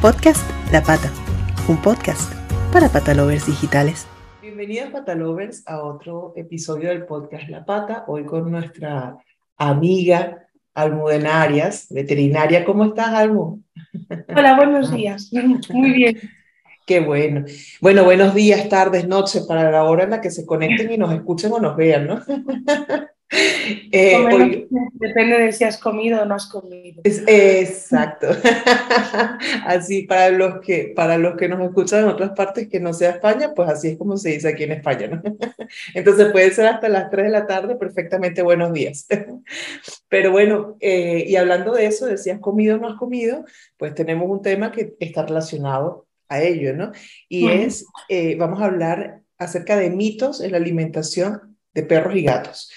Podcast 0.00 0.48
La 0.70 0.80
Pata, 0.80 1.10
un 1.66 1.76
podcast 1.82 2.32
para 2.72 2.88
patalovers 2.88 3.46
digitales. 3.46 4.06
Bienvenidas 4.40 4.90
patalovers 4.90 5.66
a 5.66 5.82
otro 5.82 6.34
episodio 6.36 6.90
del 6.90 7.04
podcast 7.04 7.48
La 7.48 7.64
Pata, 7.64 8.04
hoy 8.06 8.24
con 8.24 8.48
nuestra 8.48 9.16
amiga 9.56 10.46
Almudena 10.72 11.42
Arias, 11.42 11.88
veterinaria. 11.90 12.64
¿Cómo 12.64 12.84
estás, 12.84 13.08
Almu? 13.08 13.60
Hola, 14.36 14.54
buenos 14.54 14.94
días. 14.94 15.32
Muy 15.70 15.90
bien. 15.90 16.16
Qué 16.86 17.00
bueno. 17.00 17.44
Bueno, 17.80 18.04
buenos 18.04 18.36
días, 18.36 18.68
tardes, 18.68 19.08
noches, 19.08 19.46
para 19.48 19.68
la 19.68 19.82
hora 19.82 20.04
en 20.04 20.10
la 20.10 20.20
que 20.20 20.30
se 20.30 20.46
conecten 20.46 20.92
y 20.92 20.96
nos 20.96 21.12
escuchen 21.12 21.50
o 21.52 21.58
nos 21.58 21.76
vean, 21.76 22.06
¿no? 22.06 22.22
Eh, 23.30 24.66
depende 24.94 25.38
de 25.38 25.52
si 25.52 25.64
has 25.64 25.76
comido 25.76 26.22
o 26.22 26.24
no 26.24 26.34
has 26.34 26.46
comido. 26.46 27.02
exacto. 27.04 28.28
así 29.66 30.02
para 30.02 30.30
los, 30.30 30.60
que, 30.60 30.92
para 30.96 31.18
los 31.18 31.36
que 31.36 31.48
nos 31.48 31.60
escuchan 31.60 32.04
en 32.04 32.08
otras 32.08 32.30
partes 32.30 32.68
que 32.68 32.80
no 32.80 32.94
sea 32.94 33.10
España, 33.10 33.52
pues 33.54 33.68
así 33.68 33.88
es 33.88 33.98
como 33.98 34.16
se 34.16 34.30
dice 34.30 34.48
aquí 34.48 34.64
en 34.64 34.72
España, 34.72 35.08
¿no? 35.08 35.22
Entonces 35.94 36.32
puede 36.32 36.50
ser 36.52 36.66
hasta 36.66 36.88
las 36.88 37.10
3 37.10 37.26
de 37.26 37.30
la 37.30 37.46
tarde, 37.46 37.76
perfectamente 37.76 38.42
buenos 38.42 38.72
días. 38.72 39.06
Pero 40.08 40.30
bueno, 40.30 40.76
eh, 40.80 41.24
y 41.26 41.36
hablando 41.36 41.74
de 41.74 41.86
eso, 41.86 42.06
de 42.06 42.16
si 42.16 42.30
has 42.30 42.40
comido 42.40 42.76
o 42.76 42.78
no 42.78 42.88
has 42.88 42.98
comido, 42.98 43.44
pues 43.76 43.94
tenemos 43.94 44.28
un 44.30 44.40
tema 44.40 44.72
que 44.72 44.94
está 45.00 45.26
relacionado 45.26 46.06
a 46.28 46.42
ello, 46.42 46.74
¿no? 46.74 46.92
Y 47.28 47.48
es, 47.48 47.86
eh, 48.08 48.36
vamos 48.36 48.60
a 48.60 48.66
hablar 48.66 49.22
acerca 49.38 49.76
de 49.76 49.90
mitos 49.90 50.40
en 50.40 50.52
la 50.52 50.58
alimentación 50.58 51.56
de 51.74 51.82
perros 51.82 52.16
y 52.16 52.22
gatos. 52.22 52.70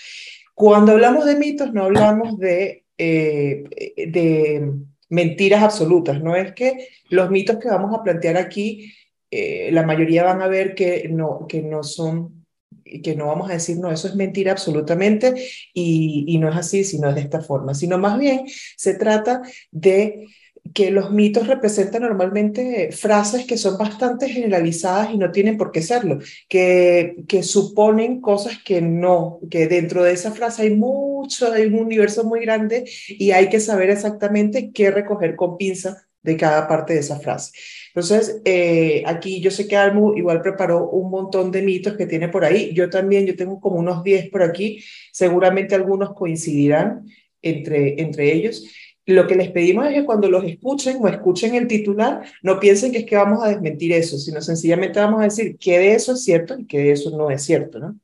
Cuando 0.61 0.91
hablamos 0.91 1.25
de 1.25 1.37
mitos, 1.37 1.73
no 1.73 1.85
hablamos 1.85 2.37
de, 2.37 2.85
eh, 2.95 3.63
de 3.97 4.71
mentiras 5.09 5.63
absolutas, 5.63 6.21
no 6.21 6.35
es 6.35 6.53
que 6.53 6.87
los 7.09 7.31
mitos 7.31 7.57
que 7.57 7.67
vamos 7.67 7.97
a 7.97 8.03
plantear 8.03 8.37
aquí, 8.37 8.93
eh, 9.31 9.71
la 9.71 9.81
mayoría 9.81 10.23
van 10.23 10.43
a 10.43 10.47
ver 10.47 10.75
que 10.75 11.09
no, 11.09 11.47
que 11.49 11.63
no 11.63 11.81
son, 11.81 12.45
que 12.85 13.15
no 13.15 13.25
vamos 13.25 13.49
a 13.49 13.53
decir, 13.53 13.79
no, 13.79 13.91
eso 13.91 14.07
es 14.07 14.13
mentira 14.13 14.51
absolutamente 14.51 15.33
y, 15.73 16.25
y 16.27 16.37
no 16.37 16.47
es 16.47 16.55
así, 16.55 16.83
sino 16.83 17.09
es 17.09 17.15
de 17.15 17.21
esta 17.21 17.41
forma, 17.41 17.73
sino 17.73 17.97
más 17.97 18.19
bien 18.19 18.41
se 18.77 18.93
trata 18.93 19.41
de 19.71 20.27
que 20.73 20.91
los 20.91 21.11
mitos 21.11 21.47
representan 21.47 22.03
normalmente 22.03 22.91
frases 22.91 23.45
que 23.45 23.57
son 23.57 23.77
bastante 23.77 24.29
generalizadas 24.29 25.13
y 25.13 25.17
no 25.17 25.31
tienen 25.31 25.57
por 25.57 25.71
qué 25.71 25.81
serlo, 25.81 26.19
que, 26.47 27.15
que 27.27 27.43
suponen 27.43 28.21
cosas 28.21 28.59
que 28.63 28.81
no, 28.81 29.39
que 29.49 29.67
dentro 29.67 30.03
de 30.03 30.13
esa 30.13 30.31
frase 30.31 30.63
hay 30.63 30.75
mucho, 30.75 31.51
hay 31.51 31.65
un 31.65 31.79
universo 31.79 32.23
muy 32.23 32.41
grande 32.41 32.85
y 33.07 33.31
hay 33.31 33.49
que 33.49 33.59
saber 33.59 33.89
exactamente 33.89 34.71
qué 34.71 34.91
recoger 34.91 35.35
con 35.35 35.57
pinza 35.57 36.07
de 36.23 36.37
cada 36.37 36.67
parte 36.67 36.93
de 36.93 36.99
esa 36.99 37.19
frase. 37.19 37.51
Entonces, 37.87 38.41
eh, 38.45 39.03
aquí 39.05 39.41
yo 39.41 39.51
sé 39.51 39.67
que 39.67 39.75
Almu 39.75 40.15
igual 40.17 40.41
preparó 40.41 40.89
un 40.89 41.09
montón 41.09 41.51
de 41.51 41.61
mitos 41.61 41.97
que 41.97 42.05
tiene 42.05 42.29
por 42.29 42.45
ahí. 42.45 42.73
Yo 42.73 42.89
también, 42.89 43.25
yo 43.25 43.35
tengo 43.35 43.59
como 43.59 43.77
unos 43.77 44.03
10 44.03 44.29
por 44.29 44.43
aquí. 44.43 44.83
Seguramente 45.11 45.75
algunos 45.75 46.13
coincidirán 46.13 47.05
entre, 47.41 48.01
entre 48.01 48.31
ellos. 48.33 48.63
Lo 49.05 49.25
que 49.27 49.35
les 49.35 49.49
pedimos 49.49 49.87
es 49.87 49.93
que 49.93 50.05
cuando 50.05 50.29
los 50.29 50.43
escuchen 50.43 50.97
o 51.01 51.07
escuchen 51.07 51.55
el 51.55 51.67
titular, 51.67 52.23
no 52.43 52.59
piensen 52.59 52.91
que 52.91 52.99
es 52.99 53.05
que 53.05 53.15
vamos 53.15 53.43
a 53.43 53.49
desmentir 53.49 53.91
eso, 53.93 54.17
sino 54.17 54.41
sencillamente 54.41 54.99
vamos 54.99 55.21
a 55.21 55.25
decir 55.25 55.57
que 55.57 55.79
de 55.79 55.93
eso 55.93 56.13
es 56.13 56.23
cierto 56.23 56.57
y 56.57 56.65
que 56.67 56.79
de 56.79 56.91
eso 56.91 57.09
no 57.17 57.31
es 57.31 57.43
cierto, 57.43 57.79
¿no? 57.79 57.99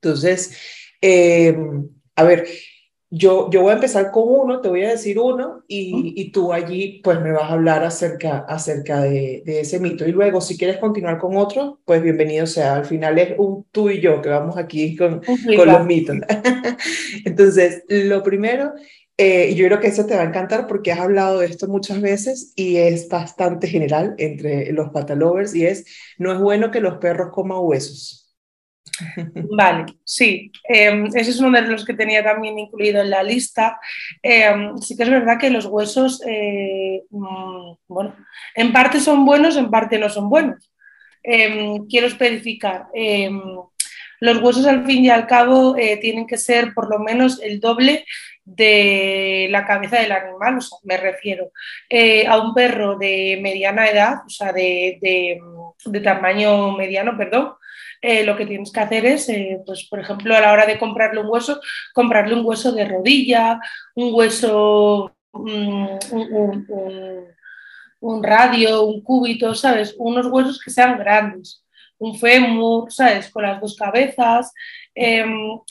Entonces, 0.00 0.56
em, 1.00 1.88
a 2.16 2.24
ver, 2.24 2.46
yo, 3.16 3.48
yo 3.50 3.62
voy 3.62 3.70
a 3.70 3.74
empezar 3.74 4.10
con 4.10 4.24
uno, 4.26 4.60
te 4.60 4.68
voy 4.68 4.82
a 4.84 4.90
decir 4.90 5.18
uno 5.20 5.62
y, 5.68 6.14
y 6.16 6.32
tú 6.32 6.52
allí 6.52 7.00
pues 7.04 7.20
me 7.20 7.30
vas 7.30 7.44
a 7.44 7.52
hablar 7.52 7.84
acerca, 7.84 8.38
acerca 8.48 9.02
de, 9.02 9.42
de, 9.46 9.60
ese 9.60 9.78
mito. 9.78 10.06
Y 10.06 10.12
luego, 10.12 10.40
si 10.40 10.58
quieres 10.58 10.78
continuar 10.78 11.18
con 11.18 11.36
otro, 11.36 11.80
pues 11.84 12.02
bienvenido 12.02 12.46
sea. 12.46 12.74
Al 12.74 12.84
final 12.86 13.18
es 13.18 13.34
un 13.38 13.66
tú 13.70 13.88
y 13.88 14.00
yo 14.00 14.20
que 14.20 14.30
vamos 14.30 14.56
aquí 14.56 14.96
con, 14.96 15.20
con 15.56 15.68
los 15.68 15.86
mitos. 15.86 16.16
Entonces, 17.24 17.84
lo 17.88 18.22
primero 18.24 18.72
eh, 19.16 19.54
yo 19.54 19.66
creo 19.66 19.80
que 19.80 19.88
eso 19.88 20.06
te 20.06 20.16
va 20.16 20.22
a 20.22 20.26
encantar 20.26 20.66
porque 20.66 20.90
has 20.90 20.98
hablado 20.98 21.38
de 21.38 21.46
esto 21.46 21.68
muchas 21.68 22.00
veces 22.00 22.52
y 22.56 22.76
es 22.76 23.08
bastante 23.08 23.68
general 23.68 24.14
entre 24.18 24.72
los 24.72 24.90
patalovers 24.90 25.54
y 25.54 25.66
es, 25.66 25.84
no 26.18 26.32
es 26.32 26.38
bueno 26.38 26.70
que 26.70 26.80
los 26.80 26.98
perros 26.98 27.30
coman 27.32 27.58
huesos. 27.60 28.24
Vale, 29.56 29.86
sí, 30.04 30.50
eh, 30.68 31.04
ese 31.14 31.30
es 31.30 31.40
uno 31.40 31.50
de 31.60 31.66
los 31.66 31.84
que 31.84 31.94
tenía 31.94 32.22
también 32.22 32.58
incluido 32.58 33.00
en 33.02 33.10
la 33.10 33.22
lista. 33.22 33.78
Eh, 34.22 34.52
sí 34.80 34.96
que 34.96 35.04
es 35.04 35.10
verdad 35.10 35.38
que 35.38 35.50
los 35.50 35.66
huesos, 35.66 36.20
eh, 36.26 37.02
mm, 37.10 37.74
bueno, 37.88 38.16
en 38.54 38.72
parte 38.72 39.00
son 39.00 39.24
buenos, 39.24 39.56
en 39.56 39.70
parte 39.70 39.98
no 39.98 40.08
son 40.08 40.28
buenos. 40.28 40.72
Em, 41.22 41.86
quiero 41.86 42.06
especificar, 42.06 42.86
los 44.20 44.40
huesos 44.42 44.66
al 44.66 44.86
fin 44.86 45.04
y 45.04 45.10
al 45.10 45.26
cabo 45.26 45.76
eh, 45.76 45.98
tienen 45.98 46.26
que 46.26 46.38
ser 46.38 46.72
por 46.72 46.88
lo 46.88 46.98
menos 46.98 47.42
el 47.42 47.60
doble 47.60 48.06
de 48.44 49.48
la 49.50 49.66
cabeza 49.66 49.98
del 49.98 50.12
animal, 50.12 50.58
o 50.58 50.60
sea, 50.60 50.78
me 50.84 50.96
refiero 50.96 51.50
eh, 51.88 52.26
a 52.26 52.38
un 52.38 52.54
perro 52.54 52.96
de 52.98 53.38
mediana 53.42 53.88
edad, 53.88 54.18
o 54.26 54.28
sea, 54.28 54.52
de, 54.52 54.98
de, 55.00 56.00
tamaño 56.00 56.72
mediano, 56.72 57.16
perdón, 57.16 57.54
eh, 58.02 58.24
lo 58.24 58.36
que 58.36 58.46
tienes 58.46 58.70
que 58.70 58.80
hacer 58.80 59.06
es, 59.06 59.28
eh, 59.30 59.62
pues, 59.64 59.86
por 59.88 59.98
ejemplo, 59.98 60.36
a 60.36 60.40
la 60.40 60.52
hora 60.52 60.66
de 60.66 60.78
comprarle 60.78 61.20
un 61.20 61.28
hueso, 61.28 61.60
comprarle 61.94 62.34
un 62.34 62.44
hueso 62.44 62.72
de 62.72 62.84
rodilla, 62.84 63.58
un 63.94 64.14
hueso, 64.14 65.16
mm, 65.32 65.86
un, 66.12 66.66
un, 68.00 68.22
radio, 68.22 68.84
un 68.84 69.02
cúbito, 69.02 69.54
¿sabes? 69.54 69.94
Unos 69.98 70.26
huesos 70.26 70.60
que 70.62 70.70
sean 70.70 70.98
grandes 70.98 71.64
un 71.98 72.18
fémur, 72.18 72.92
¿sabes? 72.92 73.30
Con 73.30 73.44
las 73.44 73.60
dos 73.60 73.76
cabezas. 73.76 74.52
Eh, 74.94 75.24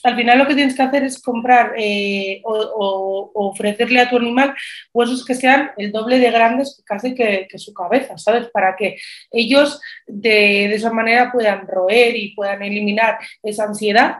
al 0.04 0.16
final 0.16 0.38
lo 0.38 0.48
que 0.48 0.56
tienes 0.56 0.76
que 0.76 0.82
hacer 0.82 1.04
es 1.04 1.22
comprar 1.22 1.74
eh, 1.78 2.42
o, 2.44 3.32
ofrecerle 3.34 4.02
a 4.02 4.10
tu 4.10 4.18
animal 4.18 4.54
huesos 4.94 5.26
que 5.26 5.36
sean 5.36 5.72
el 5.78 5.92
doble 5.92 6.20
de 6.20 6.32
grandes 6.32 6.82
casi 6.86 7.16
que, 7.16 7.48
su 7.56 7.74
cabeza, 7.74 8.18
¿sabes? 8.18 8.50
Para 8.50 8.76
que 8.76 8.98
ellos 9.32 9.80
de, 10.08 10.74
esa 10.74 10.92
manera 10.92 11.32
puedan 11.32 11.68
roer 11.68 12.16
y 12.16 12.36
puedan 12.36 12.64
eliminar 12.64 13.20
esa 13.42 13.66
ansiedad, 13.66 14.18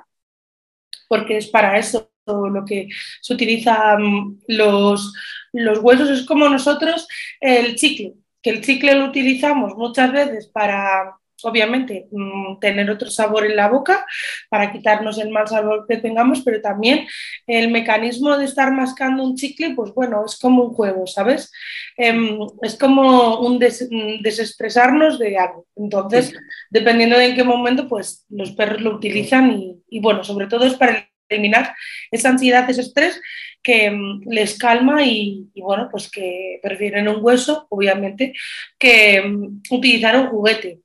porque 1.08 1.38
es 1.38 1.48
para 1.48 1.78
eso 1.78 2.12
lo 2.26 2.64
que 2.66 2.88
se 3.22 3.34
utilizan 3.34 4.40
los, 4.48 5.14
los 5.52 5.80
huesos. 5.80 6.10
Es 6.10 6.26
como 6.26 6.48
nosotros 6.50 7.08
el 7.42 7.76
chicle, 7.76 8.14
que 8.42 8.52
el 8.52 8.62
chicle 8.62 8.96
lo 8.96 9.06
utilizamos 9.06 9.76
muchas 9.76 10.12
veces 10.12 10.48
para 10.48 11.18
obviamente, 11.46 12.08
mm, 12.12 12.60
tener 12.60 12.90
otro 12.90 13.10
sabor 13.10 13.46
en 13.46 13.56
la 13.56 13.70
boca 13.70 14.06
para 14.50 14.72
quitarnos 14.72 15.18
el 15.20 15.30
mal 15.30 15.48
sabor 15.48 15.86
que 15.88 15.98
tengamos, 15.98 16.42
pero 16.42 16.62
también 16.62 17.08
el 17.48 17.70
mecanismo 17.70 18.38
de 18.38 18.46
estar 18.46 18.72
mascando 18.72 19.24
un 19.24 19.36
chicle, 19.36 19.74
pues 19.76 19.94
bueno, 19.94 20.24
es 20.26 20.38
como 20.40 20.64
un 20.64 20.74
juego, 20.74 21.08
¿sabes? 21.08 21.52
Eh, 21.98 22.38
es 22.62 22.78
como 22.78 23.40
un 23.40 23.60
des 23.60 23.88
desestresarnos 24.22 25.20
de 25.20 25.38
algo. 25.38 25.66
Entonces, 25.76 26.34
dependiendo 26.70 27.18
de 27.18 27.28
en 27.28 27.36
qué 27.36 27.44
momento, 27.44 27.88
pues 27.88 28.26
los 28.30 28.52
perros 28.52 28.82
lo 28.82 28.96
utilizan 28.96 29.52
y, 29.52 29.82
y 29.90 30.00
bueno, 30.00 30.24
sobre 30.24 30.48
todo 30.48 30.66
es 30.66 30.76
para 30.76 31.10
eliminar 31.30 31.76
esa 32.12 32.30
ansiedad, 32.30 32.70
ese 32.70 32.82
estrés 32.82 33.20
que 33.62 33.90
um, 33.90 34.22
les 34.26 34.58
calma 34.58 35.04
y, 35.06 35.50
y, 35.54 35.62
bueno, 35.62 35.88
pues 35.90 36.12
que 36.12 36.60
prefieren 36.62 37.08
un 37.08 37.24
hueso, 37.24 37.66
obviamente, 37.70 38.34
que 38.78 39.22
um, 39.26 39.62
utilizar 39.72 40.18
un 40.18 40.28
juguete. 40.28 40.82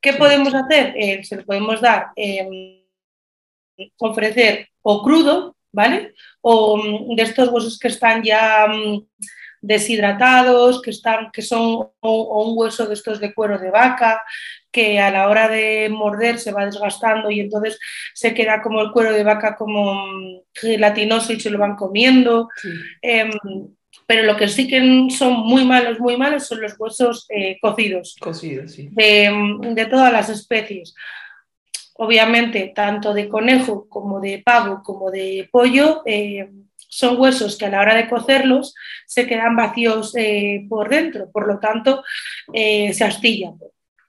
¿Qué 0.00 0.14
podemos 0.14 0.54
hacer? 0.54 0.94
Eh, 0.96 1.22
se 1.24 1.36
lo 1.36 1.44
podemos 1.44 1.80
dar, 1.80 2.08
eh, 2.16 2.84
ofrecer 3.98 4.68
o 4.82 5.02
crudo, 5.02 5.56
¿vale? 5.72 6.14
O 6.40 6.74
um, 6.74 7.14
de 7.14 7.22
estos 7.22 7.48
huesos 7.48 7.78
que 7.78 7.88
están 7.88 8.22
ya 8.22 8.66
um, 8.66 9.06
deshidratados, 9.60 10.80
que, 10.80 10.90
están, 10.90 11.30
que 11.30 11.42
son 11.42 11.60
o, 11.60 11.92
o, 12.00 12.50
un 12.50 12.58
hueso 12.58 12.86
de 12.86 12.94
estos 12.94 13.20
de 13.20 13.34
cuero 13.34 13.58
de 13.58 13.70
vaca, 13.70 14.22
que 14.72 15.00
a 15.00 15.10
la 15.10 15.28
hora 15.28 15.48
de 15.48 15.88
morder 15.90 16.38
se 16.38 16.52
va 16.52 16.64
desgastando 16.64 17.30
y 17.30 17.40
entonces 17.40 17.78
se 18.14 18.32
queda 18.32 18.62
como 18.62 18.80
el 18.80 18.92
cuero 18.92 19.12
de 19.12 19.24
vaca 19.24 19.56
como 19.56 19.92
um, 19.92 20.42
gelatinoso 20.54 21.32
y 21.32 21.40
se 21.40 21.50
lo 21.50 21.58
van 21.58 21.76
comiendo. 21.76 22.48
Sí. 22.56 22.68
Eh, 23.02 23.30
pero 24.10 24.24
lo 24.24 24.36
que 24.36 24.48
sí 24.48 24.66
que 24.66 25.06
son 25.16 25.34
muy 25.34 25.64
malos, 25.64 26.00
muy 26.00 26.16
malos 26.16 26.44
son 26.48 26.60
los 26.60 26.74
huesos 26.76 27.26
eh, 27.28 27.58
cocidos. 27.60 28.16
Cocidos, 28.18 28.72
sí. 28.72 28.88
De, 28.90 29.30
de, 29.72 29.86
todas 29.86 30.12
las 30.12 30.28
especies. 30.28 30.96
Obviamente, 31.94 32.72
tanto 32.74 33.14
de 33.14 33.28
conejo 33.28 33.88
como 33.88 34.18
de 34.18 34.42
pavo 34.44 34.82
como 34.82 35.12
de 35.12 35.48
pollo, 35.52 36.02
eh, 36.06 36.50
son 36.88 37.20
huesos 37.20 37.56
que 37.56 37.66
a 37.66 37.68
la 37.68 37.82
hora 37.82 37.94
de 37.94 38.08
cocerlos 38.08 38.74
se 39.06 39.28
quedan 39.28 39.54
vacíos 39.54 40.12
eh, 40.16 40.66
por 40.68 40.88
dentro, 40.88 41.30
por 41.30 41.46
lo 41.46 41.60
tanto, 41.60 42.02
se 42.52 43.04
astillan. 43.04 43.60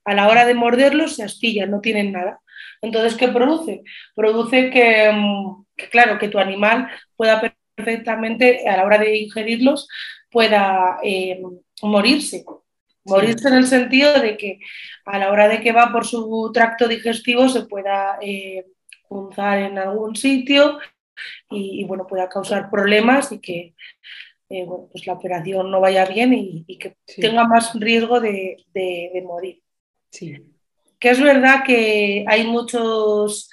A 0.04 0.15
la 0.15 0.30
hora 0.30 0.47
de 0.47 0.56
morderlos 0.56 1.18
se 1.18 1.24
astillan, 1.24 1.69
no 1.69 1.80
tienen 1.80 2.12
nada. 2.12 2.42
Entonces, 2.81 3.13
¿qué 3.13 3.27
produce? 3.27 3.83
Produce 4.15 4.71
que, 4.71 5.12
mm, 5.13 5.65
que 5.77 5.89
claro, 5.89 6.18
que 6.18 6.27
tu 6.27 6.39
animal 6.39 6.89
pueda 7.15 7.56
perfectamente 7.83 8.68
a 8.68 8.78
la 8.78 8.86
hora 8.86 8.98
de 8.98 9.18
ingerirlos 9.18 9.88
pueda 10.30 11.00
eh, 11.04 11.42
morirse. 11.81 12.45
Morirse 13.04 13.48
en 13.48 13.56
el 13.56 13.68
sentido 13.68 14.19
de 14.19 14.38
que 14.38 14.60
a 15.06 15.18
la 15.18 15.31
hora 15.31 15.48
de 15.48 15.62
que 15.62 15.72
va 15.72 15.92
por 15.92 16.06
su 16.06 16.51
tracto 16.54 16.88
digestivo 16.88 17.50
se 17.50 17.66
pueda 17.66 18.18
eh, 18.22 18.66
punzar 19.10 19.60
en 19.60 19.78
algún 19.78 20.16
sitio 20.16 20.80
y, 21.50 21.83
bueno, 21.86 22.07
pueda 22.07 22.30
causar 22.30 22.69
problemas 22.69 23.31
y 23.31 23.39
que 23.39 23.75
eh, 24.50 24.68
pues 24.92 25.06
la 25.06 25.13
operación 25.13 25.69
no 25.69 25.80
vaya 25.80 26.06
bien 26.06 26.33
y, 26.33 26.78
que 26.78 26.95
tenga 27.18 27.45
más 27.45 27.74
riesgo 27.80 28.19
de, 28.19 28.57
morir. 29.25 29.62
Sí. 30.10 30.38
Que 31.00 31.10
es 31.10 31.22
verdad 31.22 31.63
que 31.66 32.25
hay 32.28 32.45
muchos, 32.45 33.50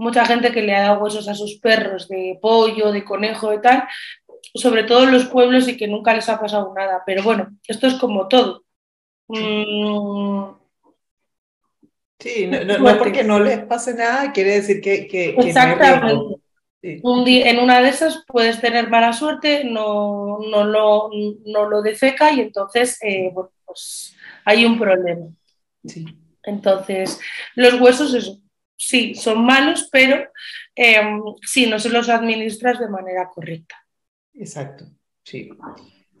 mucha 0.00 0.24
gente 0.24 0.50
que 0.50 0.62
le 0.62 0.74
ha 0.74 0.82
dado 0.82 1.00
huesos 1.00 1.28
a 1.28 1.34
sus 1.34 1.58
perros 1.58 2.08
de 2.08 2.38
pollo, 2.40 2.90
de 2.90 3.04
conejo 3.04 3.52
y 3.52 3.60
tal, 3.60 3.86
sobre 4.54 4.84
todo 4.84 5.04
en 5.04 5.12
los 5.12 5.26
pueblos 5.26 5.68
y 5.68 5.76
que 5.76 5.86
nunca 5.86 6.14
les 6.14 6.28
ha 6.28 6.40
pasado 6.40 6.72
nada. 6.74 7.02
Pero 7.04 7.22
bueno, 7.22 7.50
esto 7.68 7.86
es 7.86 7.94
como 7.94 8.26
todo. 8.26 8.64
Mm. 9.28 10.54
Sí, 12.18 12.46
no, 12.46 12.98
porque 12.98 13.22
no 13.24 13.40
les 13.40 13.64
pase 13.64 13.94
nada, 13.94 14.32
quiere 14.32 14.52
decir 14.52 14.80
que... 14.80 15.06
que 15.06 15.30
Exactamente. 15.38 16.36
Un 17.02 17.24
día, 17.26 17.50
en 17.50 17.58
una 17.58 17.82
de 17.82 17.90
esas 17.90 18.24
puedes 18.26 18.58
tener 18.58 18.88
mala 18.88 19.12
suerte, 19.12 19.64
no, 19.64 20.38
no, 20.50 20.64
lo, 20.64 21.10
no 21.44 21.68
lo 21.68 21.82
defeca 21.82 22.32
y 22.32 22.40
entonces 22.40 22.98
eh, 23.02 23.30
pues 23.66 24.16
hay 24.46 24.64
un 24.64 24.78
problema. 24.78 25.26
Sí. 25.84 26.06
Entonces, 26.42 27.20
los 27.54 27.78
huesos, 27.78 28.14
eso, 28.14 28.38
sí, 28.80 29.14
son 29.14 29.44
malos, 29.44 29.88
pero 29.92 30.16
eh, 30.74 31.00
sí, 31.42 31.66
no 31.66 31.78
se 31.78 31.90
los 31.90 32.08
administras 32.08 32.80
de 32.80 32.88
manera 32.88 33.28
correcta. 33.28 33.76
Exacto, 34.34 34.86
sí. 35.22 35.50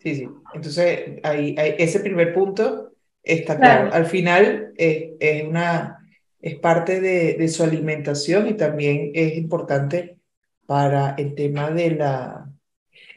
Sí, 0.02 0.14
sí. 0.14 0.28
Entonces, 0.54 1.20
ahí, 1.22 1.54
ese 1.56 2.00
primer 2.00 2.34
punto 2.34 2.92
está 3.22 3.58
claro. 3.58 3.92
Al 3.92 4.06
final 4.06 4.72
eh, 4.76 5.16
es, 5.18 5.44
una, 5.44 6.06
es 6.40 6.56
parte 6.56 7.00
de, 7.00 7.34
de, 7.34 7.48
su 7.48 7.62
alimentación 7.62 8.48
y 8.48 8.54
también 8.54 9.10
es 9.14 9.36
importante 9.36 10.18
para 10.66 11.14
el 11.16 11.34
tema 11.34 11.70
de 11.70 11.90
la... 11.92 12.49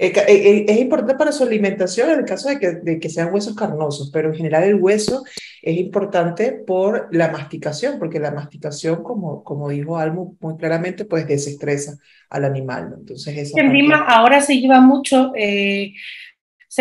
Eh, 0.04 0.14
eh, 0.28 0.66
es 0.68 0.78
importante 0.80 1.16
para 1.16 1.32
su 1.32 1.44
alimentación 1.44 2.10
en 2.10 2.20
el 2.20 2.26
caso 2.26 2.50
de 2.50 2.60
que, 2.60 2.72
de 2.72 3.00
que 3.00 3.10
sean 3.10 3.34
huesos 3.34 3.56
carnosos, 3.56 4.12
pero 4.12 4.30
en 4.30 4.36
general 4.36 4.64
el 4.64 4.76
hueso 4.76 5.24
es 5.62 5.78
importante 5.78 6.52
por 6.52 7.08
la 7.12 7.32
masticación, 7.32 8.00
porque 8.00 8.20
la 8.20 8.32
masticación, 8.32 9.02
como, 9.02 9.44
como 9.44 9.70
dijo 9.70 9.98
Almo 9.98 10.36
muy 10.42 10.58
claramente, 10.58 11.06
pues 11.06 11.28
desestresa 11.28 11.98
al 12.30 12.44
animal. 12.44 12.94
Entonces, 13.00 13.38
esa 13.38 13.62
encima 13.62 14.06
ahora 14.08 14.42
se 14.42 14.60
lleva 14.60 14.82
mucho, 14.82 15.32
se 15.34 15.94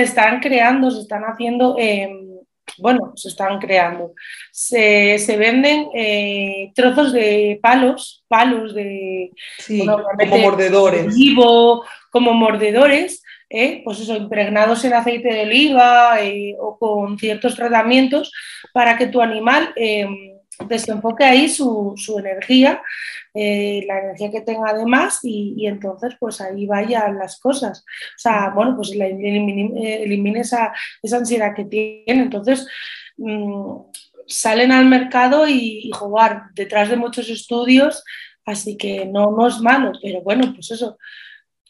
están 0.03 0.41
creando, 0.41 0.91
se 0.91 1.03
están 1.03 1.23
haciendo 1.23 1.77
em, 1.79 2.33
bueno, 2.79 3.13
se 3.17 3.29
están 3.29 3.59
creando. 3.59 4.15
Se, 4.51 5.37
venden 5.37 5.89
eh, 5.95 6.73
trozos 6.75 7.13
de 7.13 7.59
palos, 7.63 8.25
palos 8.29 8.75
de... 8.75 9.31
como 9.69 10.39
mordedores. 10.39 11.15
Vivo, 11.15 11.85
como 12.13 12.35
mordedores, 12.35 13.25
eh, 13.49 13.81
pues 13.85 14.01
eso, 14.01 14.15
impregnados 14.15 14.85
en 14.85 14.93
aceite 14.93 15.33
de 15.33 15.43
oliva 15.43 16.23
eh, 16.23 16.55
o 16.61 16.79
con 16.79 17.19
ciertos 17.19 17.57
tratamientos 17.57 18.31
para 18.73 18.99
que 18.99 19.07
tu 19.07 19.21
animal 19.23 19.75
desenfoque 20.69 21.25
ahí 21.25 21.49
su, 21.49 21.97
energía, 22.19 22.83
eh, 23.33 23.85
la 23.89 23.99
energía 23.99 24.31
que 24.31 24.43
tenga 24.43 24.71
además 24.71 25.21
y, 25.23 25.67
entonces 25.67 26.15
pues 26.21 26.41
ahí 26.43 26.67
vayan 26.67 27.19
las 27.19 27.41
cosas. 27.41 27.81
O 27.81 28.19
sea, 28.19 28.51
bueno, 28.55 28.77
pues 28.77 28.93
elimine, 28.93 30.41
esa, 30.41 30.73
esa, 31.03 31.17
ansiedad 31.17 31.55
que 31.57 31.65
tiene. 31.65 32.23
Entonces 32.23 32.67
mm, 33.17 33.81
salen 34.27 34.71
al 34.71 34.87
mercado 34.87 35.49
y, 35.49 35.91
jugar 35.95 36.45
detrás 36.55 36.91
de 36.91 36.97
muchos 36.97 37.31
estudios, 37.31 38.05
así 38.45 38.77
que 38.77 39.07
no, 39.07 39.31
no 39.31 39.49
es 39.49 39.61
malo, 39.61 39.93
pero 40.03 40.21
bueno, 40.21 40.53
pues 40.55 40.71
eso. 40.71 40.99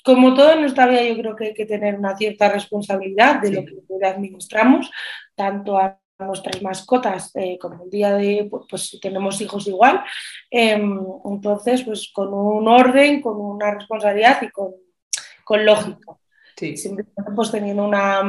Como 0.05 0.35
todo 0.35 0.53
en 0.53 0.63
nuestra 0.63 0.87
vida, 0.87 1.03
yo 1.05 1.17
creo 1.17 1.37
que 1.37 1.45
hay 1.47 1.55
que 1.55 1.67
tener 1.67 1.97
una 1.97 2.17
cierta 2.17 2.49
responsabilidad 2.49 3.41
de 3.41 3.53
lo 3.53 3.65
que 3.65 4.07
administramos, 4.07 4.91
tanto 5.35 5.79
a 5.79 5.99
nuestras 6.19 6.63
mascotas, 6.63 7.35
eh, 7.35 7.59
como 7.59 7.85
el 7.85 7.91
día 7.91 8.13
de, 8.15 8.47
pues, 8.51 8.65
pues 8.69 8.89
si 8.89 9.01
tenemos 9.01 9.41
hijos 9.41 9.67
igual, 9.67 10.03
em, 10.51 10.99
entonces 11.25 11.83
pues 11.83 12.11
con 12.13 12.33
un 12.33 12.69
orden, 12.69 13.21
con 13.21 13.41
una 13.41 13.75
responsabilidad 13.75 14.41
y 14.43 14.51
con, 14.51 14.73
con 15.45 15.65
lógica. 15.65 16.17
Sí. 16.57 16.77
Siempre 16.77 17.07
pues 17.35 17.51
teniendo 17.51 17.85
una, 17.85 18.21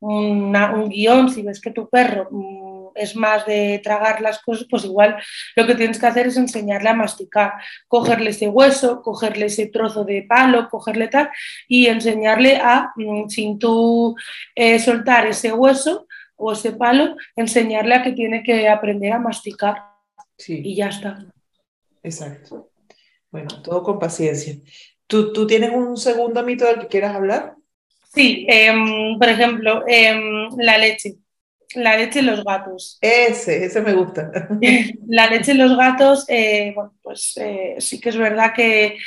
un 0.00 0.88
guion, 0.88 1.28
si 1.28 1.42
ves 1.42 1.60
que 1.60 1.70
tu 1.70 1.88
perro 1.88 2.28
mm, 2.30 2.71
es 2.94 3.16
más 3.16 3.46
de 3.46 3.80
tragar 3.82 4.20
las 4.20 4.40
cosas, 4.40 4.66
pues 4.68 4.84
igual 4.84 5.16
lo 5.56 5.66
que 5.66 5.74
tienes 5.74 5.98
que 5.98 6.06
hacer 6.06 6.26
es 6.26 6.36
enseñarle 6.36 6.88
a 6.88 6.94
masticar, 6.94 7.52
cogerle 7.88 8.30
ese 8.30 8.48
hueso, 8.48 9.02
cogerle 9.02 9.46
ese 9.46 9.66
trozo 9.66 10.04
de 10.04 10.22
palo, 10.22 10.68
cogerle 10.68 11.08
tal 11.08 11.30
y 11.68 11.86
enseñarle 11.86 12.56
a, 12.56 12.92
mm, 12.96 13.28
sin 13.28 13.58
tú 13.58 14.14
eh, 14.54 14.78
soltar 14.78 15.26
ese 15.26 15.52
hueso, 15.52 16.06
o 16.42 16.52
ese 16.52 16.72
palo, 16.72 17.16
enseñarle 17.36 17.94
a 17.94 18.02
que 18.02 18.12
tiene 18.12 18.42
que 18.42 18.68
aprender 18.68 19.12
a 19.12 19.20
masticar. 19.20 19.76
Sí. 20.36 20.60
Y 20.64 20.74
ya 20.74 20.88
está. 20.88 21.24
Exacto. 22.02 22.70
Bueno, 23.30 23.62
todo 23.62 23.82
con 23.82 23.98
paciencia. 24.00 24.56
¿Tú, 25.06 25.32
tú 25.32 25.46
tienes 25.46 25.70
un 25.72 25.96
segundo 25.96 26.42
mito 26.42 26.64
del 26.66 26.80
que 26.80 26.88
quieras 26.88 27.14
hablar? 27.14 27.54
Sí, 28.12 28.44
em, 28.48 29.18
por 29.18 29.28
ejemplo, 29.28 29.84
em, 29.86 30.50
la 30.58 30.78
leche. 30.78 31.14
La 31.74 31.96
leche 31.96 32.20
en 32.20 32.26
los 32.26 32.44
gatos. 32.44 32.98
Ese, 33.00 33.64
ese 33.64 33.80
me 33.80 33.92
gusta. 33.92 34.30
La 35.08 35.28
leche 35.28 35.52
en 35.52 35.58
los 35.58 35.76
gatos, 35.76 36.24
eh, 36.28 36.72
bueno, 36.74 36.94
pues 37.02 37.34
eh, 37.36 37.76
sí 37.78 38.00
que 38.00 38.10
es 38.10 38.16
verdad 38.16 38.52
que 38.54 38.98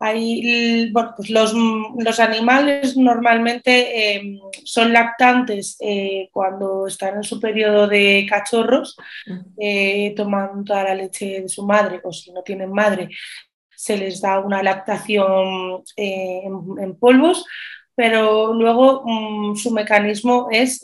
bueno, 0.00 1.12
pues 1.16 1.28
los, 1.28 2.20
animales 2.20 2.96
normalmente 2.96 4.14
em, 4.14 4.38
son 4.62 4.92
lactantes 4.92 5.76
eh, 5.80 6.28
cuando 6.32 6.86
están 6.86 7.16
en 7.16 7.24
su 7.24 7.40
periodo 7.40 7.88
de 7.88 8.24
cachorros, 8.28 8.96
toman 10.14 10.64
toda 10.64 10.84
la 10.84 10.94
leche 10.94 11.40
de 11.42 11.48
su 11.48 11.66
madre 11.66 12.00
o 12.04 12.12
si 12.12 12.30
no 12.30 12.42
tienen 12.42 12.70
madre 12.72 13.08
se 13.78 13.96
les 13.96 14.20
da 14.20 14.40
una 14.40 14.60
lactación 14.60 15.84
eh, 15.96 16.42
en, 16.44 16.96
polvos, 16.96 17.46
pero 17.98 18.54
luego 18.54 19.02
mm, 19.04 19.56
su 19.56 19.72
mecanismo 19.72 20.46
es 20.52 20.82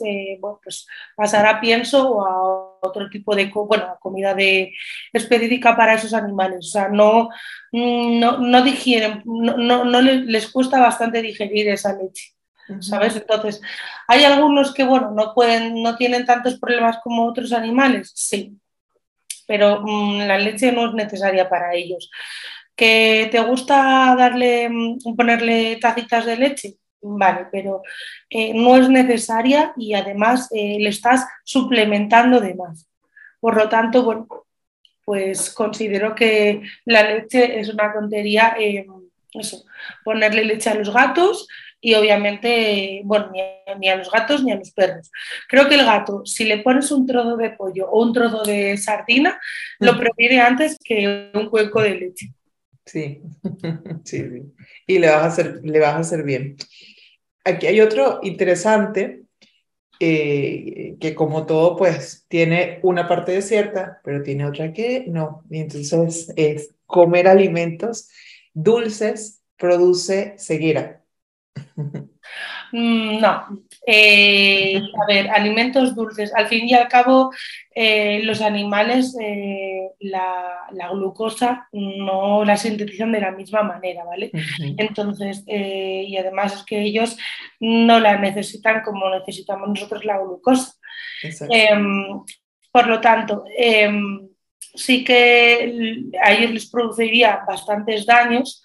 pues 0.61 0.85
pasar 1.15 1.45
a 1.45 1.61
pienso 1.61 2.09
o 2.11 2.25
a 2.27 2.85
otro 2.85 3.09
tipo 3.09 3.33
de 3.33 3.45
bueno, 3.45 3.95
comida 4.01 4.33
de, 4.33 4.73
específica 5.13 5.77
para 5.77 5.93
esos 5.93 6.13
animales. 6.13 6.59
O 6.59 6.69
sea, 6.69 6.89
no, 6.89 7.29
no, 7.71 8.39
no 8.39 8.61
digieren, 8.63 9.21
no, 9.23 9.85
no, 9.85 10.01
les 10.01 10.49
cuesta 10.49 10.81
bastante 10.81 11.21
digerir 11.21 11.69
esa 11.69 11.93
leche. 11.93 12.33
¿Sabes? 12.81 13.15
Entonces, 13.15 13.61
hay 14.09 14.25
algunos 14.25 14.73
que, 14.73 14.83
bueno, 14.83 15.11
no 15.11 15.33
pueden, 15.33 15.81
no 15.81 15.95
tienen 15.95 16.25
tantos 16.25 16.59
problemas 16.59 16.97
como 17.01 17.27
otros 17.27 17.53
animales, 17.53 18.11
sí, 18.13 18.59
pero 19.47 19.81
mm, 19.81 20.27
la 20.27 20.37
leche 20.37 20.73
no 20.73 20.89
es 20.89 20.93
necesaria 20.93 21.47
para 21.47 21.73
ellos. 21.75 22.11
¿Que 22.75 23.29
te 23.31 23.39
gusta 23.39 24.15
darle, 24.17 24.67
mm, 24.69 25.15
ponerle 25.15 25.77
tacitas 25.77 26.25
de 26.25 26.35
leche? 26.35 26.75
Vale, 27.07 27.47
pero 27.51 27.83
eh, 28.31 28.51
no 28.55 28.75
es 28.77 28.89
necesaria 28.89 29.73
y 29.77 29.93
además 29.93 30.49
eh, 30.51 30.77
le 30.79 30.89
estás 30.89 31.23
suplementando 31.43 32.39
de 32.39 32.55
más. 32.55 32.87
Por 33.39 33.55
lo 33.55 33.69
tanto, 33.69 34.03
bueno, 34.03 34.27
pues 35.03 35.51
considero 35.51 36.15
que 36.15 36.63
la 36.85 37.03
leche 37.03 37.59
es 37.59 37.69
una 37.69 37.93
tontería, 37.93 38.55
eh, 38.59 38.87
eso, 39.33 39.63
ponerle 40.03 40.45
leche 40.45 40.71
a 40.71 40.73
los 40.73 40.91
gatos 40.91 41.47
y 41.79 41.93
obviamente, 41.93 43.01
bueno, 43.05 43.31
ni 43.79 43.89
a, 43.89 43.95
los 43.97 44.09
gatos 44.09 44.43
ni 44.43 44.51
a 44.51 44.55
los 44.55 44.71
perros. 44.71 45.11
Creo 45.47 45.69
que 45.69 45.75
el 45.75 45.85
gato, 45.85 46.25
si 46.25 46.45
le 46.45 46.57
pones 46.63 46.91
un 46.91 47.05
trozo 47.05 47.37
de 47.37 47.51
pollo 47.51 47.87
o 47.87 48.01
un 48.01 48.13
trozo 48.13 48.41
de 48.41 48.77
sardina, 48.77 49.39
lo 49.77 49.93
mm. 49.93 49.99
prefiere 49.99 50.39
antes 50.39 50.75
que 50.83 51.29
un 51.35 51.51
cuenco 51.51 51.83
de 51.83 51.95
leche. 51.95 52.33
Sí, 52.83 53.21
sí, 54.03 54.17
sí. 54.17 54.53
Y 54.87 54.99
le 54.99 55.09
vas 55.09 55.23
a 55.23 55.25
hacer, 55.25 55.59
le 55.63 55.79
vas 55.79 55.93
a 55.93 55.99
hacer 55.99 56.23
bien. 56.23 56.55
Aquí 57.45 57.67
hay 57.67 57.79
otro 57.79 58.19
interesante, 58.23 59.23
eh, 59.99 60.97
que 60.99 61.15
como 61.15 61.45
todo, 61.45 61.77
pues 61.77 62.25
tiene 62.27 62.79
una 62.83 63.07
parte 63.07 63.31
desierta, 63.31 64.01
pero 64.03 64.23
tiene 64.23 64.45
otra 64.45 64.73
que 64.73 65.05
no. 65.07 65.43
Y 65.49 65.59
entonces 65.59 66.33
es 66.35 66.75
comer 66.85 67.27
alimentos 67.27 68.09
dulces 68.53 69.41
produce 69.57 70.35
ceguera. 70.37 71.03
Mm, 72.71 73.21
no, 73.21 73.63
eh, 73.85 74.81
a 75.01 75.05
ver, 75.07 75.29
alimentos 75.29 75.95
dulces. 75.95 76.33
Al 76.33 76.47
fin 76.47 76.67
y 76.67 76.73
al 76.73 76.87
cabo, 76.87 77.31
eh, 77.73 78.21
los 78.23 78.41
animales 78.41 79.15
eh, 79.21 79.91
la, 79.99 80.67
glucosa 80.91 81.67
no 81.71 82.43
la 82.43 82.57
sintetizan 82.57 83.11
de 83.11 83.21
la 83.21 83.31
misma 83.31 83.63
manera, 83.63 84.03
¿vale? 84.03 84.31
Entonces, 84.77 85.43
y 85.47 86.17
además 86.17 86.55
es 86.55 86.63
que 86.63 86.81
ellos 86.81 87.17
no 87.59 87.99
la 87.99 88.17
necesitan 88.17 88.81
como 88.81 89.09
necesitamos 89.09 89.69
nosotros 89.69 90.05
la 90.05 90.19
glucosa. 90.19 90.73
Em, 91.49 92.23
por 92.71 92.87
lo 92.87 92.99
tanto, 92.99 93.43
em, 93.57 94.27
sí 94.75 95.03
que 95.03 96.03
a 96.21 96.33
ellos 96.33 96.51
les 96.51 96.69
produciría 96.69 97.43
bastantes 97.47 98.05
daños. 98.05 98.63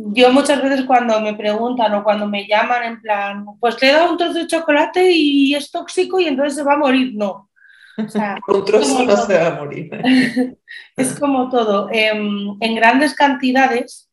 Yo 0.00 0.32
muchas 0.32 0.62
veces 0.62 0.84
cuando 0.86 1.20
me 1.20 1.34
preguntan 1.34 1.92
o 1.94 2.04
cuando 2.04 2.26
me 2.26 2.46
llaman 2.46 2.84
en 2.84 3.00
plan, 3.00 3.44
pues 3.60 3.80
le 3.82 3.90
he 3.90 3.92
dado 3.92 4.12
un 4.12 4.16
trozo 4.16 4.34
de 4.34 4.46
chocolate 4.46 5.10
y 5.10 5.54
es 5.54 5.70
tóxico 5.70 6.20
y 6.20 6.26
entonces 6.26 6.54
se 6.54 6.62
va 6.62 6.74
a 6.74 6.78
morir. 6.78 7.12
No. 7.14 7.50
un 7.96 8.64
trozo 8.64 9.04
no 9.04 9.16
se 9.16 9.38
va 9.38 9.46
a 9.48 9.54
morir. 9.56 9.90
es 10.96 11.18
como 11.18 11.50
todo. 11.50 11.88
Em, 11.90 12.56
en 12.60 12.74
grandes 12.76 13.14
cantidades 13.14 14.08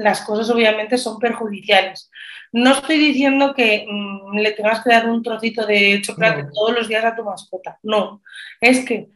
las 0.00 0.20
cosas 0.22 0.50
obviamente 0.50 0.98
son 0.98 1.18
perjudiciales. 1.18 2.10
No 2.52 2.72
estoy 2.72 2.98
diciendo 2.98 3.54
que 3.54 3.86
mm, 3.88 4.36
le 4.38 4.52
tengas 4.52 4.82
que 4.82 4.90
dar 4.90 5.08
un 5.08 5.22
trocito 5.22 5.66
de 5.66 6.00
chocolate 6.02 6.46
todos 6.54 6.74
los 6.74 6.88
días 6.88 7.04
a 7.04 7.16
tu 7.16 7.24
mascota, 7.24 7.78
no, 7.82 8.22
es 8.60 8.84
que 8.84 9.08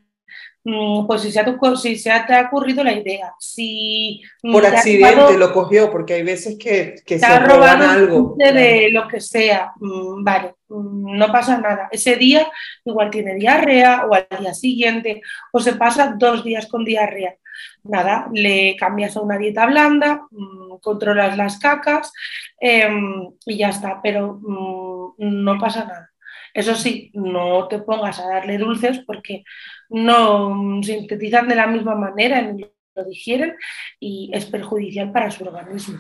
pues 0.65 1.23
si 1.23 1.33
se, 1.33 1.41
ha, 1.41 1.77
si 1.77 1.97
se 1.97 2.11
te 2.27 2.35
ha 2.35 2.47
ocurrido 2.47 2.85
la 2.85 2.93
idea, 2.93 3.35
si... 3.39 4.23
Por 4.41 4.65
accidente 4.65 5.37
lo 5.37 5.53
cogió, 5.53 5.91
porque 5.91 6.15
hay 6.15 6.23
veces 6.23 6.57
que, 6.59 6.97
que 7.05 7.19
se 7.19 7.39
roban 7.41 7.83
algo. 7.83 8.37
De 8.37 8.91
lo 8.91 9.09
que 9.09 9.21
sea, 9.21 9.73
mm, 9.77 10.23
vale, 10.23 10.55
no 10.69 11.33
pasa 11.33 11.59
nada. 11.59 11.89
Ese 11.91 12.17
día 12.17 12.51
igual 12.85 13.11
tiene 13.11 13.35
diarrea 13.35 14.07
o 14.07 14.15
al 14.15 14.27
día 14.41 14.55
siguiente, 14.55 15.21
o 15.53 15.61
se 15.61 15.75
pasa 15.75 16.15
dos 16.17 16.45
días 16.45 16.67
con 16.67 16.85
diarrea 16.85 17.37
nada, 17.85 18.29
le 18.33 18.77
cambias 18.77 19.17
a 19.17 19.21
una 19.21 19.39
dieta 19.39 19.67
blanda, 19.67 20.27
mm, 20.31 20.79
controlas 20.81 21.37
las 21.37 21.59
cacas 21.59 22.13
em, 22.61 23.31
y 23.47 23.59
ya 23.59 23.71
está, 23.71 24.01
pero 24.03 24.39
mm, 24.41 25.15
no 25.19 25.59
pasa 25.59 25.85
nada. 25.85 26.12
Eso 26.55 26.75
sí, 26.75 27.11
no 27.15 27.69
te 27.69 27.79
pongas 27.79 28.19
a 28.21 28.29
darle 28.29 28.59
dulces 28.59 29.01
porque 29.07 29.45
no 29.89 30.81
sintetizan 30.83 31.49
de 31.49 31.55
la 31.55 31.67
misma 31.67 31.95
manera, 31.95 32.41
ni 32.43 32.65
lo 32.95 33.05
digieren 33.05 33.55
y 33.99 34.31
es 34.35 34.47
perjudicial 34.47 35.13
para 35.13 35.31
su 35.31 35.45
organismo. 35.45 35.99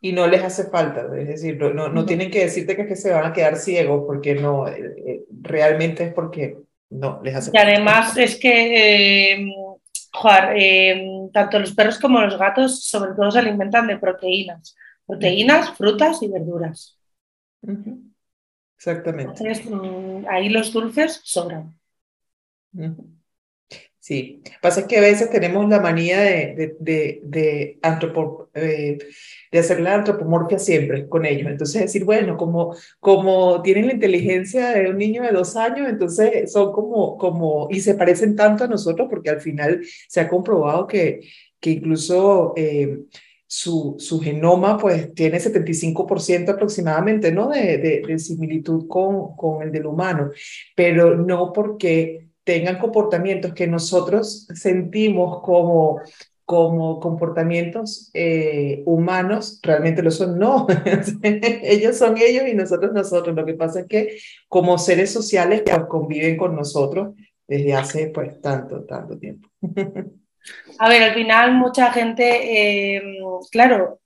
Y 0.00 0.12
no 0.12 0.26
les 0.26 0.42
hace 0.42 0.70
falta, 0.70 1.06
es 1.18 1.28
decir, 1.28 1.56
no, 1.58 1.88
no, 1.88 2.04
tienen 2.04 2.30
que 2.30 2.40
decirte 2.44 2.76
que, 2.76 2.86
que, 2.86 2.96
se 2.96 3.12
van 3.12 3.26
a 3.26 3.32
quedar 3.32 3.56
ciegos 3.56 4.04
porque 4.06 4.34
no, 4.34 4.68
eh, 4.68 4.94
eh, 5.06 5.24
realmente 5.42 6.04
es 6.04 6.14
porque 6.14 6.58
no 6.90 7.20
les 7.22 7.34
hace 7.34 7.50
falta. 7.50 7.70
Y 7.70 7.72
además 7.74 8.16
es 8.16 8.38
que 8.38 9.32
em, 9.32 9.50
Em, 10.54 11.30
tanto 11.30 11.58
los 11.58 11.74
perros 11.74 11.98
como 11.98 12.20
los 12.20 12.38
gatos 12.38 12.84
sobre 12.84 13.12
todo 13.14 13.30
se 13.30 13.38
alimentan 13.38 13.86
de 13.86 13.98
proteínas. 13.98 14.74
Proteínas, 15.06 15.70
frutas 15.76 16.22
y 16.22 16.28
verduras. 16.28 16.98
Exactamente. 18.76 19.42
Mm, 19.68 20.26
ahí 20.28 20.48
los 20.48 20.72
dulces 20.72 21.20
sobran. 21.24 21.78
Sí, 23.98 24.40
pasa 24.62 24.86
que 24.86 24.98
a 24.98 25.00
veces 25.00 25.30
tenemos 25.30 25.68
la 25.68 25.80
manía 25.80 26.20
de, 26.20 26.76
de, 26.78 27.20
de, 27.24 27.80
eh, 28.54 28.98
de, 29.50 29.58
hacer 29.58 29.80
la 29.80 29.94
antropomorfia 29.94 30.60
siempre 30.60 31.08
con 31.08 31.24
ellos. 31.26 31.50
Entonces 31.50 31.82
decir, 31.82 32.04
bueno, 32.04 32.36
como, 32.36 32.76
como 33.00 33.62
tienen 33.62 33.88
la 33.88 33.94
inteligencia 33.94 34.70
de 34.70 34.90
un 34.90 34.98
niño 34.98 35.22
de 35.22 35.32
dos 35.32 35.56
años, 35.56 35.88
entonces 35.88 36.52
son 36.52 36.72
como, 36.72 37.18
como, 37.18 37.66
y 37.68 37.80
se 37.80 37.96
parecen 37.96 38.36
tanto 38.36 38.62
a 38.64 38.68
nosotros 38.68 39.08
porque 39.10 39.30
al 39.30 39.40
final 39.40 39.80
se 40.08 40.20
ha 40.20 40.28
comprobado 40.28 40.86
que, 40.86 41.20
que 41.58 41.70
incluso... 41.70 42.52
Eh, 42.56 42.98
su, 43.46 43.96
su, 43.98 44.20
genoma 44.20 44.76
pues 44.76 45.14
tiene 45.14 45.38
75% 45.38 46.50
aproximadamente, 46.50 47.32
¿no? 47.32 47.48
De, 47.48 47.78
de, 47.78 48.02
de 48.06 48.18
similitud 48.18 48.88
con, 48.88 49.36
con 49.36 49.62
el 49.62 49.70
del 49.72 49.86
humano, 49.86 50.30
pero 50.74 51.16
no 51.16 51.52
porque 51.52 52.26
tengan 52.46 52.78
comportamientos 52.78 53.52
que 53.54 53.66
nosotros 53.66 54.46
sentimos 54.54 55.42
como, 55.42 56.00
como 56.44 57.00
comportamientos 57.00 58.08
eh, 58.14 58.84
humanos, 58.86 59.58
realmente 59.64 60.00
lo 60.00 60.12
son, 60.12 60.38
no. 60.38 60.68
ellos 61.22 61.96
son 61.96 62.16
ellos 62.18 62.44
y 62.48 62.54
nosotros 62.54 62.92
nosotros. 62.92 63.34
Lo 63.34 63.44
que 63.44 63.54
pasa 63.54 63.80
es 63.80 63.86
que 63.88 64.18
como 64.48 64.78
seres 64.78 65.10
sociales 65.10 65.62
pues, 65.66 65.86
conviven 65.88 66.36
con 66.36 66.54
nosotros 66.54 67.16
desde 67.48 67.74
hace 67.74 68.06
pues 68.14 68.40
tanto, 68.40 68.84
tanto 68.84 69.18
tiempo. 69.18 69.48
A 70.78 70.88
ver, 70.88 71.02
al 71.02 71.14
final 71.14 71.54
mucha 71.54 71.92
gente, 71.92 72.96
eh, 72.96 73.02
claro, 73.50 74.00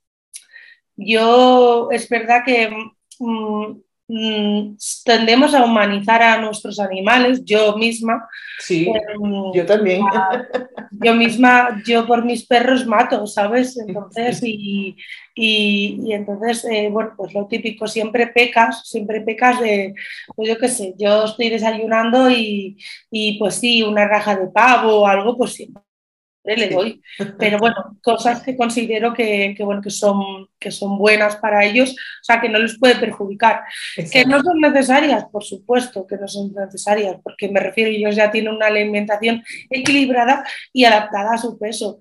yo 0.97 1.91
es 1.91 2.09
verdad 2.09 2.43
que 2.45 2.71
mm, 3.19 3.81
Mm, 4.13 4.77
tendemos 5.05 5.55
a 5.55 5.65
humanizar 5.65 6.21
a 6.21 6.41
nuestros 6.41 6.81
animales, 6.81 7.45
yo 7.45 7.77
misma. 7.77 8.29
Sí, 8.59 8.89
em, 8.89 9.53
yo 9.55 9.65
también. 9.65 10.03
Yo 10.91 11.15
misma, 11.15 11.81
yo 11.87 12.05
por 12.09 12.25
mis 12.25 12.45
perros 12.45 12.85
mato, 12.87 13.25
¿sabes? 13.29 13.79
Entonces, 13.79 14.41
y, 14.43 14.97
y, 15.37 16.13
entonces, 16.13 16.65
eh, 16.65 16.89
bueno, 16.91 17.13
pues 17.17 17.33
lo 17.35 17.47
típico, 17.47 17.87
siempre 17.87 18.27
pecas, 18.27 18.83
siempre 18.89 19.21
pecas 19.21 19.61
de, 19.61 19.95
pues 20.35 20.49
yo 20.49 20.59
qué 20.59 20.67
sé, 20.67 20.95
yo 20.99 21.27
estoy 21.27 21.49
desayunando 21.49 22.29
y, 22.29 22.77
y 23.13 23.39
pues 23.39 23.55
sí, 23.55 23.85
una 23.85 24.09
raja 24.09 24.35
de 24.35 24.49
pavo 24.49 25.03
o 25.03 25.07
algo, 25.07 25.37
pues 25.37 25.53
siempre 25.53 25.85
le 26.45 26.69
doy. 26.69 27.03
Pero 27.39 27.59
bueno, 27.59 27.99
cosas 28.03 28.43
que 28.43 28.57
considero 28.57 29.13
que, 29.13 29.55
bueno, 29.61 29.81
que, 29.81 29.91
son, 29.91 30.49
que 30.59 30.71
son 30.71 30.99
buenas 30.99 31.37
para 31.37 31.65
ellos, 31.65 31.91
o 31.91 32.25
sea, 32.25 32.41
que 32.41 32.49
no 32.49 32.59
les 32.59 32.79
puede 32.79 32.97
perjudicar. 32.97 33.63
Que 34.11 34.25
no 34.25 34.43
son 34.43 34.61
necesarias, 34.61 35.25
por 35.31 35.45
supuesto 35.45 36.07
que 36.07 36.17
no 36.17 36.29
son 36.29 36.53
necesarias, 36.53 37.17
porque 37.23 37.49
me 37.49 37.61
refiero, 37.61 37.91
ellos 37.91 38.17
ya 38.17 38.31
tienen 38.31 38.55
una 38.55 38.67
alimentación 38.67 39.43
equilibrada 39.69 40.45
y 40.73 40.85
adaptada 40.85 41.35
a 41.35 41.39
su 41.39 41.59
peso. 41.59 41.99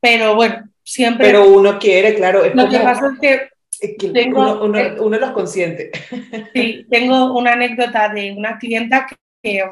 Pero 0.00 0.34
bueno, 0.34 0.68
siempre... 0.82 1.26
Pero 1.26 1.48
uno 1.48 1.78
quiere, 1.78 2.14
claro. 2.14 2.42
lo 2.54 2.68
que 2.68 2.78
pasa 2.78 3.12
es 3.12 3.18
que 3.20 3.52
tengo, 4.12 4.64
uno, 4.64 4.78
uno, 5.00 5.18
los 5.18 5.30
consiente. 5.32 5.90
Sí, 6.54 6.86
tengo 6.90 7.36
una 7.36 7.52
anécdota 7.52 8.08
de 8.08 8.32
una 8.32 8.58
clienta 8.58 9.06
que 9.42 9.64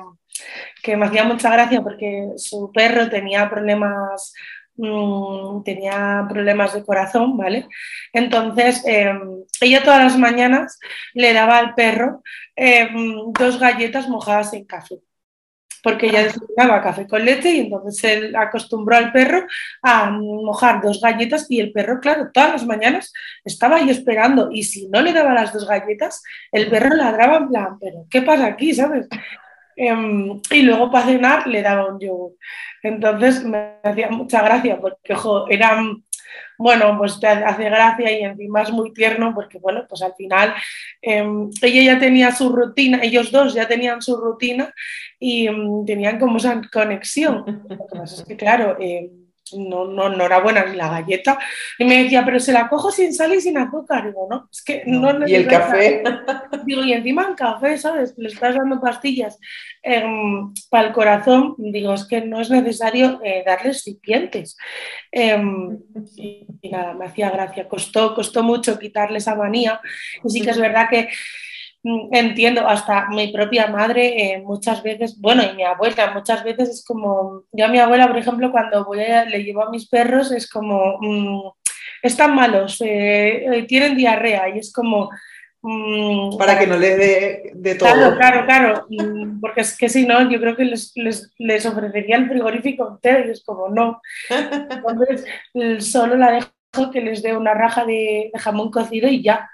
que 0.83 0.97
me 0.97 1.07
hacía 1.07 1.25
mucha 1.25 1.51
gracia 1.51 1.83
porque 1.83 2.31
su 2.37 2.71
perro 2.73 3.09
tenía 3.09 3.49
problemas 3.51 4.33
mm, 4.77 5.63
tenía 5.65 6.27
problemas 6.29 6.75
de 6.75 6.85
corazón, 6.85 7.37
¿vale? 7.37 7.67
Entonces, 8.13 8.83
em, 8.87 9.45
ella 9.61 9.83
todas 9.83 10.03
las 10.05 10.19
mañanas 10.19 10.79
le 11.15 11.33
daba 11.33 11.59
al 11.59 11.75
perro 11.75 12.23
em, 12.57 13.33
dos 13.33 13.59
galletas 13.59 14.09
mojadas 14.09 14.53
en 14.55 14.65
café, 14.65 14.97
porque 15.83 16.07
ella 16.07 16.25
desayunaba 16.25 16.83
café 16.83 17.07
con 17.07 17.25
leche 17.25 17.51
y 17.53 17.61
entonces 17.61 18.05
él 18.05 18.37
acostumbró 18.37 18.97
al 18.97 19.13
perro 19.13 19.47
a 19.83 20.11
mojar 20.11 20.81
dos 20.83 21.01
galletas 21.01 21.47
y 21.51 21.61
el 21.61 21.73
perro, 21.73 22.01
claro, 22.01 22.31
todas 22.33 22.53
las 22.53 22.67
mañanas 22.67 23.13
estaba 23.45 23.77
ahí 23.77 23.91
esperando 23.91 24.51
y 24.53 24.65
si 24.65 24.89
no 24.89 25.03
le 25.03 25.13
daba 25.13 25.35
las 25.35 25.53
dos 25.53 25.67
galletas, 25.67 26.23
el 26.53 26.71
perro 26.71 26.95
ladraba 26.97 27.39
en 27.39 27.49
plan, 27.49 27.79
pero 27.81 28.07
¿qué 28.11 28.23
pasa 28.23 28.47
aquí, 28.47 28.75
sabes? 28.75 29.09
Em, 29.83 30.39
y 30.51 30.61
luego 30.61 30.91
para 30.91 31.07
cenar 31.07 31.47
le 31.47 31.63
daba 31.63 31.87
un 31.87 31.99
yogur. 31.99 32.33
Entonces 32.83 33.43
me 33.45 33.77
hacía 33.83 34.11
mucha 34.11 34.43
gracia 34.43 34.79
porque, 34.79 35.15
ojo, 35.15 35.49
eran, 35.49 36.05
bueno, 36.59 36.99
pues 36.99 37.19
te 37.19 37.27
hace 37.27 37.65
gracia 37.65 38.13
y 38.13 38.23
encima 38.23 38.61
es 38.61 38.71
muy 38.73 38.93
tierno 38.93 39.33
porque, 39.35 39.59
bueno, 39.59 39.87
pues 39.89 40.03
al 40.03 40.13
final 40.15 40.53
em, 41.01 41.49
ella 41.63 41.95
ya 41.95 41.99
tenía 41.99 42.31
su 42.31 42.51
rutina, 42.51 43.01
ellos 43.03 43.33
dos 43.33 43.55
ya 43.55 43.67
tenían 43.67 44.03
su 44.03 44.19
rutina 44.19 44.71
y 45.19 45.47
em, 45.47 45.87
tenían 45.87 46.19
como 46.19 46.37
esa 46.37 46.61
conexión. 46.71 47.65
Lo 47.67 47.87
que 47.87 47.99
pasa 47.99 48.17
es 48.17 48.25
que, 48.25 48.37
claro, 48.37 48.77
no, 49.57 49.85
no, 49.85 50.09
no 50.09 50.25
era 50.25 50.41
buena 50.41 50.65
ni 50.65 50.77
la 50.77 50.89
galleta. 50.89 51.39
Y 51.79 51.85
me 51.85 52.03
decía, 52.03 52.25
pero 52.25 52.41
se 52.41 52.53
la 52.53 52.69
cojo 52.69 52.91
sin 52.91 53.13
sal 53.13 53.35
y 53.35 53.41
sin 53.41 53.59
azúcar. 53.59 54.07
Digo, 54.07 54.27
no, 54.31 54.49
es 54.51 54.63
que 54.63 54.83
no, 54.87 55.27
¿Y 55.27 55.35
el 55.35 55.47
café? 55.47 56.03
Digo, 56.65 56.83
y 56.83 56.93
encima 56.93 57.27
en 57.29 57.35
café, 57.35 57.79
¿sabes? 57.79 58.15
Le 58.17 58.29
estás 58.29 58.57
dando 58.57 58.81
pastillas 58.81 59.39
em, 59.83 60.53
para 60.69 60.89
el 60.89 60.93
corazón. 60.93 61.55
Digo, 61.59 61.95
es 61.95 62.05
que 62.07 62.21
no 62.23 62.41
es 62.41 62.51
necesario 62.51 63.21
eh, 63.25 63.43
darles 63.45 63.85
recipientes. 63.85 64.57
Em, 65.11 65.79
y, 66.17 66.47
nada, 66.71 66.95
me 66.95 67.07
hacía 67.07 67.31
gracia. 67.31 67.69
Costó, 67.69 68.15
costó 68.15 68.43
mucho 68.43 68.79
quitarle 68.79 69.19
esa 69.19 69.35
manía. 69.35 69.81
Y 70.25 70.31
sí 70.31 70.41
que 70.43 70.51
es 70.51 70.59
verdad 70.59 70.89
que 70.89 71.09
entiendo, 71.83 72.67
hasta 72.69 73.09
mi 73.09 73.29
propia 73.29 73.67
madre 73.67 74.33
eh, 74.33 74.43
muchas 74.43 74.83
veces, 74.83 75.19
bueno, 75.19 75.43
y 75.43 75.57
mi 75.57 75.63
abuela 75.63 76.13
muchas 76.13 76.45
veces 76.45 76.69
es 76.69 76.85
como, 76.85 77.45
yo 77.53 77.65
a 77.65 77.69
mi 77.69 77.79
abuela, 77.79 78.07
por 78.07 78.19
ejemplo, 78.19 78.51
cuando 78.51 78.85
voy 78.85 78.99
le 78.99 79.43
llevo 79.43 79.65
a 79.65 79.71
mis 79.71 79.89
perros, 79.89 80.31
es 80.33 80.49
como, 80.49 80.99
mm, 81.01 81.51
están 82.03 82.35
malos, 82.35 82.81
eh, 82.83 83.47
eh, 83.47 83.63
tienen 83.65 83.97
diarrea, 83.97 84.49
y 84.49 84.59
es 84.59 84.73
como... 84.73 85.11
Mm, 85.63 86.39
para 86.39 86.59
que 86.59 86.67
no 86.67 86.79
les 86.79 86.97
dé 86.97 87.53
de 87.55 87.75
todo. 87.75 87.89
Claro, 87.89 88.17
claro, 88.17 88.47
claro, 88.47 88.87
porque 89.41 89.61
es 89.61 89.77
que 89.77 89.91
si 89.91 90.07
no, 90.07 90.31
yo 90.31 90.41
creo 90.41 90.57
que 90.57 90.65
les, 90.65 90.93
les, 90.95 91.31
les 91.39 91.67
ofrecería 91.67 92.17
el 92.17 92.29
frigorífico 92.29 92.89
entero, 92.89 93.29
y 93.29 93.31
es 93.31 93.45
como, 93.45 93.69
no. 93.69 94.01
Entonces, 94.31 95.25
solo 95.85 96.17
la 96.17 96.33
dejo 96.33 96.91
que 96.91 97.01
les 97.01 97.23
dé 97.23 97.37
una 97.37 97.53
raja 97.53 97.85
de 97.85 98.31
jamón 98.39 98.71
cocido 98.71 99.09
y 99.09 99.23
ya 99.23 99.51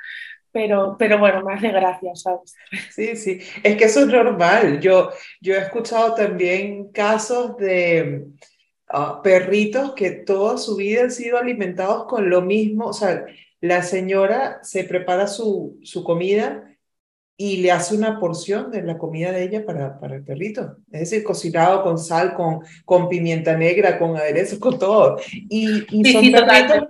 pero, 0.57 0.97
pero 0.99 1.19
bueno, 1.19 1.43
me 1.45 1.53
hace 1.53 1.69
gracia, 1.69 2.15
¿sabes? 2.15 2.55
Sí, 2.91 3.15
sí, 3.15 3.41
es 3.63 3.77
que 3.77 3.85
eso 3.85 4.01
es 4.01 4.07
normal. 4.07 4.81
Yo, 4.81 5.11
yo 5.39 5.55
he 5.55 5.59
escuchado 5.59 6.15
también 6.15 6.91
casos 6.93 7.59
de 7.59 8.29
ah, 8.89 9.21
perritos 9.23 9.93
que 9.93 10.13
toda 10.13 10.57
su 10.57 10.77
vida 10.77 11.03
han 11.03 11.11
sido 11.11 11.37
alimentados 11.37 12.07
con 12.07 12.31
lo 12.31 12.41
mismo, 12.41 12.87
o 12.87 12.95
sea, 12.95 13.27
la 13.61 13.83
señora 13.83 14.61
se 14.63 14.85
prepara 14.85 15.27
su, 15.27 15.79
su 15.83 16.03
comida 16.03 16.75
y 17.37 17.59
le 17.59 17.71
hace 17.71 17.95
una 17.95 18.19
porción 18.19 18.71
de 18.71 18.83
la 18.83 18.97
comida 18.97 19.33
de 19.33 19.43
ella 19.43 19.67
para, 19.67 20.01
para 20.01 20.17
el 20.17 20.25
perrito. 20.25 20.79
Es 20.91 21.01
decir, 21.01 21.23
cocinado 21.23 21.83
con 21.83 21.99
sal, 21.99 22.33
con, 22.33 22.61
con 22.87 23.11
pimienta 23.11 23.59
negra, 23.59 23.99
con 23.99 24.17
aderezos, 24.17 24.59
con 24.59 24.79
todo. 24.79 25.19
Y, 25.51 25.85
y 25.91 26.13
son 26.13 26.33
perritos 26.33 26.89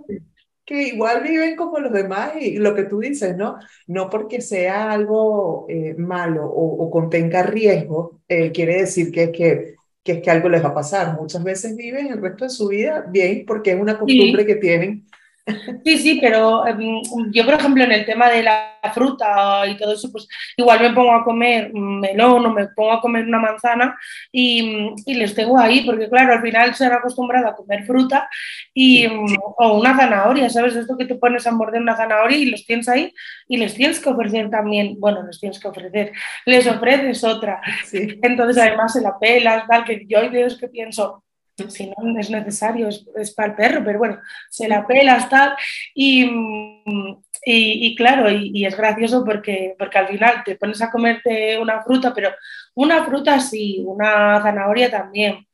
que 0.67 0.89
igual 0.89 1.23
viven 1.23 1.55
como 1.55 1.79
los 1.79 1.93
demás 1.93 2.33
y 2.41 2.57
lo 2.57 2.75
que 2.75 2.83
tú 2.83 2.99
dices, 2.99 3.37
¿no? 3.37 3.57
No 3.87 4.11
porque 4.11 4.41
sea 4.41 4.91
algo 4.91 5.67
eh, 5.69 5.95
malo 5.97 6.45
o, 6.45 6.91
contenga 6.91 7.45
riesgo, 7.45 8.21
eh, 8.29 8.51
quiere 8.51 8.81
decir 8.81 9.13
que, 9.13 9.31
que, 9.31 9.77
que, 10.03 10.13
es 10.13 10.23
que 10.23 10.31
algo 10.31 10.49
les 10.49 10.65
va 10.65 10.71
a 10.71 10.75
pasar. 10.75 11.17
Muchas 11.19 11.45
veces 11.45 11.77
viven 11.77 12.09
el 12.09 12.21
resto 12.21 12.45
de 12.45 12.51
su 12.51 12.69
vida 12.69 13.07
bien 13.09 13.45
porque 13.47 13.73
es 13.73 13.81
una 13.81 13.97
costumbre 13.97 14.45
que 14.45 14.57
tienen 14.57 15.07
Sí, 15.85 15.99
sí, 15.99 16.19
pero 16.21 16.67
em, 16.67 17.01
yo, 17.33 17.45
por 17.45 17.55
ejemplo, 17.55 17.85
en 17.85 17.93
el 17.93 18.05
tema 18.05 18.29
de 18.29 18.43
la 18.43 18.81
fruta 18.93 19.65
y 19.69 19.77
todo 19.77 19.93
eso, 19.95 20.11
pues 20.11 20.27
igual 20.57 20.81
me 20.81 20.91
pongo 20.93 21.13
a 21.13 21.25
comer 21.25 21.73
melón 21.73 22.47
o 22.47 22.53
me 22.53 22.67
pongo 22.69 22.93
a 22.93 23.01
comer 23.01 23.25
una 23.27 23.39
manzana 23.39 23.97
y, 24.33 24.91
y 25.07 25.15
les 25.15 25.35
tengo 25.35 25.59
ahí, 25.59 25.83
porque 25.85 26.09
claro, 26.09 26.33
al 26.35 26.43
final 26.43 26.75
se 26.75 26.87
han 26.87 26.93
acostumbrado 26.95 27.47
a 27.49 27.55
comer 27.57 27.85
fruta 27.85 28.29
y, 28.75 29.07
o 29.07 29.79
una 29.79 29.97
zanahoria, 29.97 30.51
¿sabes? 30.51 30.75
Esto 30.77 30.97
que 30.97 31.05
te 31.07 31.15
pones 31.15 31.47
a 31.47 31.53
morder 31.53 31.81
una 31.81 31.97
zanahoria 31.97 32.39
y 32.39 32.47
los 32.47 32.67
tienes 32.67 32.89
ahí 32.89 33.13
y 33.49 33.57
les 33.57 33.75
tienes 33.75 34.01
que 34.01 34.09
ofrecer 34.11 34.51
también, 34.51 34.97
bueno, 34.99 35.23
les 35.27 35.39
tienes 35.39 35.61
que 35.61 35.69
ofrecer, 35.69 36.13
les 36.45 36.67
ofreces 36.67 37.23
otra. 37.25 37.61
Entonces, 37.93 38.59
además, 38.59 38.93
se 38.93 39.01
la 39.01 39.19
pelas, 39.19 39.67
tal, 39.69 39.85
que 39.85 40.05
yo 40.09 40.19
hay 40.21 40.29
veces 40.29 40.59
que 40.59 40.69
pienso, 40.69 41.25
si 41.69 41.87
no 41.87 42.19
es 42.19 42.31
necesario, 42.31 42.89
es, 42.89 43.31
para 43.35 43.49
el 43.51 43.55
perro, 43.55 43.83
pero 43.85 43.99
bueno, 43.99 44.19
se 44.51 44.69
la 44.69 44.87
pela, 44.87 45.29
tal. 45.29 45.55
Y, 45.95 46.31
y, 47.45 47.95
claro, 47.95 48.31
y, 48.31 48.65
es 48.65 48.77
gracioso 48.77 49.25
porque, 49.25 49.75
porque 49.79 49.99
al 49.99 50.09
final 50.09 50.43
te 50.45 50.57
pones 50.57 50.83
a 50.83 50.91
comerte 50.91 51.59
una 51.59 51.83
fruta, 51.83 52.13
pero 52.15 52.31
una 52.75 53.05
fruta 53.05 53.41
sí, 53.41 53.83
una 53.87 54.41
zanahoria 54.43 54.91
también. 54.91 55.47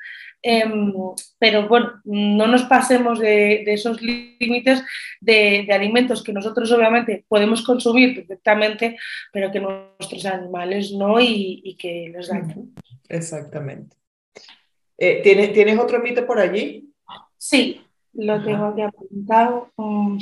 Em, 0.45 0.93
pero 1.39 1.69
bueno, 1.69 2.01
no 2.05 2.49
nos 2.49 2.65
pasemos 2.65 3.21
de, 3.21 3.63
esos 3.67 4.03
límites 4.03 4.83
de, 5.21 5.69
alimentos 5.71 6.23
que 6.25 6.33
nosotros 6.33 6.71
obviamente 6.73 7.25
podemos 7.29 7.63
consumir 7.63 8.17
perfectamente, 8.17 8.97
pero 9.33 9.53
que 9.53 9.61
nuestros 9.61 10.27
animales 10.27 10.91
no 10.93 11.21
y, 11.21 11.77
que 11.79 12.11
les 12.13 12.29
dañan. 12.29 12.75
Exactamente. 13.09 14.02
Eh, 15.05 15.21
¿tienes, 15.21 15.53
¿Tienes 15.53 15.77
otro 15.81 15.99
mito 15.99 16.25
por 16.25 16.39
allí? 16.39 16.89
Sí, 17.37 17.85
lo 18.13 18.41
tengo 18.41 18.67
aquí 18.67 18.83
apuntado. 18.83 19.69
Mm. 19.77 20.17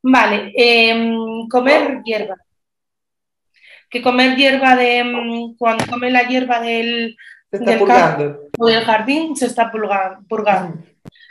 Vale, 0.00 0.52
em, 0.54 1.48
comer 1.48 2.02
hierba. 2.04 2.36
Que 3.90 4.00
comer 4.00 4.36
hierba 4.36 4.76
de. 4.76 5.02
Mm, 5.02 5.56
cuando 5.56 5.86
come 5.86 6.08
la 6.12 6.22
hierba 6.22 6.60
del, 6.60 7.16
del 7.50 7.82
o 8.60 8.66
del 8.68 8.84
jardín, 8.84 9.34
se 9.34 9.46
está 9.46 9.72
purgando. 9.72 10.84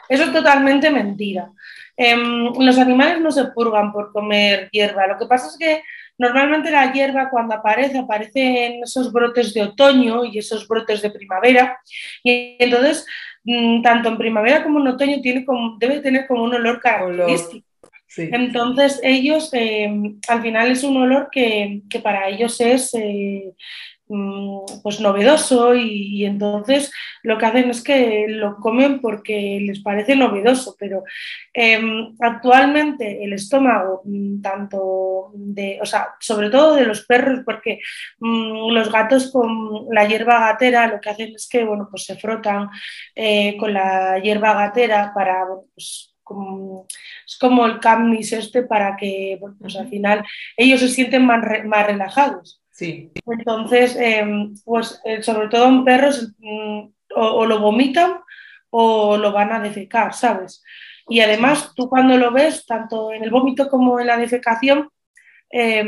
Eso 0.10 0.24
es 0.24 0.34
totalmente 0.34 0.90
mentira. 0.90 1.50
Em, 1.96 2.52
los 2.60 2.78
animales 2.78 3.22
no 3.22 3.32
se 3.32 3.46
purgan 3.46 3.94
por 3.94 4.12
comer 4.12 4.68
hierba. 4.70 5.08
Lo 5.08 5.18
que 5.18 5.28
pasa 5.28 5.48
es 5.48 5.58
que 5.58 5.82
Normalmente 6.18 6.72
la 6.72 6.92
hierba 6.94 7.30
cuando 7.30 7.56
aparece, 7.56 7.98
aparece 7.98 8.66
en 8.66 8.84
esos 8.84 9.12
brotes 9.12 9.54
de 9.54 9.64
otoño 9.64 10.26
y 10.26 10.38
esos 10.38 10.68
brotes 10.68 11.02
de 11.02 11.12
primavera. 11.12 11.80
Y 12.24 12.56
entonces, 12.60 13.06
mm, 13.44 13.82
tanto 13.82 14.10
en 14.10 14.18
primavera 14.18 14.64
como 14.64 14.80
en 14.80 14.88
otoño, 14.88 15.22
tiene 15.22 15.44
como, 15.46 15.78
debe 15.78 16.00
tener 16.00 16.28
como 16.28 16.44
un 16.44 16.54
olor 16.56 16.80
característico. 16.80 17.66
Entonces, 18.18 19.00
ellos, 19.04 19.50
eh, 19.54 19.90
al 20.28 20.42
final 20.42 20.72
es 20.72 20.84
un 20.84 20.98
olor 20.98 21.30
que, 21.32 21.82
para 22.02 22.30
ellos 22.30 22.60
es 22.62 22.94
eh, 22.94 23.54
pues 24.08 25.00
novedoso 25.00 25.74
y, 25.76 26.26
entonces 26.26 26.92
lo 27.24 27.38
que 27.38 27.46
hacen 27.48 27.70
es 27.72 27.84
que 27.84 28.26
lo 28.28 28.58
comen 28.58 29.02
porque 29.02 29.60
les 29.62 29.80
parece 29.82 30.16
novedoso, 30.16 30.76
pero 30.80 31.04
em, 31.54 32.16
actualmente 32.20 33.24
el 33.24 33.34
estómago, 33.34 34.02
mm, 34.06 34.42
tanto 34.42 35.32
de, 35.34 35.80
o 35.82 35.86
sea, 35.86 36.10
sobre 36.20 36.50
todo 36.50 36.76
de 36.76 36.86
los 36.86 37.06
perros, 37.06 37.42
porque 37.46 37.80
mm, 38.20 38.72
los 38.72 38.92
gatos 38.92 39.32
con 39.32 39.88
la 39.92 40.06
hierba 40.08 40.40
gatera 40.40 40.88
lo 40.88 41.02
que 41.02 41.10
hacen 41.10 41.34
es 41.36 41.48
que, 41.50 41.64
bueno, 41.64 41.88
pues 41.90 42.06
se 42.06 42.16
frotan 42.18 42.70
eh, 43.16 43.58
con 43.58 43.74
la 43.74 44.20
hierba 44.20 44.54
gatera 44.54 45.12
para, 45.16 45.46
pues, 45.74 46.16
como, 46.24 46.88
es 47.26 47.38
como 47.40 47.66
el 47.66 47.80
camnis 47.80 48.34
este 48.34 48.64
para 48.64 48.98
que, 48.98 49.40
pues 49.60 49.76
al 49.78 49.90
final 49.90 50.24
ellos 50.58 50.80
se 50.82 50.90
sienten 50.90 51.26
más, 51.26 51.42
más 51.66 51.86
relajados. 51.88 52.65
Sí. 52.76 53.10
Entonces, 53.26 53.96
em, 53.96 54.54
pues 54.66 55.00
eh, 55.06 55.24
sobre 55.24 55.48
todo 55.48 55.66
en 55.68 55.86
perros 55.86 56.34
mm, 56.40 56.82
o, 57.16 57.46
lo 57.46 57.60
vomitan 57.62 58.20
o 58.70 59.16
lo 59.16 59.32
van 59.32 59.54
a 59.54 59.62
defecar, 59.62 60.14
¿sabes? 60.14 60.62
Y 61.08 61.22
además 61.22 61.72
tú 61.74 61.88
cuando 61.88 62.18
lo 62.18 62.34
ves, 62.34 62.66
tanto 62.66 63.14
en 63.14 63.24
el 63.24 63.30
vómito 63.30 63.70
como 63.70 63.98
en 64.02 64.08
la 64.08 64.18
defecación, 64.18 64.90
em, 65.50 65.88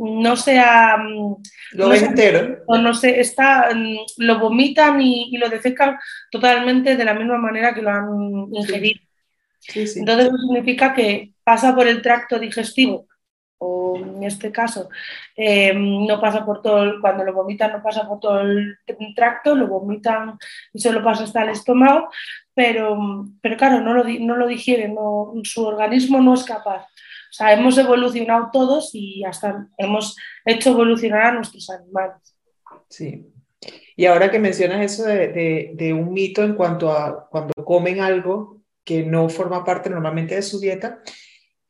no 0.00 0.36
sea... 0.36 0.96
Mm, 0.96 1.36
lo 1.74 1.88
no 1.88 1.94
entero. 1.94 2.58
O 2.66 2.76
no 2.76 2.92
sé, 2.92 3.20
está, 3.20 3.70
mm, 3.72 3.96
lo 4.16 4.40
vomitan 4.40 5.00
y, 5.00 5.36
lo 5.38 5.48
defecan 5.48 5.96
totalmente 6.32 6.96
de 6.96 7.04
la 7.04 7.14
misma 7.14 7.38
manera 7.38 7.72
que 7.72 7.82
lo 7.82 7.90
han 7.90 8.48
ingerido. 8.52 9.00
Entonces 9.76 10.26
eso 10.26 10.38
significa 10.38 10.92
que 10.92 11.34
pasa 11.44 11.72
por 11.72 11.86
el 11.86 12.02
tracto 12.02 12.40
digestivo 12.40 13.06
o 13.58 13.96
en 13.96 14.22
este 14.22 14.52
caso 14.52 14.88
eh, 15.36 15.72
no 15.74 16.20
pasa 16.20 16.44
por 16.44 16.62
todo, 16.62 17.00
cuando 17.00 17.24
lo 17.24 17.32
vomitan 17.32 17.72
no 17.72 17.82
pasa 17.82 18.06
por 18.06 18.20
todo 18.20 18.40
el 18.40 18.78
tracto, 19.14 19.54
lo 19.54 19.66
vomitan 19.66 20.38
y 20.72 20.80
solo 20.80 21.02
pasa 21.02 21.24
hasta 21.24 21.42
el 21.42 21.50
estómago, 21.50 22.08
pero, 22.54 23.26
pero 23.40 23.56
claro, 23.56 23.80
no 23.80 23.94
lo, 23.94 24.04
no 24.04 24.36
lo 24.36 24.46
digieren, 24.46 24.96
su 25.44 25.64
organismo 25.64 26.20
no 26.20 26.34
es 26.34 26.44
capaz. 26.44 26.82
O 26.82 27.32
sea, 27.36 27.52
hemos 27.52 27.76
evolucionado 27.76 28.50
todos 28.52 28.90
y 28.94 29.24
hasta 29.24 29.68
hemos 29.76 30.16
hecho 30.44 30.70
evolucionar 30.70 31.22
a 31.22 31.32
nuestros 31.32 31.68
animales. 31.70 32.36
Sí. 32.88 33.26
Y 33.96 34.06
ahora 34.06 34.30
que 34.30 34.38
mencionas 34.38 34.80
eso 34.80 35.04
de, 35.04 35.72
de 35.74 35.92
un 35.92 36.12
mito 36.12 36.42
en 36.42 36.54
cuanto 36.54 36.92
a 36.92 37.28
cuando 37.28 37.52
comen 37.64 38.00
algo 38.00 38.62
que 38.84 39.02
no 39.02 39.28
forma 39.28 39.64
parte 39.64 39.90
normalmente 39.90 40.36
de 40.36 40.42
su 40.42 40.60
dieta, 40.60 41.00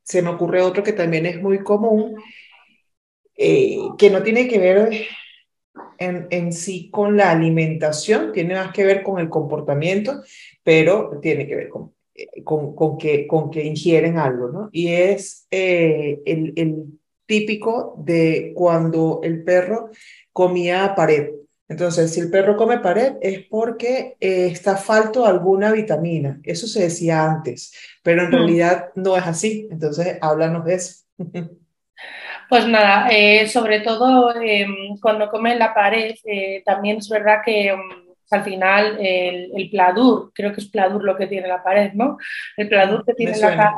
se 0.07 0.23
me 0.23 0.31
ocurre 0.31 0.63
otro 0.63 0.85
que 0.85 0.93
también 0.93 1.27
es 1.27 1.43
muy 1.43 1.59
común, 1.65 2.15
eh, 3.37 3.77
que 3.99 4.09
no 4.09 4.23
tiene 4.23 4.47
que 4.49 4.59
ver 4.59 5.07
en, 5.99 6.53
sí 6.53 6.91
con 6.91 7.17
la 7.17 7.33
alimentación, 7.33 8.33
tiene 8.33 8.55
más 8.55 8.73
que 8.73 8.85
ver 8.85 9.03
con 9.03 9.19
el 9.19 9.29
comportamiento, 9.29 10.23
pero 10.63 11.19
tiene 11.21 11.47
que 11.47 11.57
ver 11.57 11.69
con, 11.69 11.93
eh, 12.15 12.45
con 12.45 12.97
que, 12.97 13.27
con 13.27 13.51
que 13.51 13.65
ingieren 13.65 14.17
algo, 14.17 14.49
¿no? 14.49 14.69
Y 14.71 14.89
es 14.89 15.49
eh, 15.51 16.21
el, 16.25 16.53
el 16.55 16.85
típico 17.27 17.97
de 17.99 18.53
cuando 18.55 19.21
el 19.25 19.43
perro 19.43 19.91
comía 20.33 20.95
pared. 20.95 21.31
Entonces, 21.69 22.15
si 22.15 22.21
el 22.21 22.31
perro 22.31 22.57
come 22.57 22.79
pared 22.79 23.15
es 23.21 23.45
porque 23.49 24.17
eh, 24.21 24.47
está 24.47 24.77
falto 24.77 25.27
alguna 25.27 25.73
vitamina. 25.73 26.41
Eso 26.45 26.67
se 26.67 26.85
decía 26.85 27.25
antes, 27.25 27.75
pero 28.03 28.23
en 28.23 28.29
mm. 28.29 28.33
realidad 28.33 28.89
no 28.95 29.17
es 29.17 29.27
así. 29.27 29.69
Entonces, 29.71 30.19
háblanos 30.21 30.65
de 30.65 30.75
eso. 30.75 31.05
Pues 32.49 32.65
nada, 32.69 33.09
eh, 33.11 33.49
sobre 33.49 33.81
todo 33.81 34.33
em, 34.41 34.97
cuando 35.03 35.29
come 35.29 35.57
la 35.57 35.75
pared, 35.75 36.15
eh, 36.23 36.63
también 36.65 36.99
es 36.99 37.09
verdad 37.09 37.39
que 37.45 37.71
em, 37.71 38.06
al 38.31 38.45
final 38.45 38.97
el, 38.99 39.51
el, 39.55 39.71
pladur, 39.71 40.33
creo 40.35 40.53
que 40.53 40.61
es 40.61 40.69
pladur 40.69 41.05
lo 41.05 41.17
que 41.17 41.27
tiene 41.27 41.47
la 41.47 41.63
pared, 41.63 41.93
¿no? 41.95 42.19
El 42.57 42.69
pladur 42.69 43.05
que 43.05 43.15
tiene 43.15 43.39
la, 43.39 43.77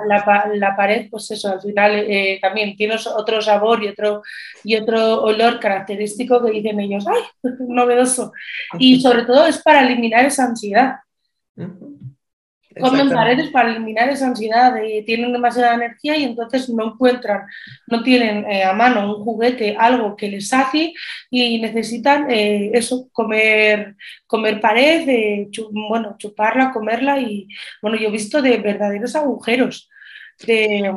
la, 0.54 0.76
pared, 0.76 1.08
pues 1.10 1.30
eso, 1.30 1.52
al 1.52 1.60
final 1.60 1.92
eh, 1.94 2.38
también 2.40 2.74
tiene 2.76 2.96
otro 3.16 3.42
sabor 3.42 3.82
y 3.82 3.88
otro, 3.88 4.22
y 4.64 4.76
otro 4.76 5.22
olor 5.22 5.60
característico 5.60 6.42
que 6.42 6.52
dicen 6.52 6.80
ellos, 6.80 7.06
¡ay! 7.06 7.22
Novedoso. 7.68 8.32
Y 8.78 9.00
sobre 9.00 9.24
todo 9.24 9.46
es 9.46 9.58
para 9.62 9.82
eliminar 9.86 10.24
esa 10.24 10.44
ansiedad. 10.44 10.96
Comen 12.80 13.10
paredes 13.10 13.50
para 13.50 13.70
eliminar 13.70 14.08
esa 14.08 14.26
ansiedad, 14.26 14.74
tienen 15.04 15.32
demasiada 15.32 15.74
energía 15.74 16.16
y 16.16 16.24
entonces 16.24 16.68
no 16.68 16.92
encuentran, 16.92 17.42
no 17.86 18.02
tienen 18.02 18.44
eh, 18.50 18.64
a 18.64 18.72
mano 18.72 19.16
un 19.16 19.24
juguete, 19.24 19.76
algo 19.78 20.16
que 20.16 20.28
les 20.28 20.48
sacie 20.48 20.92
y 21.30 21.60
necesitan 21.60 22.30
eh, 22.30 22.70
eso, 22.74 23.08
comer, 23.12 23.96
comer 24.26 24.60
pared, 24.60 25.48
bueno, 25.70 26.16
chuparla, 26.18 26.72
comerla 26.72 27.20
y 27.20 27.48
bueno, 27.82 27.96
yo 27.96 28.08
he 28.08 28.12
visto 28.12 28.42
de 28.42 28.56
verdaderos 28.58 29.16
agujeros. 29.16 29.88
en 30.46 30.94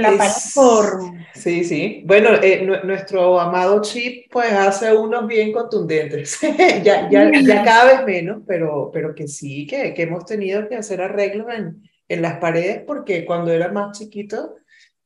la 0.00 0.16
pared 0.16 0.32
por... 0.54 1.00
Sí, 1.34 1.64
sí. 1.64 2.02
Bueno, 2.06 2.30
eh, 2.42 2.66
nuestro 2.84 3.38
amado 3.38 3.82
chip 3.82 4.30
pues 4.30 4.52
hace 4.52 4.96
unos 4.96 5.26
bien 5.26 5.52
contundentes. 5.52 6.38
ya, 6.82 7.10
ya, 7.10 7.30
ya, 7.30 7.62
cada 7.64 7.84
vez 7.84 8.06
menos, 8.06 8.42
pero, 8.46 8.90
pero 8.92 9.14
que 9.14 9.28
sí, 9.28 9.66
que, 9.66 9.92
que 9.92 10.02
hemos 10.02 10.24
tenido 10.24 10.66
que 10.68 10.76
hacer 10.76 11.02
arreglos 11.02 11.48
en, 11.54 11.82
en 12.08 12.22
las 12.22 12.38
paredes 12.38 12.82
porque 12.86 13.24
cuando 13.24 13.52
era 13.52 13.70
más 13.70 13.98
chiquito, 13.98 14.56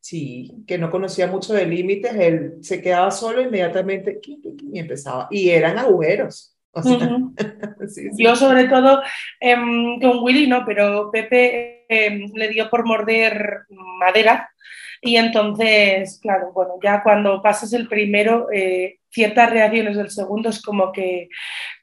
sí, 0.00 0.52
que 0.66 0.78
no 0.78 0.90
conocía 0.90 1.26
mucho 1.26 1.52
de 1.54 1.66
límites, 1.66 2.14
él 2.14 2.58
se 2.60 2.80
quedaba 2.80 3.10
solo 3.10 3.42
inmediatamente 3.42 4.20
y 4.24 4.78
empezaba. 4.78 5.26
Y 5.30 5.50
eran 5.50 5.78
agujeros. 5.78 6.56
Yo 8.18 8.36
sobre 8.36 8.64
todo 8.64 9.02
em, 9.40 9.98
con 10.00 10.18
Willy 10.22 10.46
no, 10.46 10.64
pero 10.66 11.10
Pepe 11.10 11.86
em, 11.88 12.30
le 12.34 12.48
dio 12.48 12.68
por 12.68 12.84
morder 12.84 13.62
madera 13.98 14.50
y 15.02 15.16
entonces, 15.16 16.18
claro, 16.22 16.52
bueno, 16.52 16.74
ya 16.82 17.02
cuando 17.02 17.42
pasas 17.42 17.72
el 17.72 17.88
primero, 17.88 18.48
eh, 18.52 18.98
ciertas 19.10 19.50
reacciones 19.50 19.96
del 19.96 20.10
segundo 20.10 20.48
es 20.50 20.62
como 20.62 20.92
que 20.92 21.28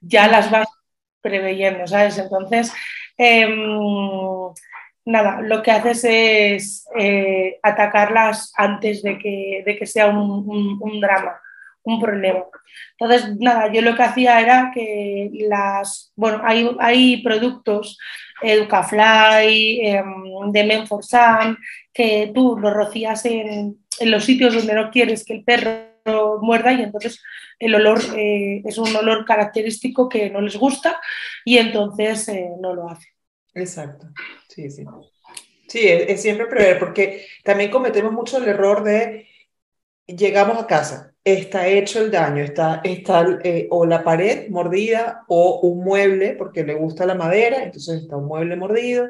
ya 0.01 0.27
las 0.27 0.51
vas 0.51 0.67
preveyendo, 1.21 1.87
¿sabes? 1.87 2.17
Entonces, 2.17 2.73
em, 3.17 3.57
nada, 5.05 5.41
lo 5.41 5.61
que 5.63 5.71
haces 5.71 6.03
es 6.05 6.87
eh, 6.99 7.59
atacarlas 7.63 8.53
antes 8.55 9.03
de 9.03 9.17
que, 9.19 9.63
de 9.65 9.77
que 9.77 9.85
sea 9.85 10.07
un 10.07 10.99
drama 11.01 11.39
un 11.83 11.99
problema. 11.99 12.45
Entonces, 12.97 13.35
nada, 13.39 13.71
yo 13.71 13.81
lo 13.81 13.95
que 13.95 14.03
hacía 14.03 14.39
era 14.39 14.71
que 14.73 15.29
las, 15.49 16.11
bueno, 16.15 16.41
hay, 16.43 16.69
hay 16.79 17.21
productos, 17.21 17.97
Educafly, 18.41 19.81
eh, 19.87 20.03
de 20.51 20.63
Menforsan, 20.63 21.57
que 21.93 22.31
tú 22.33 22.57
los 22.57 22.73
rocías 22.73 23.25
en, 23.25 23.77
en, 23.99 24.11
los 24.11 24.23
sitios 24.23 24.53
donde 24.53 24.73
no 24.73 24.91
quieres 24.91 25.23
que 25.23 25.33
el 25.33 25.43
perro 25.43 26.39
muerda 26.41 26.73
y 26.73 26.81
entonces 26.81 27.21
el 27.59 27.75
olor 27.75 27.99
eh, 28.17 28.61
es 28.65 28.77
un 28.77 28.93
olor 28.95 29.25
característico 29.25 30.09
que 30.09 30.29
no 30.29 30.41
les 30.41 30.57
gusta 30.57 30.99
y 31.45 31.57
entonces 31.57 32.27
eh, 32.29 32.49
no 32.59 32.73
lo 32.73 32.89
hace. 32.89 33.07
Exacto, 33.53 34.07
sí, 34.49 34.69
sí. 34.69 34.83
Sí, 35.67 35.87
es, 35.87 36.09
es 36.09 36.21
siempre 36.21 36.47
prever, 36.47 36.79
porque 36.79 37.25
también 37.43 37.71
cometemos 37.71 38.11
mucho 38.11 38.37
el 38.37 38.47
error 38.47 38.83
de 38.83 39.27
llegamos 40.07 40.57
a 40.57 40.67
casa 40.67 41.13
está 41.23 41.67
hecho 41.67 42.01
el 42.01 42.11
daño, 42.11 42.43
está, 42.43 42.81
está 42.83 43.25
eh, 43.43 43.67
o 43.71 43.85
la 43.85 44.03
pared 44.03 44.49
mordida 44.49 45.23
o 45.27 45.61
un 45.61 45.83
mueble, 45.83 46.35
porque 46.35 46.63
le 46.63 46.73
gusta 46.73 47.05
la 47.05 47.15
madera, 47.15 47.63
entonces 47.63 48.01
está 48.01 48.17
un 48.17 48.27
mueble 48.27 48.55
mordido. 48.55 49.09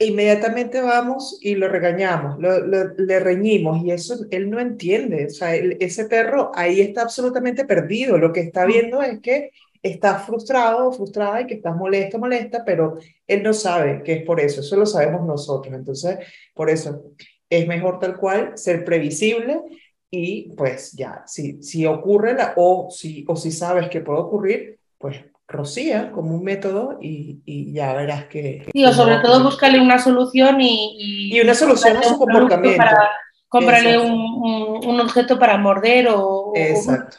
Inmediatamente 0.00 0.80
vamos 0.80 1.38
y 1.42 1.56
lo 1.56 1.68
regañamos, 1.68 2.38
le 2.38 3.18
reñimos 3.18 3.84
y 3.84 3.90
eso 3.90 4.14
él 4.30 4.48
no 4.48 4.60
entiende. 4.60 5.26
O 5.26 5.30
sea, 5.30 5.56
ese 5.56 6.04
perro 6.04 6.52
ahí 6.54 6.80
está 6.80 7.02
absolutamente 7.02 7.64
perdido. 7.64 8.16
Lo 8.16 8.32
que 8.32 8.40
está 8.40 8.64
viendo 8.64 9.02
es 9.02 9.20
que 9.20 9.50
está 9.82 10.20
frustrado 10.20 10.88
o 10.88 10.92
frustrada 10.92 11.40
y 11.40 11.46
que 11.46 11.54
estás 11.54 11.76
molesta, 11.76 12.16
molesta, 12.16 12.64
pero 12.64 12.98
él 13.26 13.42
no 13.42 13.52
sabe 13.52 14.02
que 14.04 14.12
es 14.14 14.22
por 14.24 14.40
eso. 14.40 14.60
Eso 14.60 14.76
lo 14.76 14.86
sabemos 14.86 15.26
nosotros. 15.26 15.74
Entonces, 15.74 16.18
por 16.54 16.70
eso 16.70 17.12
es 17.50 17.66
mejor 17.66 17.98
tal 17.98 18.16
cual 18.16 18.56
ser 18.56 18.84
previsible 18.84 19.62
y 20.10 20.54
pues 20.56 20.92
ya, 20.92 21.22
si, 21.26 21.62
si 21.62 21.86
ocurre 21.86 22.34
la, 22.34 22.54
o, 22.56 22.88
si, 22.90 23.24
o 23.28 23.36
si 23.36 23.50
sabes 23.50 23.88
que 23.88 24.00
puede 24.00 24.20
ocurrir, 24.20 24.78
pues 24.96 25.16
rocía 25.48 26.12
como 26.12 26.34
un 26.34 26.44
método 26.44 26.98
y, 27.00 27.40
y 27.46 27.72
ya 27.72 27.94
verás 27.94 28.26
que... 28.26 28.66
Sí, 28.72 28.84
o 28.84 28.92
sobre 28.92 29.18
todo 29.18 29.42
búscale 29.42 29.80
una 29.80 29.98
solución 29.98 30.60
y... 30.60 31.32
Y, 31.34 31.40
una 31.40 31.54
solución 31.54 31.96
a 31.96 32.02
su 32.02 32.18
comportamiento. 32.18 32.76
Para, 32.76 33.10
cómprale 33.48 33.98
un, 33.98 34.80
un, 34.84 35.00
objeto 35.00 35.38
para 35.38 35.56
morder 35.56 36.08
o... 36.10 36.52
Exacto. 36.54 37.16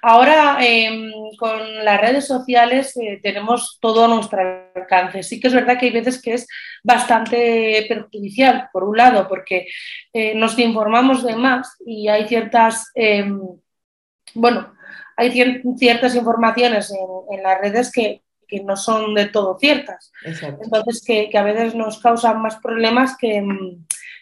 Ahora, 0.00 0.58
em, 0.60 1.10
con 1.38 1.84
las 1.84 2.00
redes 2.00 2.26
sociales 2.26 2.96
eh, 2.96 3.20
tenemos 3.22 3.78
todo 3.80 4.04
a 4.04 4.08
nuestro 4.08 4.40
alcance. 4.74 5.22
Sí 5.22 5.40
que 5.40 5.48
es 5.48 5.54
verdad 5.54 5.78
que 5.78 5.86
hay 5.86 5.92
veces 5.92 6.22
que 6.22 6.34
es 6.34 6.46
bastante 6.84 7.84
perjudicial, 7.88 8.68
por 8.72 8.84
un 8.84 8.96
lado, 8.96 9.28
porque 9.28 9.66
eh, 10.12 10.34
nos 10.34 10.58
informamos 10.58 11.24
de 11.24 11.36
más 11.36 11.76
y 11.84 12.08
hay 12.08 12.28
ciertas, 12.28 12.90
em, 12.94 13.40
bueno, 14.34 14.72
hay 15.18 15.32
ciertas 15.76 16.14
informaciones 16.14 16.92
en, 16.92 17.42
las 17.42 17.60
redes 17.60 17.90
que, 17.90 18.22
no 18.64 18.76
son 18.76 19.14
de 19.14 19.26
todo 19.26 19.58
ciertas. 19.58 20.12
Entonces, 20.24 21.02
que, 21.04 21.30
a 21.36 21.42
veces 21.42 21.74
nos 21.74 21.98
causan 22.00 22.40
más 22.40 22.56
problemas 22.56 23.16
que, 23.18 23.44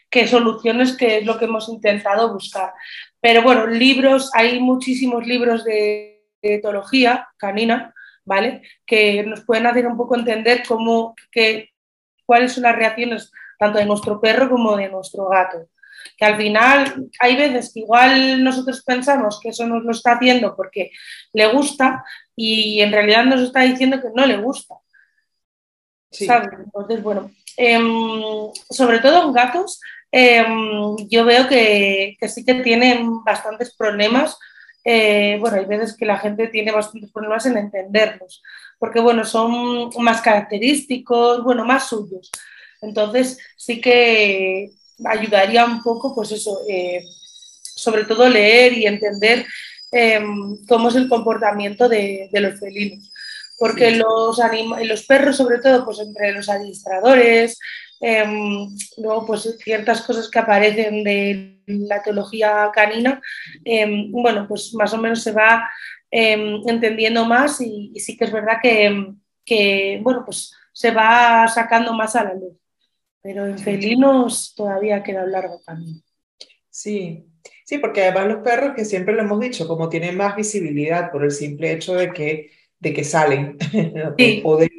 que 0.09 0.27
soluciones, 0.27 0.97
que 0.97 1.19
es 1.19 1.27
lo 1.27 1.39
que 1.39 1.45
hemos 1.45 1.69
intentado 1.69 2.33
buscar. 2.33 2.73
Pero 3.21 3.43
bueno, 3.43 3.67
libros, 3.67 4.31
hay 4.35 4.59
muchísimos 4.59 5.27
libros 5.27 5.65
de, 5.65 6.15
etología 6.41 7.29
canina, 7.37 7.93
¿vale? 8.25 8.63
Que 8.87 9.23
nos 9.25 9.41
pueden 9.45 9.67
hacer 9.67 9.87
un 9.87 9.97
poco 9.97 10.17
entender 10.17 10.63
cómo, 10.67 11.15
que, 11.31 11.71
cuáles 12.25 12.53
son 12.53 12.63
las 12.63 12.77
reacciones 12.77 13.33
tanto 13.59 13.79
de 13.79 13.85
nuestro 13.85 14.21
perro 14.21 14.49
como 14.49 14.77
de 14.77 14.89
nuestro 14.89 15.29
gato. 15.29 15.69
Que 16.17 16.25
al 16.25 16.37
final 16.37 17.09
hay 17.19 17.37
veces 17.37 17.73
que 17.73 17.81
igual 17.81 18.43
nosotros 18.43 18.83
pensamos 18.85 19.41
que 19.41 19.51
eso 19.51 19.67
nos 19.67 19.85
lo 19.85 19.93
está 19.93 20.13
haciendo 20.13 20.55
porque 20.55 20.91
le 21.33 21.47
gusta 21.53 22.05
y 22.35 22.81
en 22.81 22.93
realidad 22.93 23.25
nos 23.25 23.41
está 23.41 23.63
diciendo 23.63 24.01
que 24.01 24.09
no 24.15 24.27
le 24.27 24.37
gusta. 24.37 24.77
Entonces, 26.19 27.03
bueno, 27.03 27.31
em, 27.57 27.83
sobre 28.71 29.01
todo 29.01 29.25
en 29.25 29.33
gatos, 29.33 29.81
Em, 30.19 30.97
yo 31.11 31.25
veo 31.27 31.47
que, 31.49 32.17
sí 32.29 32.45
que 32.45 32.55
tienen 32.63 33.23
bastantes 33.25 33.75
problemas. 33.77 34.39
Eh, 34.85 35.37
bueno, 35.41 35.59
hay 35.59 35.67
veces 35.67 35.97
que 35.97 36.07
la 36.07 36.19
gente 36.19 36.49
tiene 36.49 36.73
bastantes 36.73 37.11
problemas 37.13 37.45
en 37.45 37.59
entenderlos, 37.59 38.43
porque 38.79 39.01
bueno, 39.01 39.25
son 39.25 39.91
más 39.99 40.23
característicos, 40.23 41.45
bueno, 41.45 41.65
más 41.67 41.89
suyos. 41.89 42.31
Entonces, 42.81 43.39
sí 43.57 43.81
que 43.81 44.71
ayudaría 45.05 45.65
un 45.65 45.83
poco, 45.83 46.15
pues 46.15 46.33
eso, 46.33 46.61
eh, 46.69 47.05
sobre 47.63 48.05
todo 48.05 48.29
leer 48.29 48.73
y 48.73 48.87
entender 48.87 49.47
em, 49.93 50.65
cómo 50.67 50.89
es 50.89 50.97
el 50.97 51.09
comportamiento 51.09 51.89
de, 51.89 52.29
los 52.33 52.59
felinos. 52.59 53.13
Porque 53.59 53.93
los, 53.93 54.39
los 54.83 55.07
perros, 55.07 55.37
sobre 55.37 55.59
todo, 55.59 55.85
pues 55.85 55.99
entre 56.01 56.33
los 56.33 56.49
administradores, 56.49 57.59
Em, 58.01 58.69
luego, 58.99 59.27
pues 59.27 59.57
ciertas 59.63 60.03
cosas 60.03 60.29
que 60.31 60.39
aparecen 60.39 61.03
de 61.03 61.63
la 61.67 62.03
teología 62.03 62.71
canina, 62.73 63.21
em, 63.65 64.11
bueno, 64.13 64.47
pues 64.47 64.75
más 64.75 64.93
o 64.93 64.99
menos 64.99 65.23
se 65.23 65.33
va 65.33 65.69
entendiendo 66.11 67.25
más 67.27 67.61
y, 67.61 67.93
sí 67.97 68.17
que 68.17 68.25
es 68.25 68.33
verdad 68.33 68.59
que, 68.63 69.13
que, 69.45 70.01
bueno, 70.03 70.23
pues 70.25 70.53
se 70.73 70.91
va 70.91 71.47
sacando 71.49 71.93
más 71.95 72.17
a 72.17 72.25
la 72.25 72.35
luz. 72.35 72.57
Pero 73.27 73.45
en 73.45 73.59
felinos 73.59 74.55
todavía 74.55 75.03
queda 75.03 75.25
un 75.25 75.33
largo 75.33 75.61
camino. 75.67 76.01
Sí, 76.71 77.27
sí, 77.65 77.79
porque 77.79 78.05
además 78.05 78.29
los 78.29 78.45
perros, 78.45 78.77
que 78.77 78.85
siempre 78.85 79.17
lo 79.17 79.23
hemos 79.23 79.41
dicho, 79.41 79.67
como 79.67 79.89
tienen 79.89 80.17
más 80.17 80.37
visibilidad 80.37 81.11
por 81.11 81.25
el 81.25 81.33
simple 81.33 81.73
hecho 81.73 81.95
de 81.95 82.13
que, 82.13 82.53
de 82.79 82.93
que 82.93 83.03
salen, 83.03 83.59
sí, 84.17 84.43
o 84.45 84.57
de 84.57 84.71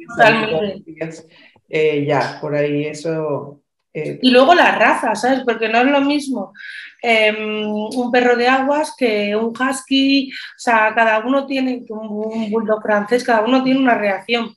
eh, 1.68 2.06
ya, 2.06 2.38
por 2.40 2.54
ahí 2.54 2.86
eso. 2.86 3.60
Eh, 3.92 4.18
y 4.22 4.30
luego 4.30 4.54
las 4.54 4.78
razas, 4.78 5.20
¿sabes? 5.20 5.42
Porque 5.44 5.68
no 5.68 5.80
es 5.80 5.86
lo 5.86 6.00
mismo 6.00 6.54
em, 7.02 7.66
un 7.70 8.10
perro 8.10 8.34
de 8.34 8.48
aguas 8.48 8.94
que 8.96 9.36
un 9.36 9.52
husky, 9.52 10.30
o 10.32 10.58
sea, 10.58 10.94
cada 10.94 11.18
uno 11.18 11.44
tiene, 11.44 11.84
un 11.90 12.50
bulldog 12.50 12.80
francés, 12.80 13.22
cada 13.22 13.44
uno 13.44 13.62
tiene 13.62 13.78
una 13.78 13.98
reacción. 13.98 14.54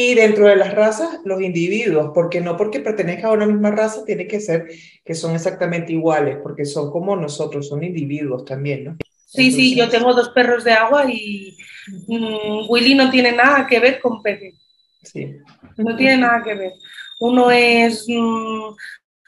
Y 0.00 0.14
dentro 0.14 0.46
de 0.46 0.54
las 0.54 0.74
razas, 0.76 1.18
los 1.24 1.42
individuos, 1.42 2.12
porque 2.14 2.40
no 2.40 2.56
porque 2.56 2.78
pertenezca 2.78 3.26
a 3.26 3.32
una 3.32 3.46
misma 3.46 3.72
raza 3.72 4.04
tiene 4.04 4.28
que 4.28 4.38
ser 4.38 4.68
que 5.04 5.12
son 5.16 5.34
exactamente 5.34 5.92
iguales, 5.92 6.36
porque 6.40 6.64
son 6.66 6.92
como 6.92 7.16
nosotros, 7.16 7.66
son 7.66 7.82
individuos 7.82 8.44
también, 8.44 8.84
¿no? 8.84 8.96
Sí, 9.26 9.50
sí, 9.50 9.74
yo 9.74 9.88
tengo 9.88 10.14
dos 10.14 10.28
perros 10.28 10.62
de 10.62 10.70
agua 10.70 11.10
y 11.10 11.58
mm, 12.06 12.70
Willy 12.70 12.94
no 12.94 13.10
tiene 13.10 13.32
nada 13.32 13.66
que 13.66 13.80
ver 13.80 13.98
con 13.98 14.22
Pepe. 14.22 14.54
Sí. 15.02 15.34
No 15.76 15.96
tiene 15.96 16.18
nada 16.18 16.44
que 16.44 16.54
ver. 16.54 16.72
Uno 17.18 17.50
es 17.50 18.06
mm, 18.08 18.76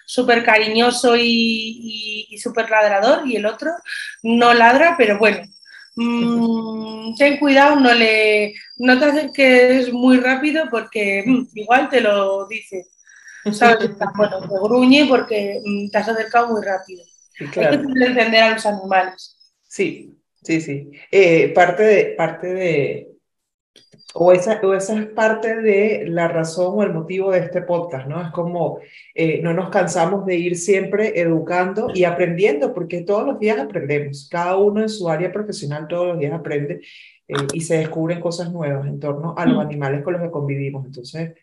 súper 0.06 0.44
cariñoso 0.44 1.16
y, 1.18 2.28
súper 2.40 2.70
ladrador 2.70 3.26
y 3.26 3.34
el 3.34 3.46
otro 3.46 3.72
no 4.22 4.54
ladra, 4.54 4.94
pero 4.96 5.18
bueno, 5.18 5.40
mm, 6.00 7.14
ten 7.16 7.38
cuidado, 7.38 7.78
no, 7.78 7.92
le, 7.94 8.54
no 8.76 8.98
te 8.98 9.04
acerques 9.04 9.92
muy 9.92 10.18
rápido 10.18 10.64
porque 10.70 11.22
mm, 11.26 11.46
igual 11.54 11.88
te 11.88 12.00
lo 12.00 12.46
dice. 12.46 12.86
¿Sabes? 13.52 13.90
Bueno, 14.16 14.40
te 14.40 14.54
gruñe 14.62 15.06
porque 15.08 15.62
te 15.90 15.98
has 15.98 16.08
acercado 16.08 16.48
muy 16.48 16.62
rápido. 16.62 17.02
Hay 17.40 17.48
que 17.50 18.04
entender 18.04 18.42
a 18.42 18.50
los 18.50 18.66
animales. 18.66 19.36
Sí, 19.66 20.14
sí, 20.42 20.60
sí. 20.60 20.90
Eh, 21.10 21.48
parte 21.54 21.82
de, 21.82 22.04
parte 22.16 22.46
de, 22.48 23.09
o 24.14 24.32
esa, 24.32 24.60
o 24.62 24.74
esa 24.74 24.98
es 24.98 25.06
parte 25.06 25.56
de 25.60 26.04
la 26.08 26.28
razón 26.28 26.74
o 26.76 26.82
el 26.82 26.92
motivo 26.92 27.30
de 27.30 27.40
este 27.40 27.62
podcast, 27.62 28.08
¿no? 28.08 28.20
Es 28.20 28.30
como 28.30 28.80
eh, 29.14 29.40
no 29.42 29.54
nos 29.54 29.70
cansamos 29.70 30.26
de 30.26 30.36
ir 30.36 30.56
siempre 30.56 31.20
educando 31.20 31.90
y 31.94 32.04
aprendiendo, 32.04 32.74
porque 32.74 33.02
todos 33.02 33.24
los 33.24 33.38
días 33.38 33.58
aprendemos, 33.58 34.28
cada 34.30 34.56
uno 34.56 34.82
en 34.82 34.88
su 34.88 35.08
área 35.08 35.32
profesional 35.32 35.86
todos 35.88 36.08
los 36.08 36.18
días 36.18 36.32
aprende 36.32 36.80
eh, 37.28 37.34
y 37.52 37.60
se 37.60 37.78
descubren 37.78 38.20
cosas 38.20 38.52
nuevas 38.52 38.86
en 38.86 38.98
torno 38.98 39.34
a 39.36 39.46
los 39.46 39.58
mm. 39.58 39.60
animales 39.60 40.02
con 40.02 40.14
los 40.14 40.22
que 40.22 40.30
convivimos. 40.30 40.84
Entonces, 40.86 41.34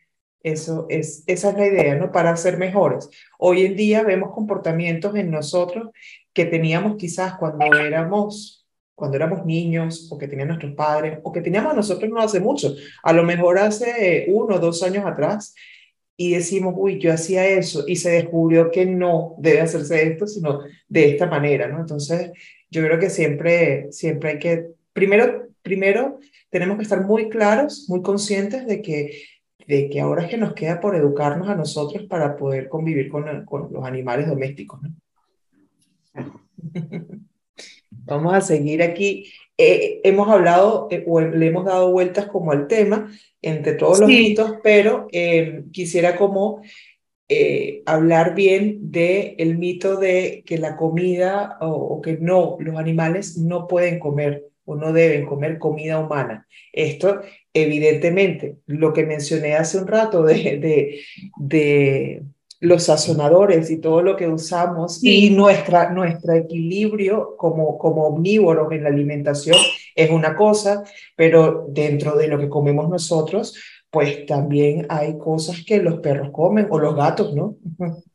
eso 0.43 0.85
es, 0.89 1.23
esa 1.27 1.49
es 1.51 1.57
la 1.57 1.67
idea, 1.67 1.95
¿no? 1.95 2.11
Para 2.11 2.35
ser 2.35 2.57
mejores. 2.57 3.09
Hoy 3.39 3.65
en 3.65 3.75
día 3.75 4.03
vemos 4.03 4.31
comportamientos 4.31 5.15
en 5.15 5.31
nosotros 5.31 5.89
que 6.33 6.45
teníamos 6.45 6.97
quizás 6.97 7.37
cuando 7.37 7.65
éramos 7.65 8.66
cuando 8.97 9.15
éramos 9.15 9.45
niños 9.45 10.07
o 10.11 10.17
que 10.17 10.27
tenían 10.27 10.47
nuestros 10.47 10.73
padres 10.73 11.19
o 11.21 11.31
que 11.31 11.41
teníamos 11.41 11.75
nosotros 11.75 12.09
no 12.09 12.19
hace 12.19 12.39
mucho, 12.39 12.73
a 13.03 13.13
lo 13.13 13.21
mejor 13.21 13.59
hace 13.59 14.25
uno 14.27 14.55
o 14.55 14.59
dos 14.59 14.81
años 14.81 15.05
atrás 15.05 15.53
y 16.17 16.31
decimos, 16.31 16.73
uy, 16.75 16.97
yo 16.97 17.13
hacía 17.13 17.45
eso 17.45 17.83
y 17.87 17.97
se 17.97 18.09
descubrió 18.09 18.71
que 18.71 18.87
no 18.87 19.35
debe 19.37 19.61
hacerse 19.61 20.07
esto, 20.07 20.25
sino 20.25 20.61
de 20.87 21.11
esta 21.11 21.27
manera, 21.27 21.67
¿no? 21.67 21.79
Entonces, 21.79 22.31
yo 22.71 22.83
creo 22.83 22.97
que 22.97 23.11
siempre, 23.11 23.91
siempre 23.91 24.31
hay 24.31 24.39
que, 24.39 24.69
primero, 24.93 25.47
primero 25.61 26.19
tenemos 26.49 26.77
que 26.77 26.83
estar 26.83 27.05
muy 27.05 27.29
claros, 27.29 27.85
muy 27.89 28.01
conscientes 28.01 28.65
de 28.65 28.81
que, 28.81 29.11
de 29.67 29.89
que 29.91 30.01
ahora 30.01 30.23
es 30.23 30.29
que 30.31 30.37
nos 30.37 30.55
queda 30.55 30.79
por 30.79 30.95
educarnos 30.95 31.49
a 31.49 31.55
nosotros 31.55 32.07
para 32.09 32.35
poder 32.35 32.67
convivir 32.67 33.09
con, 33.09 33.45
con 33.45 33.71
los 33.71 33.85
animales 33.85 34.27
domésticos, 34.27 34.81
¿no? 34.81 34.95
Vamos 38.07 38.33
a 38.33 38.41
seguir 38.41 38.81
aquí. 38.81 39.31
Eh, 39.57 39.99
hemos 40.03 40.29
hablado 40.29 40.87
eh, 40.89 41.03
o 41.05 41.19
le 41.19 41.47
hemos 41.47 41.65
dado 41.65 41.91
vueltas 41.91 42.27
como 42.27 42.51
al 42.51 42.67
tema 42.67 43.11
entre 43.41 43.73
todos 43.73 43.99
los 43.99 44.07
mitos, 44.07 44.53
pero 44.63 45.07
eh, 45.11 45.63
quisiera 45.71 46.15
como 46.15 46.61
hablar 47.85 48.33
bien 48.33 48.89
del 48.89 49.35
el 49.37 49.57
mito 49.57 49.97
de 49.97 50.43
que 50.45 50.57
la 50.57 50.77
comida 50.77 51.57
o, 51.59 52.01
que 52.01 52.17
no, 52.17 52.55
los 52.61 52.77
animales 52.77 53.37
no 53.37 53.67
pueden 53.67 53.99
comer 53.99 54.45
o 54.63 54.75
no 54.75 54.93
deben 54.93 55.25
comer 55.25 55.57
comida 55.59 55.99
humana. 55.99 56.47
Esto, 56.71 57.19
evidentemente, 57.53 58.59
lo 58.65 58.93
que 58.93 59.05
mencioné 59.05 59.55
hace 59.55 59.77
un 59.77 59.87
rato 59.87 60.23
de, 60.23 60.57
de, 60.57 61.01
de 61.37 62.23
los 62.59 62.85
sazonadores 62.85 63.69
y 63.69 63.79
todo 63.79 64.01
lo 64.01 64.15
que 64.15 64.27
usamos 64.27 65.03
y 65.03 65.29
nuestra, 65.29 65.91
nuestro 65.91 66.33
equilibrio 66.33 67.35
como, 67.37 67.77
como 67.77 68.07
omnívoros 68.07 68.71
en 68.71 68.83
la 68.83 68.89
alimentación 68.89 69.57
es 69.95 70.09
una 70.09 70.35
cosa, 70.35 70.83
pero 71.15 71.65
dentro 71.69 72.15
de 72.15 72.27
lo 72.27 72.39
que 72.39 72.49
comemos 72.49 72.89
nosotros, 72.89 73.55
pues 73.89 74.25
también 74.25 74.85
hay 74.89 75.17
cosas 75.17 75.63
que 75.65 75.81
los 75.81 75.99
perros 75.99 76.29
comen 76.31 76.67
o 76.69 76.79
los 76.79 76.95
gatos, 76.95 77.33
¿no? 77.33 77.55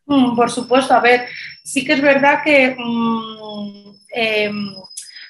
Mm, 0.07 0.37
por 0.37 0.51
supuesto, 0.51 0.95
a 0.95 1.01
ver, 1.01 1.23
sí 1.65 1.85
que 1.85 1.95
es 1.95 2.03
verdad 2.03 2.41
que 2.45 2.77
mm, 2.77 3.95
em, 4.15 4.75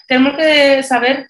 tenemos 0.08 0.36
que 0.36 0.82
saber 0.82 1.28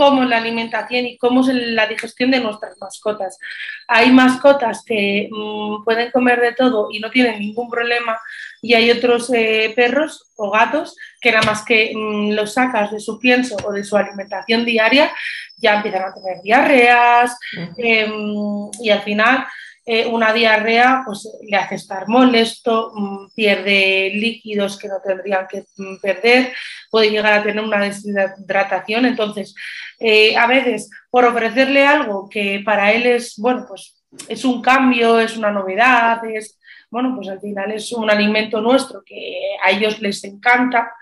cómo 0.00 0.24
la 0.24 0.38
alimentación 0.38 1.04
y 1.04 1.18
cómo 1.18 1.42
es 1.42 1.48
la 1.48 1.86
digestión 1.86 2.30
de 2.30 2.40
nuestras 2.40 2.78
mascotas. 2.80 3.38
Hay 3.86 4.10
mascotas 4.10 4.82
que 4.82 5.28
mm, 5.30 5.84
pueden 5.84 6.10
comer 6.10 6.40
de 6.40 6.54
todo 6.54 6.88
y 6.90 7.00
no 7.00 7.10
tienen 7.10 7.38
ningún 7.38 7.68
problema 7.68 8.18
y 8.62 8.72
hay 8.72 8.90
otros 8.90 9.30
eh, 9.34 9.74
perros 9.76 10.30
o 10.36 10.50
gatos 10.50 10.96
que 11.20 11.32
nada 11.32 11.44
más 11.44 11.66
que 11.66 11.92
mm, 11.94 12.30
los 12.30 12.54
sacas 12.54 12.92
de 12.92 12.98
su 12.98 13.18
pienso 13.18 13.58
o 13.62 13.72
de 13.72 13.84
su 13.84 13.94
alimentación 13.94 14.64
diaria 14.64 15.12
ya 15.58 15.74
empiezan 15.74 16.04
a 16.04 16.14
tener 16.14 16.40
diarreas 16.42 17.36
em, 17.76 18.70
y 18.80 18.88
al 18.88 19.02
final 19.02 19.46
eh, 19.86 20.06
una 20.06 20.32
diarrea 20.32 21.02
pues, 21.04 21.28
le 21.48 21.56
hace 21.56 21.76
estar 21.76 22.06
molesto, 22.06 22.92
mm, 22.94 23.28
pierde 23.34 24.10
líquidos 24.14 24.78
que 24.78 24.88
no 24.88 25.00
tendrían 25.04 25.46
que 25.48 25.64
mm, 25.76 25.96
perder, 26.00 26.52
puede 26.90 27.10
llegar 27.10 27.32
a 27.32 27.42
tener 27.42 27.64
una 27.64 27.80
deshidratación. 27.80 29.06
Entonces, 29.06 29.54
eh, 29.98 30.36
a 30.36 30.46
veces, 30.46 30.90
por 31.10 31.24
ofrecerle 31.24 31.86
algo 31.86 32.28
que 32.28 32.62
para 32.64 32.92
él 32.92 33.06
es, 33.06 33.36
bueno, 33.38 33.64
pues 33.66 33.96
es 34.28 34.44
un 34.44 34.60
cambio, 34.60 35.18
es 35.18 35.36
una 35.36 35.50
novedad, 35.50 36.24
es, 36.24 36.58
bueno, 36.90 37.14
pues 37.14 37.28
al 37.28 37.40
final 37.40 37.70
es 37.70 37.92
un 37.92 38.10
alimento 38.10 38.60
nuestro 38.60 39.02
que 39.04 39.56
a 39.62 39.70
ellos 39.70 40.00
les 40.00 40.24
encanta, 40.24 40.92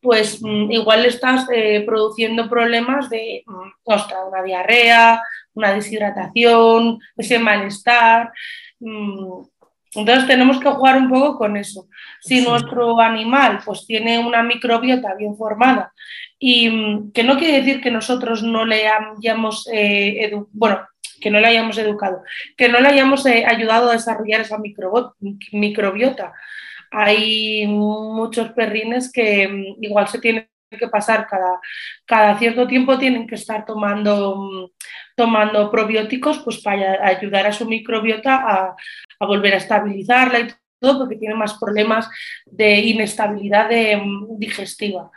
pues 0.00 0.40
mm, 0.42 0.70
igual 0.70 1.04
estás 1.04 1.46
eh, 1.52 1.82
produciendo 1.86 2.48
problemas 2.48 3.08
de, 3.10 3.42
ostras, 3.84 4.20
una 4.28 4.42
diarrea, 4.42 5.22
una 5.54 5.72
deshidratación, 5.72 7.00
ese 7.16 7.38
malestar. 7.38 8.32
Mm, 8.78 9.42
entonces 9.94 10.26
tenemos 10.26 10.60
que 10.60 10.70
jugar 10.70 10.96
un 10.98 11.08
poco 11.08 11.36
con 11.36 11.56
eso. 11.56 11.88
Si 12.20 12.40
nuestro 12.42 13.00
animal 13.00 13.60
pues 13.64 13.86
tiene 13.86 14.18
una 14.18 14.42
microbiota 14.42 15.14
bien 15.14 15.36
formada 15.36 15.92
y 16.38 16.70
mm, 16.70 17.12
que 17.12 17.24
no 17.24 17.38
quiere 17.38 17.58
decir 17.58 17.80
que 17.80 17.90
nosotros 17.90 18.42
no 18.42 18.64
le 18.64 18.88
hayamos, 18.88 19.68
eh, 19.72 20.32
bueno, 20.52 20.80
que 21.20 21.30
no 21.30 21.40
le 21.40 21.48
hayamos 21.48 21.76
educado, 21.78 22.22
que 22.56 22.68
no 22.68 22.80
le 22.80 22.88
hayamos 22.88 23.26
eh, 23.26 23.44
ayudado 23.46 23.90
a 23.90 23.94
desarrollar 23.94 24.42
esa 24.42 24.58
microbiota. 25.52 26.32
Hay 26.92 27.66
muchos 27.66 28.50
perrines 28.52 29.12
que 29.12 29.48
mm, 29.48 29.84
igual 29.84 30.08
se 30.08 30.20
tienen 30.20 30.48
que 30.70 30.88
pasar 30.88 31.26
cada, 31.28 31.60
cada 32.06 32.38
cierto 32.38 32.66
tiempo, 32.66 32.98
tienen 32.98 33.26
que 33.26 33.34
estar 33.34 33.66
tomando 33.66 34.70
tomando 35.20 35.70
probióticos 35.70 36.38
pues 36.38 36.62
para 36.62 37.06
ayudar 37.06 37.46
a 37.46 37.52
su 37.52 37.66
microbiota 37.66 38.36
a, 38.36 38.76
volver 39.26 39.52
a 39.52 39.58
estabilizarla 39.58 40.40
y 40.40 40.48
todo, 40.80 41.00
porque 41.00 41.16
tiene 41.16 41.34
más 41.34 41.58
problemas 41.58 42.08
de 42.46 42.78
inestabilidad 42.80 43.68
mm, 43.70 44.38
digestiva. 44.38 45.10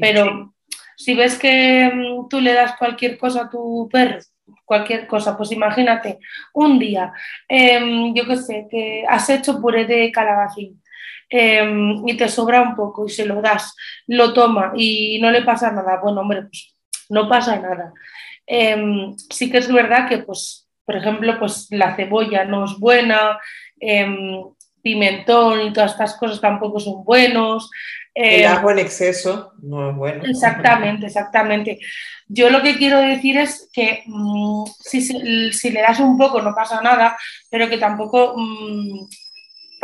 Pero 0.00 0.54
si 0.96 1.14
ves 1.14 1.38
que 1.38 1.88
mm, 1.94 2.28
tú 2.28 2.40
le 2.40 2.52
das 2.52 2.74
cualquier 2.76 3.16
cosa 3.16 3.42
a 3.42 3.48
tu 3.48 3.88
perro, 3.92 4.18
cualquier 4.64 5.06
cosa, 5.06 5.36
pues 5.36 5.52
imagínate, 5.52 6.18
un 6.52 6.80
día, 6.80 7.12
em, 7.46 8.12
yo 8.12 8.26
qué 8.26 8.36
sé, 8.36 8.66
que 8.68 9.04
has 9.08 9.30
hecho 9.30 9.60
puré 9.60 9.84
de 9.84 10.10
calabacín. 10.10 10.82
Em, 11.30 12.08
y 12.08 12.16
te 12.16 12.28
sobra 12.28 12.60
un 12.60 12.74
poco 12.74 13.06
y 13.06 13.08
se 13.08 13.24
lo 13.24 13.40
das, 13.40 13.76
lo 14.08 14.32
toma 14.32 14.72
y 14.74 15.20
no 15.22 15.30
le 15.30 15.42
pasa 15.42 15.70
nada, 15.70 16.00
bueno, 16.02 16.22
hombre, 16.22 16.42
pues 16.42 16.74
no 17.08 17.28
pasa 17.28 17.56
nada. 17.60 17.92
Em, 18.46 19.16
sí 19.30 19.50
que 19.50 19.58
es 19.58 19.72
verdad 19.72 20.08
que, 20.08 20.18
pues, 20.18 20.68
por 20.84 20.96
ejemplo, 20.96 21.38
pues 21.38 21.68
la 21.70 21.96
cebolla 21.96 22.44
no 22.44 22.64
es 22.64 22.78
buena, 22.78 23.38
em, 23.80 24.42
pimentón 24.82 25.62
y 25.62 25.72
todas 25.72 25.92
estas 25.92 26.16
cosas 26.16 26.40
tampoco 26.40 26.78
son 26.78 27.04
buenos. 27.04 27.70
El 28.14 28.42
em, 28.42 28.52
ajo 28.52 28.70
en 28.70 28.78
exceso 28.78 29.52
no 29.62 29.90
es 29.90 29.96
bueno. 29.96 30.24
Exactamente, 30.24 31.06
exactamente. 31.06 31.78
Yo 32.28 32.50
lo 32.50 32.62
que 32.62 32.76
quiero 32.76 32.98
decir 32.98 33.38
es 33.38 33.68
que 33.72 34.02
mm, 34.06 34.64
si, 34.80 35.00
si, 35.52 35.70
le 35.70 35.80
das 35.80 36.00
un 36.00 36.16
poco 36.16 36.40
no 36.40 36.54
pasa 36.54 36.80
nada, 36.80 37.16
pero 37.50 37.68
que 37.68 37.78
tampoco 37.78 38.34
mm, 38.36 39.06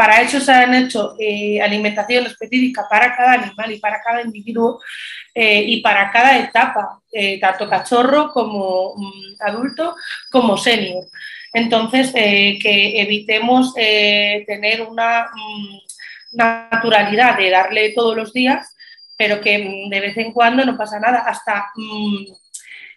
para 0.01 0.23
eso 0.23 0.41
se 0.41 0.51
han 0.51 0.73
hecho 0.73 1.15
eh, 1.19 1.61
alimentación 1.61 2.25
específica 2.25 2.87
para 2.89 3.15
cada 3.15 3.35
animal 3.35 3.71
y 3.71 3.79
para 3.79 4.01
cada 4.01 4.23
individuo 4.23 4.81
eh, 5.35 5.63
y 5.67 5.83
para 5.83 6.11
cada 6.11 6.39
etapa, 6.39 7.03
eh, 7.13 7.39
tanto 7.39 7.69
cachorro 7.69 8.33
como 8.33 8.95
mm, 8.97 9.35
adulto 9.41 9.95
como 10.31 10.57
senior. 10.57 11.05
Entonces, 11.53 12.13
que 12.15 13.03
evitemos 13.03 13.75
tener 13.75 14.81
una 14.89 15.27
mm, 15.35 15.79
naturalidad 16.33 17.37
de 17.37 17.51
darle 17.51 17.91
todos 17.91 18.17
los 18.17 18.33
días, 18.33 18.75
pero 19.19 19.43
que 19.43 19.59
mm, 19.59 19.91
de 19.91 20.01
vez 20.01 20.17
en 20.17 20.33
cuando 20.33 20.65
no 20.65 20.79
pasa 20.79 20.99
nada, 20.99 21.19
hasta 21.27 21.67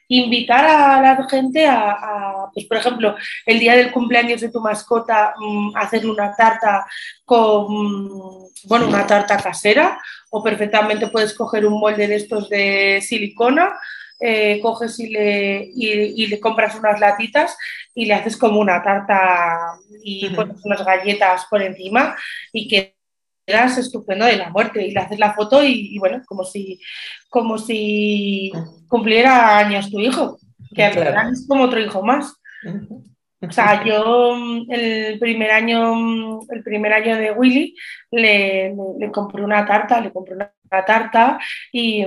invitar 0.08 0.66
a 0.66 1.02
la 1.02 1.28
gente 1.30 1.66
a, 1.68 2.48
pues 2.54 2.66
por 2.66 2.78
ejemplo, 2.78 3.16
el 3.46 3.60
día 3.60 3.76
del 3.76 3.92
cumpleaños 3.92 4.42
de 4.42 4.50
tu 4.50 4.60
mascota, 4.60 5.34
mm, 5.38 5.76
hacer 5.76 6.06
una 6.08 6.36
tarta 6.36 6.86
con, 7.26 8.08
bueno, 8.66 8.88
una 8.88 9.08
tarta 9.08 9.38
casera 9.38 10.00
o 10.30 10.44
perfectamente 10.44 11.08
puedes 11.08 11.34
coger 11.34 11.66
un 11.66 11.80
molde 11.80 12.08
de 12.08 12.16
estos 12.16 12.50
de 12.50 13.00
silicona, 13.02 13.74
eh, 14.20 14.60
coges 14.62 15.00
y 15.00 15.10
le, 15.10 15.70
y, 15.76 16.28
le 16.28 16.39
compras 16.39 16.76
unas 16.76 17.00
latitas 17.00 17.58
y 17.94 18.06
le 18.06 18.13
haces 18.13 18.38
como 18.38 18.60
una 18.60 18.82
tarta 18.82 19.74
y 20.02 20.30
pones 20.30 20.63
unas 20.63 20.86
galletas 20.86 21.46
por 21.50 21.62
encima 21.62 22.16
y 22.54 22.68
que 22.68 22.96
eras 23.46 23.78
estupendo 23.78 24.26
de 24.26 24.38
la 24.38 24.50
muerte 24.50 24.86
y 24.86 24.92
le 24.92 25.00
haces 25.00 25.20
la 25.20 25.34
foto 25.34 25.64
y, 25.64 25.98
bueno, 26.00 26.22
como 26.26 26.44
si, 26.44 26.80
como 27.30 27.58
si 27.58 28.52
cumpliera 28.88 29.58
años 29.58 29.90
tu 29.90 30.00
hijo, 30.00 30.38
que 30.74 30.84
al 30.84 31.32
es 31.32 31.46
como 31.48 31.64
otro 31.64 31.80
hijo 31.80 32.04
más. 32.04 32.34
O 33.42 33.52
sea, 33.52 33.84
yo 33.84 34.36
mm, 34.38 34.72
el 34.72 35.20
primer 35.20 35.52
año, 35.52 35.96
mm, 35.96 36.40
el 36.50 36.64
primer 36.64 36.94
año 36.94 37.18
de 37.18 37.32
Willy 37.32 37.76
le, 38.12 38.74
compré 39.12 39.44
una 39.44 39.66
tarta, 39.66 40.00
le 40.00 40.12
compré 40.12 40.36
una, 40.36 40.52
tarta 40.88 41.38
y, 41.72 42.04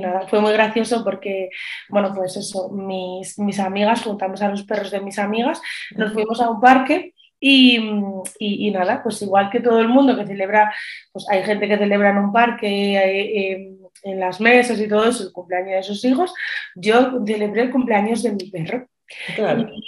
nada, 0.00 0.26
fue 0.28 0.40
muy 0.40 0.52
gracioso 0.52 1.04
porque, 1.04 1.50
bueno, 1.90 2.12
pues 2.14 2.36
eso, 2.36 2.70
mis, 2.70 3.38
mis 3.38 3.58
amigas, 3.58 4.02
juntamos 4.02 4.40
a 4.40 4.48
los 4.48 4.62
perros 4.62 4.90
de 4.90 5.00
mis 5.00 5.18
amigas, 5.18 5.60
nos 5.94 6.12
fuimos 6.12 6.40
a 6.40 6.48
un 6.48 6.60
parque 6.60 7.12
y, 7.40 8.70
nada, 8.70 9.02
pues 9.02 9.22
igual 9.22 9.50
que 9.50 9.60
todo 9.60 9.80
el 9.80 9.88
mundo 9.88 10.16
que 10.16 10.26
celebra, 10.26 10.72
pues 11.12 11.26
hay 11.30 11.42
gente 11.42 11.66
que 11.66 11.78
celebra 11.78 12.10
en 12.10 12.18
un 12.18 12.32
parque, 12.32 12.96
eh, 12.96 13.76
en 14.02 14.20
las 14.20 14.40
mesas 14.40 14.80
y 14.80 14.88
todo 14.88 15.08
eso, 15.08 15.24
el 15.24 15.32
cumpleaños 15.32 15.76
de 15.76 15.82
sus 15.82 16.04
hijos, 16.04 16.32
yo 16.74 17.24
celebré 17.26 17.62
el 17.62 17.70
cumpleaños 17.70 18.22
de 18.22 18.32
mi 18.32 18.50
perro. 18.50 18.86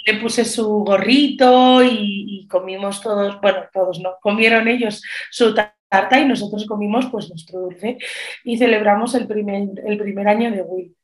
le 0.05 0.13
puse 0.15 0.43
su 0.43 0.67
gorrito 0.83 1.81
y, 1.83 2.47
comimos 2.49 3.01
todos, 3.01 3.39
bueno, 3.41 3.63
todos 3.71 3.99
no, 3.99 4.15
comieron 4.21 4.67
ellos 4.67 5.01
su 5.31 5.53
tarta 5.55 6.19
y 6.19 6.25
nosotros 6.25 6.65
comimos 6.65 7.07
pues 7.07 7.29
nuestro 7.29 7.61
dulce 7.61 7.97
y 8.43 8.57
celebramos 8.57 9.15
el 9.15 9.27
primer, 9.27 9.69
el 9.85 9.97
primer 9.97 10.27
año 10.27 10.51
de 10.51 10.61
Will. 10.61 10.95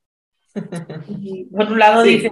Y 1.22 1.46
por 1.46 1.72
un 1.72 1.80
lado 1.80 2.04
dice, 2.04 2.32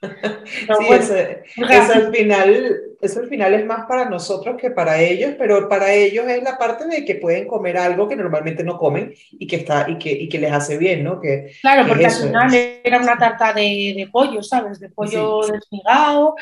sí, 0.02 0.86
eso, 0.90 1.92
al 1.92 2.14
final, 2.14 2.80
eso 3.00 3.20
al 3.20 3.28
final 3.28 3.54
es 3.54 3.64
más 3.64 3.86
para 3.86 4.08
nosotros 4.08 4.56
que 4.60 4.70
para 4.70 5.00
ellos, 5.00 5.34
pero 5.38 5.68
para 5.68 5.92
ellos 5.92 6.26
es 6.28 6.42
la 6.42 6.58
parte 6.58 6.86
de 6.86 7.04
que 7.04 7.14
pueden 7.14 7.46
comer 7.46 7.78
algo 7.78 8.08
que 8.08 8.16
normalmente 8.16 8.62
no 8.62 8.78
comen 8.78 9.14
y 9.32 9.46
que, 9.46 9.56
está, 9.56 9.88
y 9.88 9.98
que, 9.98 10.12
y 10.12 10.28
que 10.28 10.38
les 10.38 10.52
hace 10.52 10.76
bien, 10.76 11.04
¿no? 11.04 11.20
Que, 11.20 11.52
claro, 11.62 11.88
porque 11.88 12.06
al 12.06 12.12
final 12.12 12.54
era 12.84 12.98
una 12.98 13.16
tarta 13.16 13.52
de, 13.52 13.94
de, 13.96 14.08
pollo, 14.12 14.42
¿sabes? 14.42 14.78
De 14.80 14.90
pollo 14.90 15.40
desmigado, 15.46 16.34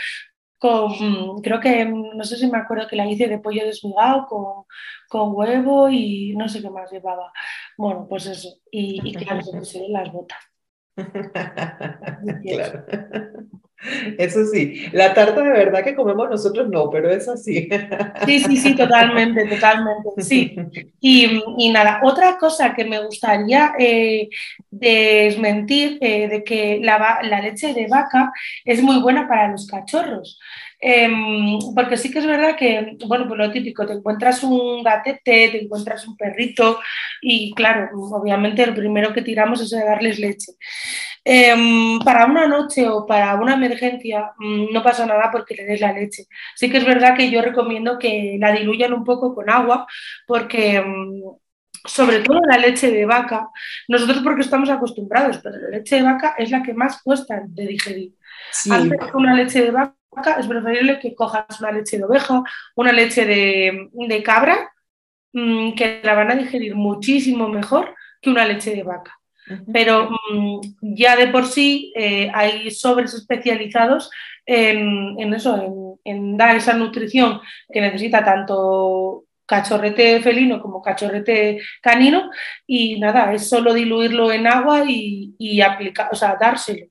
con, 0.59 1.41
creo 1.43 1.61
que, 1.61 1.85
no 1.85 2.25
sé 2.25 2.37
si 2.37 2.49
me 2.49 2.59
acuerdo 2.59 2.89
que 2.89 2.97
la 2.97 3.07
hice 3.07 3.29
de 3.29 3.39
pollo 3.39 3.65
desmigado 3.65 4.27
con, 4.27 4.65
con 5.09 5.35
huevo 5.35 5.89
y 5.89 6.35
no 6.37 6.49
sé 6.49 6.61
qué 6.61 6.71
más 6.71 6.91
llevaba. 6.91 7.33
Bueno, 7.77 8.07
pues 8.09 8.27
eso. 8.27 8.49
Y, 8.71 9.01
y 9.09 9.15
claro, 9.15 9.43
se 9.63 9.89
las 9.89 10.13
botas. 10.13 10.39
claro. 12.43 12.85
Eso 14.19 14.45
sí, 14.47 14.87
la 14.91 15.15
tarta 15.15 15.41
de 15.41 15.51
verdad 15.51 15.85
que 15.85 15.95
comemos 15.95 16.29
nosotros 16.29 16.69
no, 16.69 16.91
pero 16.91 17.11
es 17.11 17.29
así. 17.29 17.69
Sí, 18.27 18.41
sí, 18.41 18.57
sí, 18.57 18.75
totalmente, 18.75 19.47
totalmente, 19.47 20.09
sí. 20.19 20.57
Y, 21.01 21.71
nada, 21.71 22.01
otra 22.03 22.37
cosa 22.39 22.75
que 22.75 22.85
me 22.85 23.05
gustaría 23.05 23.75
eh, 23.79 24.29
desmentir 24.71 25.99
eh, 26.01 26.29
de 26.29 26.43
que 26.43 26.81
la, 26.83 27.21
la, 27.23 27.41
leche 27.41 27.73
de 27.73 27.87
vaca 27.87 28.33
es 28.65 28.83
muy 28.83 29.01
buena 29.01 29.29
para 29.29 29.49
los 29.49 29.67
cachorros. 29.69 30.41
Em, 30.81 31.59
porque 31.75 31.97
sí 31.97 32.11
que 32.11 32.21
es 32.21 32.27
verdad 32.27 32.57
que, 32.57 32.97
bueno, 33.07 33.27
pues 33.27 33.39
lo 33.39 33.51
típico, 33.51 33.85
te 33.85 33.95
encuentras 33.95 34.45
un 34.45 34.83
gatete, 34.83 35.49
te 35.51 35.65
encuentras 35.65 36.07
un 36.07 36.17
perrito 36.17 36.79
y 37.21 37.53
claro, 37.55 37.89
obviamente 37.95 38.65
lo 38.65 38.75
primero 38.75 39.13
que 39.13 39.23
tiramos 39.23 39.61
es 39.61 39.71
darles 39.71 40.19
leche. 40.21 40.53
Em, 41.31 41.99
para 42.01 42.25
una 42.25 42.49
noche 42.49 42.89
o 42.89 43.05
para 43.05 43.35
una 43.35 43.53
emergencia 43.53 44.33
mm, 44.39 44.73
no 44.73 44.83
pasa 44.83 45.05
nada 45.05 45.29
porque 45.31 45.55
le 45.55 45.67
des 45.67 45.79
la 45.79 45.93
leche. 45.93 46.25
Sí 46.57 46.71
que 46.71 46.79
es 46.79 46.87
verdad 46.87 47.15
que 47.15 47.31
yo 47.31 47.43
recomiendo 47.43 47.99
que 47.99 48.39
la 48.41 48.51
diluyan 48.51 48.95
un 48.95 49.05
poco 49.05 49.35
con 49.35 49.51
agua 49.51 49.87
porque... 50.27 50.81
Mm, 50.81 51.23
sobre 51.85 52.21
todo 52.21 52.41
la 52.41 52.59
leche 52.59 52.91
de 52.91 53.07
vaca, 53.07 53.49
nosotros 53.87 54.21
porque 54.25 54.43
estamos 54.43 54.69
acostumbrados, 54.69 55.39
pero 55.39 55.57
la 55.59 55.79
leche 55.79 55.97
de 55.97 56.03
vaca 56.03 56.35
es 56.37 56.51
la 56.51 56.63
que 56.63 56.75
más 56.75 57.01
cuesta 57.03 57.41
de 57.47 57.67
digerir. 57.67 58.13
Antes 58.71 58.99
una 59.15 59.35
leche 59.35 59.63
de 59.63 59.71
vaca 59.71 60.33
es 60.39 60.47
preferible 60.47 60.99
que 60.99 61.15
cojas 61.15 61.61
una 61.61 61.73
leche 61.73 61.99
de 61.99 62.05
oveja, 62.05 62.43
una 62.75 62.93
leche 62.93 63.25
de, 63.25 64.23
cabra, 64.25 64.73
mm, 65.33 65.75
que 65.75 66.01
la 66.03 66.15
van 66.15 66.33
a 66.33 66.35
digerir 66.35 66.75
muchísimo 66.75 67.49
mejor 67.49 67.95
que 68.21 68.31
una 68.31 68.45
leche 68.45 68.75
de 68.75 68.83
vaca. 68.83 69.18
Pero 69.73 70.11
mm, 70.33 70.61
ya 70.81 71.17
de 71.17 71.29
por 71.29 71.47
sí 71.47 71.93
eh, 71.97 72.31
hay 72.33 72.71
sobres 72.71 73.15
especializados 73.15 74.11
en, 74.47 75.35
eso, 75.35 75.99
en, 76.05 76.37
dar 76.37 76.57
esa 76.57 76.73
nutrición 76.75 77.41
que 77.71 77.81
necesita 77.81 78.25
tanto 78.25 79.25
cachorrete 79.45 80.21
felino 80.21 80.61
como 80.61 80.83
cachorrete 80.83 81.61
canino 81.81 82.31
y 82.67 82.99
nada, 83.01 83.33
es 83.33 83.49
solo 83.49 83.73
diluirlo 83.73 84.31
en 84.31 84.47
agua 84.47 84.85
y, 84.87 85.61
aplicar, 85.61 86.09
o 86.13 86.15
sea, 86.15 86.37
dárselo. 86.39 86.87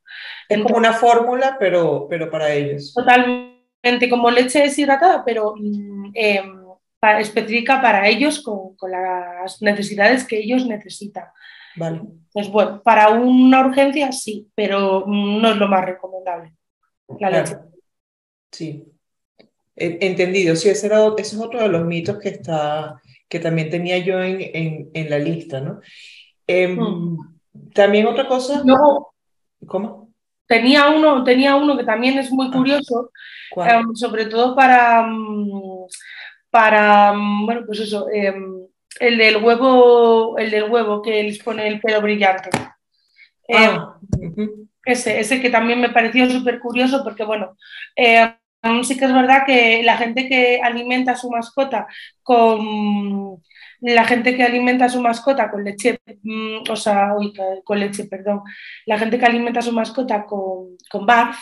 Es 0.49 0.61
como 0.61 0.77
una 0.77 0.93
fórmula, 0.93 1.57
pero, 1.59 2.07
pero 2.09 2.29
para 2.29 2.51
ellos. 2.53 2.93
Totalmente 2.93 4.09
como 4.09 4.31
leche 4.31 4.61
deshidratada, 4.61 5.23
pero 5.23 5.55
mm, 5.57 6.11
em, 6.13 6.67
específica 7.19 7.81
para 7.81 8.07
ellos 8.07 8.41
con, 8.41 8.75
las 8.89 9.61
necesidades 9.61 10.25
que 10.25 10.39
ellos 10.39 10.65
necesitan. 10.65 11.25
Vale. 11.77 12.01
Pues 12.33 12.49
bueno, 12.49 12.81
para 12.83 13.09
una 13.09 13.65
urgencia 13.65 14.11
sí, 14.11 14.49
pero 14.53 15.05
no 15.07 15.49
es 15.49 15.57
lo 15.57 15.67
más 15.67 15.85
recomendable. 15.85 16.53
La 17.19 17.29
leche. 17.29 17.55
Sí. 18.51 18.83
Entendido, 19.75 20.55
sí, 20.55 20.69
ese, 20.69 20.87
era, 20.87 21.05
ese 21.17 21.35
es 21.35 21.41
otro 21.41 21.61
de 21.61 21.67
los 21.67 21.85
mitos 21.85 22.17
que, 22.17 22.29
está, 22.29 22.99
que 23.29 23.39
también 23.39 23.69
tenía 23.69 23.99
yo 23.99 24.21
en, 24.21 24.89
en, 24.91 25.09
la 25.09 25.19
lista, 25.19 25.61
¿no? 25.61 25.81
Em, 26.47 26.75
mm. 26.75 27.37
También 27.73 28.07
otra 28.07 28.27
cosa. 28.27 28.63
No. 28.63 29.09
¿Cómo? 29.65 30.09
Tenía 30.47 30.89
uno, 30.89 31.23
tenía 31.23 31.55
uno 31.55 31.77
que 31.77 31.83
también 31.83 32.17
es 32.17 32.31
muy 32.31 32.47
ah, 32.47 32.51
curioso, 32.55 33.11
em, 33.57 33.93
sobre 33.95 34.27
todo 34.27 34.55
para, 34.55 35.03
mm, 35.03 35.85
para, 36.49 37.13
mm, 37.13 37.45
bueno, 37.45 37.61
pues 37.65 37.81
eso, 37.81 38.07
em, 38.09 38.66
el 38.99 39.17
del 39.17 39.37
huevo, 39.37 40.37
el 40.37 40.51
del 40.51 40.69
huevo 40.69 41.01
que 41.01 41.23
les 41.23 41.39
pone 41.39 41.67
el 41.67 41.79
pelo 41.79 42.01
brillante. 42.01 42.49
Ah, 43.53 43.97
ese, 44.85 45.19
ese 45.19 45.41
que 45.41 45.49
también 45.49 45.79
me 45.79 45.89
pareció 45.89 46.29
súper 46.29 46.59
curioso 46.59 47.03
porque, 47.03 47.23
bueno, 47.23 47.57
sí 48.83 48.97
que 48.97 49.05
es 49.05 49.13
verdad 49.13 49.45
que 49.45 49.83
la 49.83 49.97
gente 49.97 50.27
que 50.27 50.59
alimenta 50.61 51.13
a 51.13 51.17
su 51.17 51.29
mascota 51.29 51.87
con 52.23 53.41
la 53.81 54.05
gente 54.05 54.35
que 54.35 54.43
alimenta 54.43 54.85
a 54.85 54.89
su 54.89 55.01
mascota 55.01 55.49
con 55.49 55.63
leche, 55.63 55.99
mm, 56.23 56.69
o 56.69 56.75
sea, 56.75 57.13
con 57.63 57.79
leche, 57.79 58.05
perdón, 58.05 58.41
la 58.85 58.97
gente 58.97 59.19
que 59.19 59.25
alimenta 59.25 59.59
a 59.59 59.63
su 59.63 59.71
mascota 59.71 60.25
con, 60.25 60.77
con 60.89 61.05
BARF, 61.05 61.37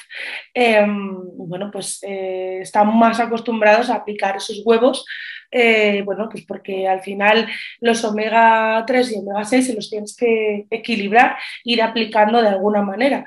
em, 0.54 1.15
bueno, 1.38 1.69
pues 1.71 2.00
eh, 2.04 2.60
están 2.62 2.98
más 2.98 3.19
acostumbrados 3.19 3.89
a 3.89 4.04
picar 4.04 4.38
esos 4.38 4.62
huevos, 4.65 5.06
eh, 5.52 6.02
bueno, 6.04 6.28
pues 6.30 6.45
porque 6.45 6.88
al 6.88 7.02
final 7.02 7.48
los 7.80 8.04
omega 8.04 8.84
3 8.86 9.12
y 9.13 9.19
omega 9.19 9.45
6 9.45 9.67
se 9.67 9.74
los 9.74 9.89
tienes 9.89 10.15
que 10.15 10.65
equilibrar, 10.69 11.38
ir 11.63 11.82
aplicando 11.82 12.41
de 12.41 12.50
alguna 12.50 12.82
manera 12.82 13.26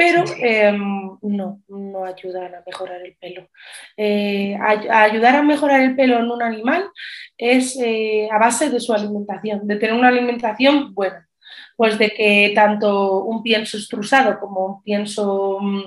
pero 0.00 0.24
em, 0.38 1.18
no, 1.20 1.62
no 1.68 2.04
ayudan 2.06 2.54
a 2.54 2.62
mejorar 2.66 3.02
el 3.04 3.14
pelo. 3.16 3.50
Eh, 3.98 4.56
ayudar 4.58 5.36
a 5.36 5.42
mejorar 5.42 5.82
el 5.82 5.94
pelo 5.94 6.18
en 6.18 6.30
un 6.30 6.42
animal 6.42 6.88
es 7.36 7.78
eh, 7.78 8.26
a 8.32 8.38
base 8.38 8.70
de 8.70 8.80
su 8.80 8.94
alimentación, 8.94 9.66
de 9.66 9.76
tener 9.76 9.94
una 9.94 10.08
alimentación 10.08 10.94
buena, 10.94 11.28
pues 11.76 11.98
de 11.98 12.08
que 12.12 12.52
tanto 12.54 13.24
un 13.24 13.42
pienso 13.42 13.76
extrusado 13.76 14.40
como 14.40 14.64
un 14.64 14.82
pienso 14.82 15.58
mm, 15.60 15.82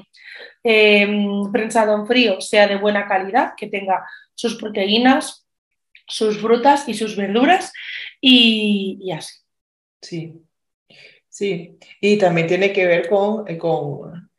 em, 0.64 1.52
prensado 1.52 1.96
en 1.96 2.06
frío 2.06 2.40
sea 2.40 2.68
de 2.68 2.76
buena 2.76 3.08
calidad, 3.08 3.54
que 3.58 3.66
tenga 3.66 4.06
sus 4.36 4.58
proteínas, 4.58 5.48
sus 6.08 6.40
frutas 6.40 6.88
y 6.88 6.94
sus 6.94 7.16
verduras 7.16 7.74
y, 8.22 9.00
y 9.02 9.12
así. 9.12 9.34
Sí, 10.04 10.44
Sí, 11.34 11.80
y 12.00 12.20
también 12.20 12.46
tiene 12.46 12.72
que 12.72 12.86
ver 12.86 13.10
con, 13.10 13.48
eh, 13.48 13.58
con, 13.58 14.30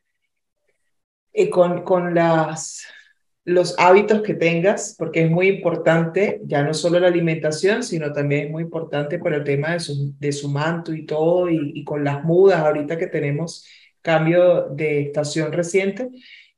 eh, 1.33 1.49
con, 1.49 1.83
con 1.83 2.15
las, 2.15 2.87
los 3.43 3.77
hábitos 3.77 4.21
que 4.21 4.33
tengas, 4.33 4.95
porque 4.97 5.23
es 5.23 5.29
muy 5.29 5.49
importante, 5.49 6.39
ya 6.45 6.63
no 6.63 6.73
solo 6.73 6.97
la 7.01 7.07
alimentación, 7.07 7.83
sino 7.83 8.13
también 8.13 8.45
es 8.45 8.51
muy 8.51 8.63
importante 8.63 9.19
por 9.19 9.33
el 9.33 9.43
tema 9.43 9.73
de 9.73 9.81
su, 9.81 10.15
de 10.17 10.31
su 10.31 10.47
manto 10.47 10.93
y 10.93 11.05
todo, 11.05 11.49
y, 11.49 11.83
con 11.83 12.05
las 12.05 12.23
mudas, 12.23 12.61
ahorita 12.61 12.97
que 12.97 13.07
tenemos 13.07 13.67
cambio 14.01 14.69
de 14.69 15.01
estación 15.01 15.51
reciente, 15.51 16.07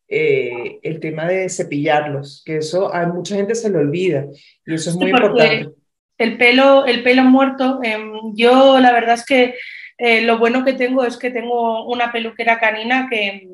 eh, 0.08 0.78
el 0.84 1.00
tema 1.00 1.26
de 1.26 1.50
cepillarlos, 1.50 2.44
que 2.46 2.58
eso 2.58 2.94
a 2.94 3.08
mucha 3.08 3.36
gente 3.36 3.56
se 3.56 3.72
le 3.72 3.80
olvida, 3.80 4.28
y 4.68 4.76
eso 4.76 4.92
es 4.92 4.98
muy 4.98 5.10
importante. 5.10 5.72
El 6.20 6.38
pelo, 6.38 6.86
el 6.86 7.02
pelo 7.02 7.24
muerto, 7.24 7.80
em, 7.82 8.36
yo 8.36 8.80
la 8.80 8.92
verdad 8.92 9.16
es 9.16 9.26
que 9.26 9.56
eh, 9.98 10.22
lo 10.22 10.38
bueno 10.38 10.64
que 10.64 10.74
tengo 10.74 11.04
es 11.04 11.18
que 11.18 11.32
tengo 11.32 11.86
una 11.86 12.12
peluquera 12.12 12.60
canina 12.60 13.08
que, 13.10 13.48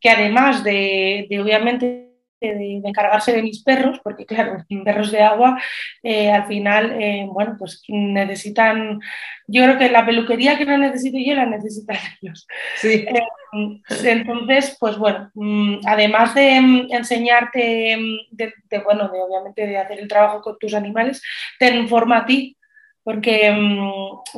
que 0.00 0.10
además 0.10 0.64
de, 0.64 1.26
obviamente 1.40 2.10
de, 2.40 2.80
encargarse 2.84 3.32
de 3.32 3.42
mis 3.42 3.62
perros, 3.62 4.00
porque 4.02 4.24
claro, 4.24 4.64
perros 4.84 5.10
de 5.10 5.20
agua 5.20 5.60
eh, 6.02 6.30
al 6.30 6.46
final, 6.46 6.96
eh, 7.00 7.26
bueno, 7.30 7.56
pues 7.58 7.82
necesitan, 7.88 9.00
yo 9.46 9.62
creo 9.64 9.78
que 9.78 9.90
la 9.90 10.06
peluquería 10.06 10.56
que 10.56 10.64
no 10.64 10.78
necesito 10.78 11.18
yo 11.18 11.34
la 11.34 11.46
necesitan 11.46 11.96
ellos. 12.22 12.46
Sí. 12.76 13.06
Eh, 13.06 13.80
entonces, 14.04 14.76
pues 14.80 14.96
bueno, 14.96 15.30
mm, 15.34 15.80
además 15.86 16.34
de 16.34 16.60
mm, 16.60 16.92
enseñarte, 16.92 17.96
mm, 17.96 18.18
de, 18.30 18.52
bueno, 18.84 19.08
de 19.08 19.20
obviamente 19.20 19.66
de 19.66 19.78
hacer 19.78 19.98
el 19.98 20.08
trabajo 20.08 20.40
con 20.40 20.58
tus 20.58 20.74
animales, 20.74 21.22
te 21.58 21.74
informa 21.74 22.18
a 22.18 22.26
ti, 22.26 22.56
porque 23.02 23.54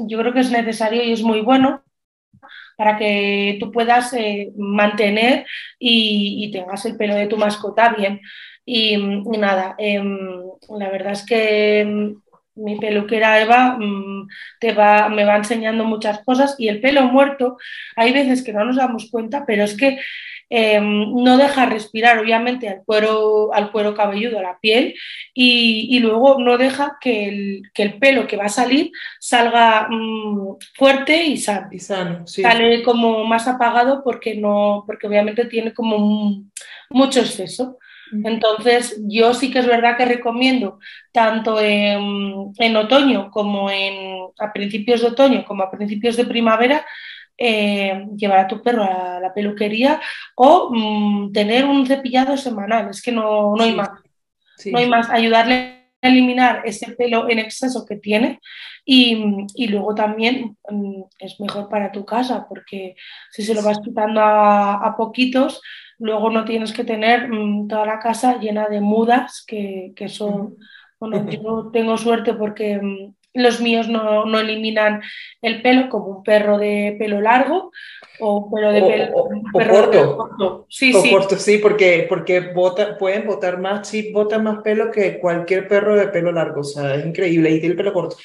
yo 0.08 0.18
creo 0.18 0.32
que 0.32 0.40
es 0.40 0.50
necesario 0.50 1.02
y 1.02 1.12
es 1.12 1.22
muy 1.22 1.40
bueno 1.40 1.82
para 2.76 2.96
que 2.98 3.58
tú 3.60 3.70
puedas 3.70 4.12
eh, 4.14 4.50
mantener 4.56 5.46
y, 5.78 6.50
tengas 6.52 6.84
el 6.84 6.96
pelo 6.96 7.14
de 7.14 7.26
tu 7.26 7.36
mascota 7.36 7.94
bien. 7.96 8.20
Y, 8.64 8.96
nada, 9.38 9.74
em, 9.78 10.28
la 10.78 10.90
verdad 10.90 11.12
es 11.12 11.24
que 11.26 11.80
em, 11.80 12.14
mi 12.54 12.78
peluquera 12.78 13.40
Eva 13.40 13.76
mm, 13.78 14.28
te 14.60 14.72
va, 14.72 15.08
me 15.08 15.24
va 15.24 15.36
enseñando 15.36 15.84
muchas 15.84 16.20
cosas 16.24 16.56
y 16.58 16.68
el 16.68 16.80
pelo 16.80 17.02
muerto, 17.04 17.56
hay 17.96 18.12
veces 18.12 18.42
que 18.42 18.52
no 18.52 18.64
nos 18.64 18.76
damos 18.76 19.10
cuenta, 19.10 19.44
pero 19.46 19.64
es 19.64 19.76
que 19.76 19.98
Em, 20.55 21.14
no 21.14 21.38
deja 21.38 21.64
respirar 21.64 22.18
obviamente 22.18 22.68
al 22.68 22.82
cuero, 22.84 23.55
al 23.55 23.72
cuero 23.72 23.94
cabelludo, 23.94 24.38
a 24.38 24.42
la 24.42 24.59
piel, 24.61 24.94
y, 25.32 25.98
luego 26.00 26.38
no 26.40 26.59
deja 26.59 26.98
que 27.00 27.62
el, 27.74 27.98
pelo 27.98 28.26
que 28.26 28.36
va 28.36 28.44
a 28.44 28.48
salir 28.50 28.90
salga 29.18 29.88
mm, 29.88 30.59
fuerte 30.74 31.24
y 31.24 31.38
sano. 31.38 31.68
Y 31.72 31.78
sano 31.78 32.26
Sale 32.26 32.82
como 32.82 33.24
más 33.24 33.48
apagado 33.48 34.03
porque, 34.05 34.34
no, 34.34 34.84
porque 34.86 35.07
obviamente 35.07 35.46
tiene 35.46 35.72
como 35.72 36.44
mucho 36.90 37.20
exceso. 37.20 37.78
Entonces, 38.22 39.00
yo 39.09 39.32
sí 39.32 39.50
que 39.50 39.61
es 39.61 39.66
verdad 39.66 39.96
que 39.96 40.05
recomiendo, 40.05 40.78
tanto 41.12 41.59
en, 41.62 42.53
en, 42.59 42.76
otoño 42.76 43.30
como 43.30 43.70
en, 43.70 44.26
a 44.38 44.53
principios 44.53 45.00
de 45.00 45.07
otoño 45.07 45.46
como 45.46 45.62
a 45.62 45.70
principios 45.70 46.18
de 46.18 46.26
primavera, 46.26 46.84
eh, 47.37 48.07
llevar 48.16 48.41
a 48.41 48.49
tu 48.49 48.62
perro 48.62 48.85
a 48.85 49.20
la 49.20 49.33
peluquería 49.33 50.01
o 50.37 50.70
mm, 50.72 51.33
tener 51.33 51.64
un 51.64 51.87
cepillado 51.87 52.37
semanal. 52.37 52.91
Es 52.91 53.03
que 53.03 53.12
no, 53.12 53.57
no 53.57 53.62
hay 53.62 53.74
más. 53.74 53.91
No 54.66 54.78
hay 54.78 54.89
más. 54.89 55.11
Ayudarle 55.11 55.89
a 56.01 56.09
eliminar 56.09 56.62
ese 56.64 56.93
pelo 56.93 57.28
en 57.30 57.39
exceso 57.39 57.87
que 57.87 57.97
tiene 57.97 58.41
y, 58.85 59.47
y, 59.55 59.68
luego 59.68 59.95
también 59.95 60.57
mm, 60.68 61.03
es 61.20 61.39
mejor 61.41 61.68
para 61.68 61.93
tu 61.93 62.05
casa 62.05 62.47
porque 62.49 62.97
si 63.30 63.43
se 63.43 63.55
lo 63.55 63.62
vas 63.62 63.78
quitando 63.80 64.20
a, 64.20 64.85
a 64.85 64.97
poquitos, 64.97 65.61
luego 65.99 66.30
no 66.30 66.45
tienes 66.45 66.72
que 66.72 66.85
tener 66.85 67.28
mm, 67.28 67.68
toda 67.68 67.87
la 67.87 67.99
casa 68.01 68.39
llena 68.39 68.68
de 68.68 68.80
mudas 68.80 69.45
que, 69.47 69.93
que 69.95 70.09
son... 70.09 70.57
Bueno, 70.99 71.28
yo 71.28 71.70
tengo 71.72 71.97
suerte 71.99 72.35
porque 72.35 72.80
los 73.35 73.61
míos 73.61 73.89
no, 73.89 74.24
no, 74.24 74.39
eliminan 74.39 75.03
el 75.41 75.62
pelo 75.62 75.89
como 75.89 76.07
un 76.07 76.22
perro 76.22 76.59
de 76.59 76.97
pelo 76.99 77.20
largo 77.20 77.72
o 78.20 78.51
pelo 78.51 78.72
de 78.72 78.83
pelo, 78.83 79.12
corto. 79.53 80.66
Sí, 80.68 80.93
sí. 80.93 81.11
corto, 81.11 81.37
sí, 81.37 81.59
porque, 81.59 82.07
porque 82.09 82.41
bota, 82.41 82.97
pueden 82.99 83.26
botar 83.26 83.59
más 83.59 83.91
chip, 83.91 84.12
botan 84.12 84.45
más 84.45 84.62
pelo 84.62 84.91
que 84.91 85.18
cualquier 85.18 85.66
perro 85.66 85.97
de 85.97 86.09
pelo 86.09 86.30
largo. 86.30 86.61
O 86.61 86.64
sea, 86.64 86.95
es 86.95 87.07
increíble. 87.07 87.51
Y 87.51 87.61
tiene 87.61 87.72
el 87.72 87.76
pelo 87.76 87.93
corto. 87.93 88.16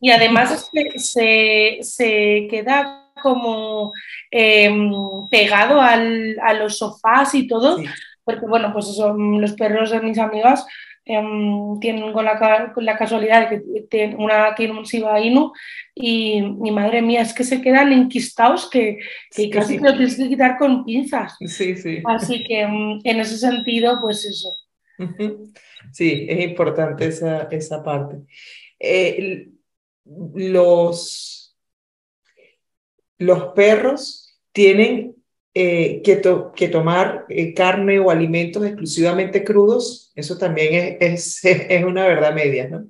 Y 0.00 0.10
además 0.10 0.52
es 0.52 0.70
que 0.72 0.98
se, 0.98 1.78
se 1.82 2.46
queda 2.48 3.10
como 3.22 3.92
em, 4.30 4.92
pegado 5.30 5.80
al, 5.80 6.36
a 6.42 6.54
los 6.54 6.78
sofás 6.78 7.34
y 7.34 7.46
todo. 7.46 7.78
Porque, 8.22 8.46
bueno, 8.46 8.72
pues 8.72 8.94
son 8.94 9.40
los 9.40 9.52
perros 9.52 9.90
de 9.90 10.00
mis 10.00 10.18
amigas 10.18 10.64
Em, 11.06 11.78
tienen 11.80 12.12
con 12.14 12.24
la, 12.24 12.72
con 12.72 12.84
la, 12.84 12.96
casualidad 12.96 13.50
de 13.50 13.86
que 13.90 14.14
una 14.16 14.54
tiene 14.54 14.72
un 14.72 14.84
Shiba 14.84 15.20
Inu 15.20 15.52
y 15.94 16.40
mi 16.40 16.70
madre 16.70 17.02
mía, 17.02 17.20
es 17.20 17.34
que 17.34 17.44
se 17.44 17.60
quedan 17.60 17.92
enquistados 17.92 18.70
que, 18.70 19.00
que 19.30 19.50
casi 19.50 19.76
te 19.76 19.84
lo 19.84 19.96
tienes 19.96 20.16
que 20.16 20.28
quitar 20.28 20.56
con 20.56 20.82
pinzas. 20.82 21.36
Sí, 21.40 21.76
sí. 21.76 22.02
Así 22.06 22.42
que 22.44 22.62
em, 22.62 23.00
en 23.04 23.20
ese 23.20 23.36
sentido, 23.36 23.98
pues 24.00 24.24
eso. 24.24 24.48
Sí, 25.92 26.26
es 26.28 26.40
importante 26.42 27.06
esa, 27.06 27.48
esa 27.50 27.82
parte. 27.82 28.16
Eh, 28.78 29.48
los, 30.34 31.56
los 33.18 33.44
perros 33.54 34.40
tienen 34.52 35.16
eh, 35.52 36.02
que, 36.02 36.20
que, 36.56 36.68
tomar 36.68 37.13
eh, 37.28 37.54
carne 37.54 37.98
o 37.98 38.10
alimentos 38.10 38.64
exclusivamente 38.64 39.44
crudos, 39.44 40.12
eso 40.14 40.38
también 40.38 40.96
es, 41.00 41.44
es, 41.44 41.66
es 41.70 41.84
una 41.84 42.06
verdad 42.06 42.34
media, 42.34 42.68
¿no? 42.68 42.86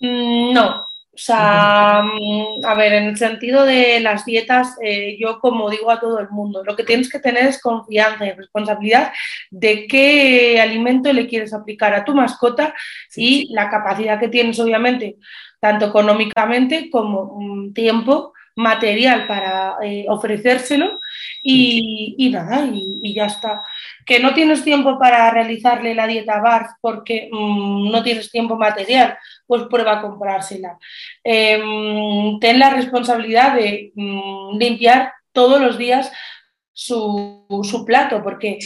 Mm, 0.00 0.52
no, 0.54 0.88
o 1.18 1.20
sea, 1.20 2.02
mm, 2.04 2.64
a 2.64 2.74
ver, 2.74 2.92
en 2.92 3.04
el 3.06 3.16
sentido 3.16 3.64
de 3.64 3.98
las 3.98 4.24
dietas, 4.24 4.76
eh, 4.80 5.16
yo 5.18 5.40
como 5.40 5.68
digo 5.68 5.90
a 5.90 5.98
todo 5.98 6.20
el 6.20 6.28
mundo, 6.30 6.62
lo 6.64 6.76
que 6.76 6.84
tienes 6.84 7.10
que 7.10 7.18
tener 7.18 7.44
es 7.44 7.60
confianza 7.60 8.24
y 8.24 8.32
responsabilidad 8.32 9.12
de 9.50 9.88
qué 9.88 10.60
alimento 10.60 11.12
le 11.12 11.26
quieres 11.26 11.52
aplicar 11.52 11.92
a 11.92 12.04
tu 12.04 12.14
mascota 12.14 12.72
y 13.16 13.52
la 13.52 13.68
capacidad 13.68 14.20
que 14.20 14.28
tienes, 14.28 14.60
obviamente, 14.60 15.16
tanto 15.58 15.86
económicamente 15.86 16.88
como 16.88 17.22
un 17.22 17.74
tiempo 17.74 18.32
material 18.54 19.26
para 19.26 19.76
eh, 19.82 20.06
ofrecérselo 20.08 21.00
y, 21.42 22.30
nada, 22.30 22.68
y, 22.72 23.14
ya 23.14 23.26
está. 23.26 23.62
Que 24.04 24.20
no 24.20 24.34
tienes 24.34 24.64
tiempo 24.64 24.98
para 24.98 25.30
realizarle 25.30 25.94
la 25.94 26.06
dieta 26.06 26.40
BARF 26.40 26.72
porque 26.80 27.28
mm, 27.32 27.90
no 27.90 28.02
tienes 28.02 28.30
tiempo 28.30 28.56
material, 28.56 29.16
pues 29.46 29.62
prueba 29.70 29.98
a 29.98 30.02
comprársela. 30.02 30.78
Em, 31.24 32.38
ten 32.40 32.58
la 32.58 32.70
responsabilidad 32.70 33.54
de 33.54 33.92
mm, 33.94 34.58
limpiar 34.58 35.12
todos 35.32 35.60
los 35.60 35.78
días 35.78 36.10
su, 36.72 37.84
plato, 37.84 38.22
porque 38.22 38.58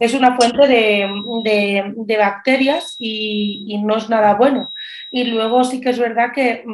es 0.00 0.14
una 0.14 0.36
fuente 0.36 0.66
de, 0.66 2.16
bacterias 2.18 2.96
y, 2.98 3.78
no 3.84 3.96
es 3.96 4.08
nada 4.08 4.34
bueno. 4.34 4.72
Y 5.12 5.24
luego 5.24 5.62
sí 5.62 5.80
que 5.80 5.90
es 5.90 5.98
verdad 5.98 6.32
que 6.34 6.64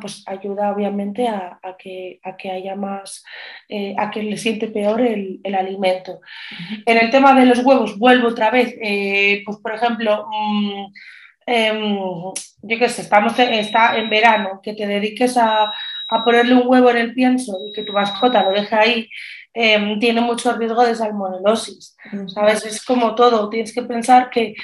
pues 0.00 0.22
ayuda 0.26 0.72
obviamente 0.72 1.28
a, 1.28 1.58
que, 1.78 2.20
a 2.22 2.36
que, 2.36 2.50
haya 2.50 2.74
más, 2.74 3.24
eh, 3.68 3.94
a 3.98 4.10
que 4.10 4.22
le 4.22 4.36
siente 4.36 4.68
peor 4.68 5.00
el, 5.00 5.40
alimento. 5.54 6.20
En 6.86 6.98
el 6.98 7.10
tema 7.10 7.34
de 7.38 7.46
los 7.46 7.64
huevos, 7.64 7.98
vuelvo 7.98 8.28
otra 8.28 8.50
vez, 8.50 8.74
eh, 8.82 9.42
pues 9.44 9.58
por 9.58 9.74
ejemplo, 9.74 10.26
mm, 10.30 10.92
em, 11.46 11.96
yo 12.62 12.78
qué 12.78 12.88
sé, 12.88 13.02
estamos 13.02 13.38
está 13.38 13.96
en 13.96 14.10
verano, 14.10 14.60
que 14.62 14.74
te 14.74 14.86
dediques 14.86 15.36
a, 15.36 15.72
ponerle 16.24 16.54
un 16.54 16.66
huevo 16.66 16.90
en 16.90 16.96
el 16.98 17.14
pienso 17.14 17.58
y 17.68 17.72
que 17.72 17.82
tu 17.82 17.92
mascota 17.92 18.42
lo 18.42 18.52
deje 18.52 18.74
ahí, 18.74 19.08
em, 19.52 19.98
tiene 19.98 20.20
mucho 20.20 20.52
riesgo 20.56 20.84
de 20.84 20.94
salmonelosis, 20.94 21.96
¿sabes? 22.28 22.64
Es 22.64 22.84
como 22.84 23.14
todo, 23.14 23.48
tienes 23.50 23.74
que 23.74 23.82
pensar 23.82 24.30
que 24.30 24.54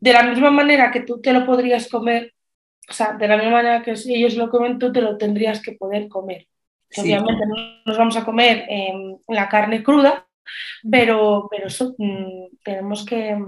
de 0.00 0.12
la 0.12 0.24
misma 0.24 0.50
manera 0.50 0.90
que 0.90 1.00
tú 1.00 1.20
te 1.20 1.32
lo 1.32 1.46
podrías 1.46 1.88
comer, 1.88 2.34
o 2.88 2.92
sea, 2.92 3.12
de 3.12 3.28
la 3.28 3.36
misma 3.36 3.52
manera 3.52 3.82
que 3.82 3.96
si 3.96 4.14
ellos 4.14 4.34
lo 4.34 4.50
comen, 4.50 4.78
tú 4.78 4.92
te 4.92 5.00
lo 5.00 5.16
tendrías 5.16 5.62
que 5.62 5.72
poder 5.72 6.08
comer. 6.08 6.46
Obviamente 6.96 7.46
no 7.46 7.56
nos 7.86 7.96
vamos 7.96 8.16
a 8.16 8.24
comer 8.24 8.66
em, 8.68 9.16
la 9.28 9.48
carne 9.48 9.82
cruda, 9.82 10.26
pero, 10.90 11.48
pero 11.50 11.68
eso, 11.68 11.94
mm, 11.96 12.58
tenemos 12.62 13.04
que, 13.06 13.38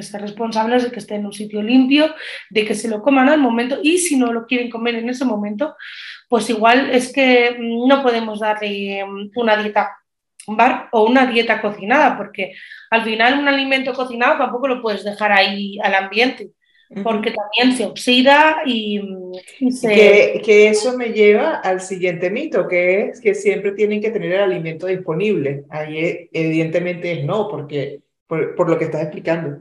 ser 0.00 0.22
responsables 0.22 0.84
de 0.84 0.90
que 0.90 1.00
esté 1.00 1.16
en 1.16 1.26
un 1.26 1.32
sitio 1.32 1.62
limpio, 1.62 2.14
de 2.48 2.64
que 2.64 2.74
se 2.74 2.88
lo 2.88 3.02
coman 3.02 3.28
al 3.28 3.38
momento 3.38 3.78
y 3.82 3.98
si 3.98 4.16
no 4.16 4.32
lo 4.32 4.46
quieren 4.46 4.70
comer 4.70 4.94
en 4.94 5.10
ese 5.10 5.24
momento, 5.24 5.76
pues 6.28 6.48
igual 6.48 6.90
es 6.90 7.12
que 7.12 7.56
mm, 7.58 7.88
no 7.88 8.02
podemos 8.02 8.40
darle 8.40 9.00
em, 9.00 9.30
una 9.34 9.56
dieta 9.56 9.90
bar 10.46 10.88
o 10.92 11.04
una 11.04 11.26
dieta 11.26 11.60
cocinada, 11.60 12.16
porque 12.16 12.54
al 12.90 13.04
final 13.04 13.38
un 13.38 13.48
alimento 13.48 13.92
cocinado 13.94 14.38
tampoco 14.38 14.68
lo 14.68 14.82
puedes 14.82 15.04
dejar 15.04 15.32
ahí 15.32 15.78
al 15.82 15.94
ambiente 15.94 16.52
porque 17.02 17.32
también 17.32 17.76
se 17.76 17.84
oxida 17.84 18.62
y, 18.66 19.00
se... 19.70 20.40
Que, 20.44 20.68
eso 20.68 20.96
me 20.96 21.12
lleva 21.12 21.56
al 21.56 21.80
siguiente 21.80 22.30
mito, 22.30 22.68
que 22.68 23.08
es 23.08 23.20
que 23.20 23.34
siempre 23.34 23.72
tienen 23.72 24.00
que 24.00 24.10
tener 24.10 24.32
el 24.32 24.40
alimento 24.40 24.86
disponible. 24.86 25.64
Ahí 25.70 26.28
evidentemente 26.32 27.12
es 27.12 27.24
no, 27.24 27.48
porque 27.48 28.00
por, 28.26 28.68
lo 28.68 28.78
que 28.78 28.84
estás 28.84 29.02
explicando. 29.02 29.58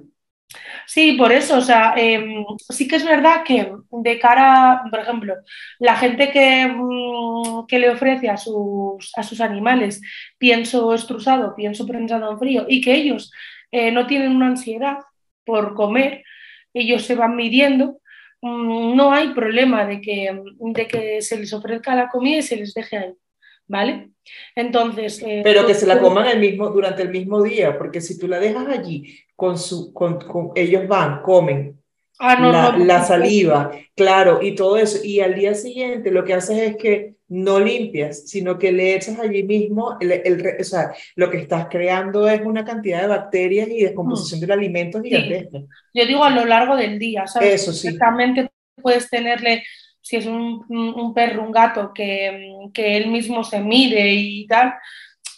Sí, 0.86 1.14
por 1.14 1.32
eso, 1.32 1.58
o 1.58 1.62
sea, 1.62 1.94
em, 1.96 2.44
sí 2.70 2.88
que 2.88 2.98
es 2.98 3.06
verdad 3.06 3.44
que 3.46 3.72
de 3.90 4.20
cara, 4.20 4.84
por 4.90 5.00
ejemplo, 5.00 5.36
la 5.80 5.96
gente 5.96 6.32
que, 6.32 6.68
mm, 6.68 7.66
que 7.68 7.80
le 7.80 7.90
ofrece 7.90 8.30
a 8.30 8.36
sus, 8.36 9.12
a 9.16 9.24
sus 9.24 9.40
animales 9.40 10.02
pienso 10.38 10.94
estrusado, 10.94 11.56
pienso 11.56 11.88
prensado 11.88 12.32
en 12.32 12.40
frío 12.40 12.66
y 12.68 12.82
que 12.82 12.94
ellos 12.94 13.32
eh, 13.72 13.92
no 13.92 14.06
tienen 14.08 14.36
una 14.36 14.48
ansiedad 14.48 14.98
por 15.46 15.74
comer, 15.74 16.24
ellos 16.74 17.03
se 17.03 17.15
van 17.15 17.36
midiendo, 17.36 17.99
mm, 18.41 18.95
no 18.95 19.11
hay 19.11 19.34
problema 19.34 19.86
de 19.86 20.01
que, 20.01 20.41
de 20.59 20.88
que 20.88 21.22
se 21.22 21.38
les 21.38 21.53
ofrezca 21.53 21.95
la 21.95 22.09
comida 22.09 22.38
y 22.38 22.41
se 22.43 22.57
les 22.57 22.74
deje 22.74 22.97
ahí. 22.97 23.13
¿vale? 23.72 24.11
Entonces... 24.53 25.22
Eh, 25.26 25.41
Pero 25.43 25.65
que 25.65 25.74
se 25.74 25.88
la 25.88 25.99
coman 25.99 26.28
el 26.28 26.39
mismo, 26.39 26.69
durante 26.69 27.03
el 27.03 27.09
mismo 27.09 27.41
día, 27.41 27.78
porque 27.78 28.01
si 28.01 28.19
tú 28.19 28.28
la 28.28 28.38
dejas 28.38 28.67
allí, 28.67 29.17
con 29.36 29.57
su, 29.57 29.93
con, 29.93 30.19
ellos 30.55 30.88
van, 30.88 31.22
comen, 31.22 31.78
Ah, 32.24 32.39
la, 32.39 32.78
la, 32.78 33.03
saliva, 33.03 33.72
claro, 33.95 34.43
y 34.43 34.53
todo 34.53 34.78
eso. 34.78 34.99
Y 35.03 35.22
al 35.22 35.34
día 35.34 35.55
siguiente 35.55 36.11
lo 36.11 36.24
que 36.24 36.36
haces 36.36 36.59
es 36.59 36.78
que 36.78 37.15
no 37.32 37.62
limpias, 37.62 38.28
sino 38.28 38.60
que 38.60 38.74
le 38.74 38.94
echas 38.94 39.18
allí 39.18 39.44
mismo, 39.44 39.96
el, 40.02 40.12
el, 40.12 40.58
o 40.60 40.64
sea, 40.66 40.92
lo 41.16 41.30
que 41.30 41.38
estás 41.38 41.68
creando 41.70 42.28
es 42.28 42.42
una 42.42 42.66
cantidad 42.66 43.02
de 43.02 43.08
bacterias 43.08 43.70
y 43.70 43.84
descomposición 43.84 44.40
mm. 44.40 44.42
del 44.42 44.52
alimento 44.52 45.02
gigantesca. 45.02 45.60
Yo 45.94 46.06
digo 46.06 46.26
a 46.26 46.30
lo 46.30 46.46
largo 46.46 46.76
del 46.76 47.00
día, 47.00 47.26
¿sabes? 47.28 47.62
Eso 47.62 47.72
sí. 47.72 47.88
Exactamente 47.88 48.52
puedes 48.82 49.10
tenerle, 49.10 49.64
si 50.02 50.18
es 50.18 50.26
un, 50.26 50.66
un 50.68 51.14
perro, 51.14 51.44
un 51.44 51.54
gato, 51.54 51.94
que, 51.94 52.54
que 52.74 52.98
él 52.98 53.08
mismo 53.08 53.46
se 53.46 53.62
mide 53.62 54.12
y 54.12 54.46
tal, 54.48 54.74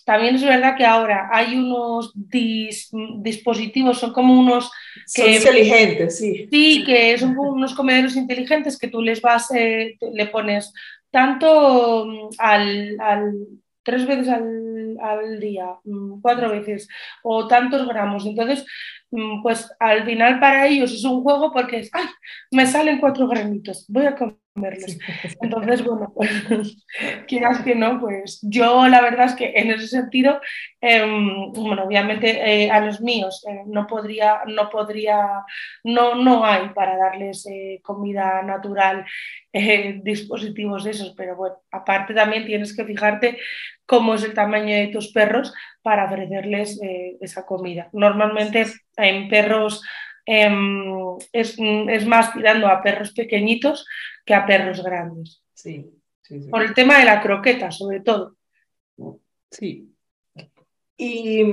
también 0.03 0.33
es 0.33 0.43
verdad 0.43 0.75
que 0.75 0.85
ahora 0.85 1.29
hay 1.31 1.55
unos 1.55 2.11
dispositivos, 2.15 3.99
son 3.99 4.13
como 4.13 4.39
unos... 4.39 4.71
Que, 5.13 5.39
son 5.39 5.55
inteligentes, 5.55 6.17
sí. 6.17 6.47
Sí, 6.51 6.83
que 6.83 7.15
son 7.19 7.35
como 7.35 7.51
unos 7.51 7.75
comederos 7.75 8.15
inteligentes 8.15 8.79
que 8.79 8.87
tú 8.87 9.01
les 9.01 9.21
vas, 9.21 9.51
eh, 9.51 9.95
le 10.11 10.25
pones 10.25 10.73
tanto 11.13 12.05
mm, 12.07 12.29
al, 12.39 12.97
al 12.99 13.33
tres 13.83 14.07
veces 14.07 14.29
al, 14.29 14.97
al, 14.99 15.39
día, 15.39 15.77
mm, 15.83 16.21
cuatro 16.21 16.49
veces 16.49 16.87
o 17.21 17.47
tantos 17.47 17.87
gramos. 17.87 18.25
Entonces, 18.25 18.65
pues 19.41 19.71
al 19.79 20.05
final 20.05 20.39
para 20.39 20.67
ellos 20.67 20.91
es 20.91 21.03
un 21.03 21.23
juego 21.23 21.51
porque 21.51 21.79
es, 21.79 21.89
ay, 21.93 22.05
me 22.51 22.65
salen 22.65 22.99
cuatro 22.99 23.27
granitos, 23.27 23.85
voy 23.87 24.05
a 24.05 24.15
comer 24.15 24.43
entonces, 25.41 25.83
bueno, 25.83 26.13
pues, 26.13 26.29
quieras 27.27 27.61
que 27.61 27.73
no, 27.73 27.99
pues 27.99 28.39
yo 28.43 28.87
la 28.87 29.01
verdad 29.01 29.25
es 29.25 29.33
que 29.33 29.51
en 29.55 29.71
ese 29.71 29.87
sentido, 29.87 30.39
em, 30.79 31.51
bueno, 31.53 31.85
obviamente 31.85 32.29
eh, 32.29 32.69
a 32.69 32.79
los 32.79 33.01
míos 33.01 33.43
eh, 33.49 33.63
no 33.65 33.87
podría, 33.87 34.41
no 34.45 34.69
podría, 34.69 35.43
no, 35.83 36.15
no 36.15 36.45
hay 36.45 36.69
para 36.69 36.97
darles 36.97 37.47
eh, 37.47 37.79
comida 37.81 38.43
natural, 38.43 39.05
dispositivos 40.01 40.83
de 40.83 40.91
esos, 40.91 41.13
pero 41.15 41.35
bueno, 41.35 41.55
aparte 41.71 42.13
también 42.13 42.45
tienes 42.45 42.75
que 42.75 42.85
fijarte 42.85 43.37
cómo 43.85 44.15
es 44.15 44.23
el 44.23 44.33
tamaño 44.33 44.75
de 44.75 44.87
tus 44.87 45.11
perros 45.11 45.53
para 45.81 46.05
ofrecerles 46.05 46.79
esa 47.21 47.45
comida. 47.45 47.89
Normalmente 47.91 48.65
en 48.97 49.27
perros 49.27 49.83
Em, 50.25 51.17
es, 51.33 51.57
es, 51.59 52.05
más 52.05 52.33
tirando 52.33 52.67
a 52.67 52.81
perros 52.81 53.11
pequeñitos 53.11 53.85
que 54.25 54.33
a 54.33 54.45
perros 54.45 54.81
grandes. 54.83 55.43
Sí, 55.53 55.91
Por 56.49 56.63
el 56.63 56.73
tema 56.73 56.99
de 56.99 57.05
la 57.05 57.21
croqueta, 57.21 57.71
sobre 57.71 57.99
todo. 57.99 58.37
Sí. 59.51 59.93
Y 60.97 61.43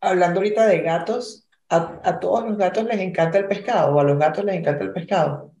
hablando 0.00 0.40
ahorita 0.40 0.66
de 0.66 0.80
gatos, 0.80 1.48
a, 1.68 2.00
a, 2.02 2.18
todos 2.18 2.48
los 2.48 2.58
gatos 2.58 2.84
les 2.84 2.98
encanta 2.98 3.38
el 3.38 3.46
pescado 3.46 3.94
o 3.94 4.00
a 4.00 4.04
los 4.04 4.18
gatos 4.18 4.44
les 4.44 4.56
encanta 4.56 4.84
el 4.84 4.92
pescado. 4.92 5.54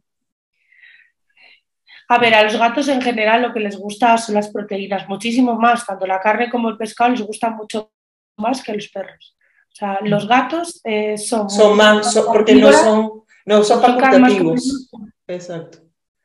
A 2.08 2.18
ver, 2.18 2.34
a 2.34 2.42
los 2.42 2.56
gatos 2.56 2.88
en 2.88 3.02
general 3.02 3.42
lo 3.42 3.52
que 3.52 3.60
les 3.60 3.76
gusta 3.76 4.16
son 4.18 4.34
las 4.34 4.48
proteínas, 4.48 5.08
muchísimo 5.08 5.54
más, 5.54 5.86
tanto 5.86 6.06
la 6.06 6.20
carne 6.20 6.50
como 6.50 6.68
el 6.68 6.76
pescado 6.76 7.10
les 7.10 7.22
gusta 7.22 7.50
mucho 7.50 7.92
más 8.36 8.62
que 8.62 8.72
a 8.72 8.74
los 8.74 8.88
perros 8.88 9.38
sea, 9.78 10.00
los 10.02 10.26
gatos 10.26 10.80
eh, 10.84 11.16
son... 11.16 11.48
Son 11.48 11.76
más, 11.76 12.16
porque 12.26 12.54
no 12.54 12.72
son, 12.72 13.22
no 13.46 13.62
son 13.62 13.80
facultativos. 13.80 14.90
Exacto. 15.26 15.78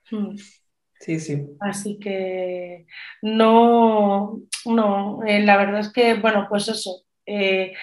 Hmm. 0.09 0.36
Sí, 0.99 1.19
sí. 1.19 1.45
Así 1.59 1.99
que 1.99 2.86
no, 3.21 4.41
no, 4.65 5.19
eh, 5.25 5.41
la 5.41 5.57
verdad 5.57 5.81
es 5.81 5.91
que, 5.91 6.15
bueno, 6.15 6.47
pues 6.49 6.67
eso. 6.69 7.03
Eh, 7.25 7.73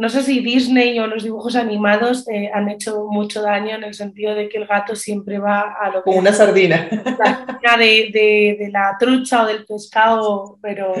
no 0.00 0.08
sé 0.08 0.22
si 0.22 0.40
Disney 0.40 0.98
o 0.98 1.06
los 1.06 1.24
dibujos 1.24 1.56
animados 1.56 2.26
eh, 2.26 2.50
han 2.54 2.70
hecho 2.70 3.04
mucho 3.10 3.42
daño 3.42 3.74
en 3.74 3.84
el 3.84 3.92
sentido 3.92 4.34
de 4.34 4.48
que 4.48 4.56
el 4.56 4.66
gato 4.66 4.96
siempre 4.96 5.38
va 5.38 5.76
a 5.78 5.88
lo 5.90 5.96
que... 5.96 6.04
Como 6.04 6.20
una 6.20 6.32
sardina. 6.32 6.88
La 7.62 7.76
de, 7.76 8.08
de, 8.10 8.56
de, 8.58 8.70
la 8.72 8.96
trucha 8.98 9.42
o 9.42 9.46
del 9.46 9.66
pescado, 9.66 10.58
pero, 10.62 10.94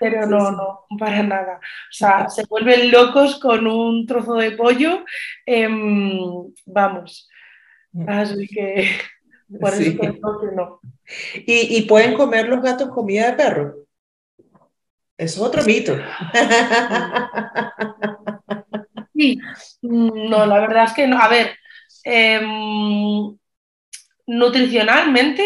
pero 0.00 0.26
no, 0.26 0.52
no, 0.52 0.86
para 0.98 1.22
nada. 1.22 1.56
O 1.58 1.92
sea, 1.92 2.30
se 2.30 2.46
vuelven 2.46 2.90
locos 2.90 3.38
con 3.38 3.66
un 3.66 4.06
trozo 4.06 4.36
de 4.36 4.52
pollo, 4.52 5.04
em, 5.44 6.50
vamos. 6.64 7.28
Así 8.06 8.48
que 8.48 8.88
por 9.60 9.74
eso 9.74 10.00
que 10.00 10.56
no. 10.56 10.80
¿Y, 11.34 11.76
¿Y 11.76 11.82
pueden 11.82 12.14
comer 12.14 12.48
los 12.48 12.62
gatos 12.62 12.88
comida 12.88 13.26
de 13.26 13.36
perro? 13.36 13.74
Es 15.24 15.36
otro 15.38 15.62
mito. 15.64 15.96
Sí, 19.14 19.38
no, 19.82 20.46
la 20.46 20.60
verdad 20.60 20.84
es 20.84 20.92
que 20.94 21.06
no. 21.06 21.18
A 21.20 21.28
ver, 21.28 21.56
em, 22.04 23.36
nutricionalmente, 24.26 25.44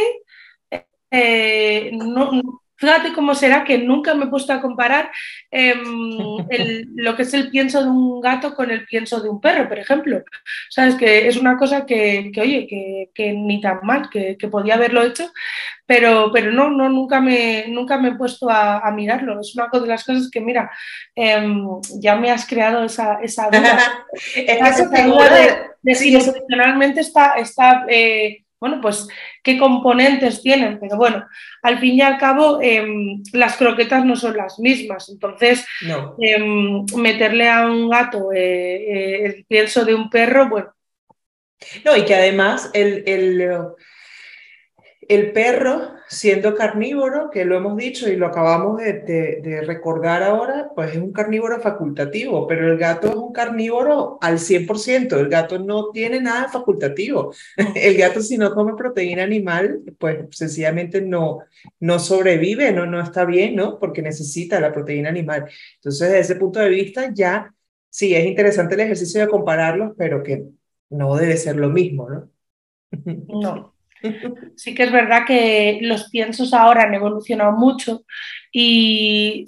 eh, 1.10 1.90
no, 1.92 2.30
Fíjate 2.76 3.12
cómo 3.12 3.34
será 3.34 3.62
que 3.62 3.78
nunca 3.78 4.14
me 4.14 4.24
he 4.24 4.28
puesto 4.28 4.52
a 4.52 4.60
comparar 4.60 5.10
em, 5.50 5.78
lo 6.96 7.14
que 7.14 7.22
es 7.22 7.32
el 7.34 7.50
pienso 7.50 7.82
de 7.82 7.88
un 7.88 8.20
gato 8.20 8.54
con 8.54 8.70
el 8.70 8.84
pienso 8.84 9.20
de 9.20 9.28
un 9.28 9.40
perro, 9.40 9.68
por 9.68 9.78
ejemplo. 9.78 10.22
Sabes 10.68 10.96
que 10.96 11.28
es 11.28 11.36
una 11.36 11.56
cosa 11.56 11.86
que, 11.86 12.32
oye, 12.40 13.10
que, 13.14 13.32
ni 13.32 13.60
tan 13.60 13.80
mal, 13.82 14.10
que, 14.10 14.36
podía 14.50 14.74
haberlo 14.74 15.02
hecho, 15.02 15.32
pero, 15.86 16.30
pero 16.32 16.52
no, 16.52 16.70
no, 16.70 16.88
nunca 16.88 17.20
me, 17.20 17.66
nunca 17.68 17.96
me 17.98 18.10
he 18.10 18.14
puesto 18.14 18.48
a, 18.50 18.90
mirarlo. 18.90 19.40
Es 19.40 19.54
una 19.54 19.68
de 19.72 19.86
las 19.86 20.04
cosas 20.04 20.28
que, 20.30 20.40
mira, 20.40 20.70
em, 21.14 21.66
ya 22.00 22.16
me 22.16 22.30
has 22.30 22.46
creado 22.46 22.84
esa, 22.84 23.20
esa 23.22 23.46
duda. 23.46 24.06
esa, 24.36 24.88
de, 25.82 25.94
si 25.94 26.12
nutricionalmente 26.12 27.00
está, 27.00 27.34
está 27.34 27.84
eh, 27.88 28.43
bueno, 28.64 28.80
pues 28.80 29.06
qué 29.42 29.58
componentes 29.58 30.40
tienen, 30.40 30.78
pero 30.80 30.96
bueno, 30.96 31.26
al 31.60 31.78
fin 31.80 31.96
y 31.96 32.00
al 32.00 32.16
cabo 32.16 32.60
em, 32.62 33.22
las 33.34 33.58
croquetas 33.58 34.06
no 34.06 34.16
son 34.16 34.38
las 34.38 34.58
mismas, 34.58 35.10
entonces 35.10 35.66
em, 36.18 36.82
meterle 36.96 37.50
a 37.50 37.66
un 37.66 37.90
gato 37.90 38.32
eh, 38.32 38.76
eh, 38.76 39.26
el 39.26 39.44
pienso 39.46 39.84
de 39.84 39.94
un 39.94 40.08
perro, 40.08 40.48
bueno. 40.48 40.72
No, 41.84 41.94
y 41.94 42.06
que 42.06 42.14
además 42.14 42.70
el, 42.72 43.02
el 43.06 43.50
perro, 45.32 45.92
siendo 46.08 46.54
carnívoro, 46.54 47.30
que 47.30 47.44
lo 47.44 47.56
hemos 47.56 47.76
dicho 47.76 48.08
y 48.08 48.16
lo 48.16 48.26
acabamos 48.26 48.78
de, 48.78 49.62
recordar 49.66 50.22
ahora, 50.22 50.70
pues 50.74 50.92
es 50.92 50.98
un 50.98 51.12
carnívoro 51.12 51.60
facultativo, 51.60 52.46
pero 52.46 52.70
el 52.70 52.78
gato 52.78 53.08
es 53.08 53.14
un 53.14 53.32
carnívoro 53.32 54.18
al 54.20 54.38
100%, 54.38 55.18
el 55.18 55.28
gato 55.28 55.58
no 55.58 55.90
tiene 55.90 56.20
nada 56.20 56.48
facultativo. 56.48 57.32
El 57.74 57.96
gato 57.96 58.20
si 58.20 58.38
no 58.38 58.54
come 58.54 58.74
proteína 58.76 59.22
animal, 59.24 59.82
pues 59.98 60.26
sencillamente 60.30 61.00
no, 61.00 61.40
no 61.80 61.98
sobrevive, 61.98 62.72
no, 62.72 62.86
no 62.86 63.00
está 63.00 63.24
bien, 63.24 63.56
¿no? 63.56 63.78
Porque 63.78 64.02
necesita 64.02 64.60
la 64.60 64.72
proteína 64.72 65.08
animal. 65.08 65.46
Entonces, 65.76 66.08
desde 66.08 66.20
ese 66.20 66.36
punto 66.36 66.60
de 66.60 66.68
vista, 66.68 67.10
ya 67.12 67.54
sí, 67.90 68.14
es 68.14 68.26
interesante 68.26 68.74
el 68.74 68.80
ejercicio 68.80 69.20
de 69.20 69.28
compararlos, 69.28 69.92
pero 69.96 70.22
que 70.22 70.46
no 70.90 71.16
debe 71.16 71.36
ser 71.36 71.56
lo 71.56 71.70
mismo, 71.70 72.08
¿no? 72.10 72.30
No. 73.28 73.73
Sí 74.56 74.74
que 74.74 74.84
es 74.84 74.92
verdad 74.92 75.24
que 75.26 75.78
los 75.82 76.10
piensos 76.10 76.52
ahora 76.52 76.84
han 76.84 76.94
evolucionado 76.94 77.52
mucho 77.52 78.04
y 78.52 79.46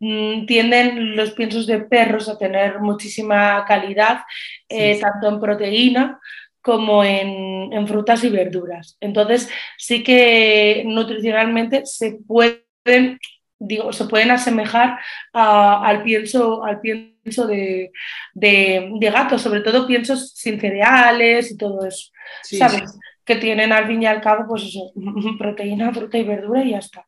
mm, 0.00 0.46
tienden 0.46 1.16
los 1.16 1.32
piensos 1.32 1.66
de 1.66 1.80
perros 1.80 2.28
a 2.28 2.38
tener 2.38 2.80
muchísima 2.80 3.64
calidad, 3.66 4.20
eh, 4.68 4.98
tanto 5.00 5.28
en 5.28 5.40
proteína 5.40 6.20
como 6.64 7.04
en, 7.04 7.86
frutas 7.86 8.24
y 8.24 8.30
verduras. 8.30 8.96
Entonces, 9.00 9.50
sí 9.76 10.02
que 10.02 10.82
nutricionalmente 10.86 11.84
se 11.84 12.18
pueden, 12.26 13.18
digo, 13.58 13.92
se 13.92 14.06
pueden 14.06 14.30
asemejar 14.30 14.98
al 15.34 16.02
pienso, 16.02 16.64
al 16.64 16.80
pienso 16.80 17.46
de, 17.46 17.92
gato, 18.34 19.38
sobre 19.38 19.60
todo 19.60 19.86
piensos 19.86 20.30
sin 20.30 20.58
cereales 20.58 21.52
y 21.52 21.58
todo 21.58 21.86
eso. 21.86 22.10
¿Sabes? 22.42 22.98
Que 23.24 23.36
tienen 23.36 23.72
al 23.72 23.86
fin 23.86 24.02
y 24.02 24.06
al 24.06 24.20
cabo, 24.20 24.46
pues 24.48 24.64
eso, 24.64 24.92
proteína, 25.38 25.92
fruta 25.92 26.18
y 26.18 26.24
verdura 26.24 26.64
y 26.64 26.70
ya 26.70 26.78
está. 26.78 27.06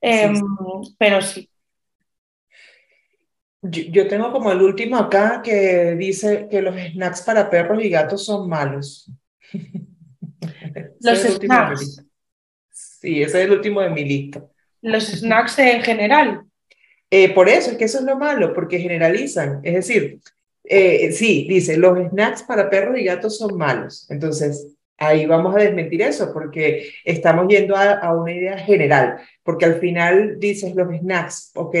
Em, 0.00 0.40
pero 0.98 1.22
sí. 1.22 1.48
Yo, 3.62 4.06
tengo 4.08 4.30
como 4.30 4.52
el 4.52 4.60
último 4.60 4.98
acá 4.98 5.40
que 5.42 5.94
dice 5.94 6.48
que 6.50 6.60
los 6.60 6.76
snacks 6.76 7.22
para 7.22 7.48
perros 7.48 7.82
y 7.82 7.88
gatos 7.88 8.26
son 8.26 8.48
malos. 8.48 9.10
Los 11.00 11.20
snacks. 11.20 12.04
Sí, 12.70 13.22
ese 13.22 13.38
es 13.38 13.46
el 13.46 13.52
último 13.52 13.80
de 13.80 13.90
mi 13.90 14.04
lista. 14.04 14.44
Los 14.82 15.04
snacks 15.04 15.58
en 15.58 15.82
general. 15.82 16.42
Eh, 17.10 17.32
por 17.32 17.48
eso, 17.48 17.70
es 17.70 17.76
que 17.78 17.84
eso 17.84 17.98
es 17.98 18.04
lo 18.04 18.16
malo, 18.16 18.52
porque 18.52 18.78
generalizan. 18.78 19.60
Es 19.62 19.74
decir, 19.74 20.20
eh, 20.64 21.12
sí, 21.12 21.46
dice, 21.48 21.76
los 21.76 21.98
snacks 22.10 22.42
para 22.42 22.68
perros 22.68 22.98
y 22.98 23.04
gatos 23.04 23.38
son 23.38 23.56
malos. 23.56 24.10
Entonces, 24.10 24.74
ahí 24.98 25.26
vamos 25.26 25.54
a 25.54 25.58
desmentir 25.58 26.02
eso, 26.02 26.32
porque 26.32 26.90
estamos 27.04 27.48
yendo 27.48 27.76
a, 27.76 28.12
una 28.14 28.32
idea 28.32 28.58
general, 28.58 29.18
porque 29.42 29.64
al 29.64 29.80
final 29.80 30.38
dices 30.38 30.74
los 30.74 30.88
snacks, 30.88 31.52
ok, 31.54 31.76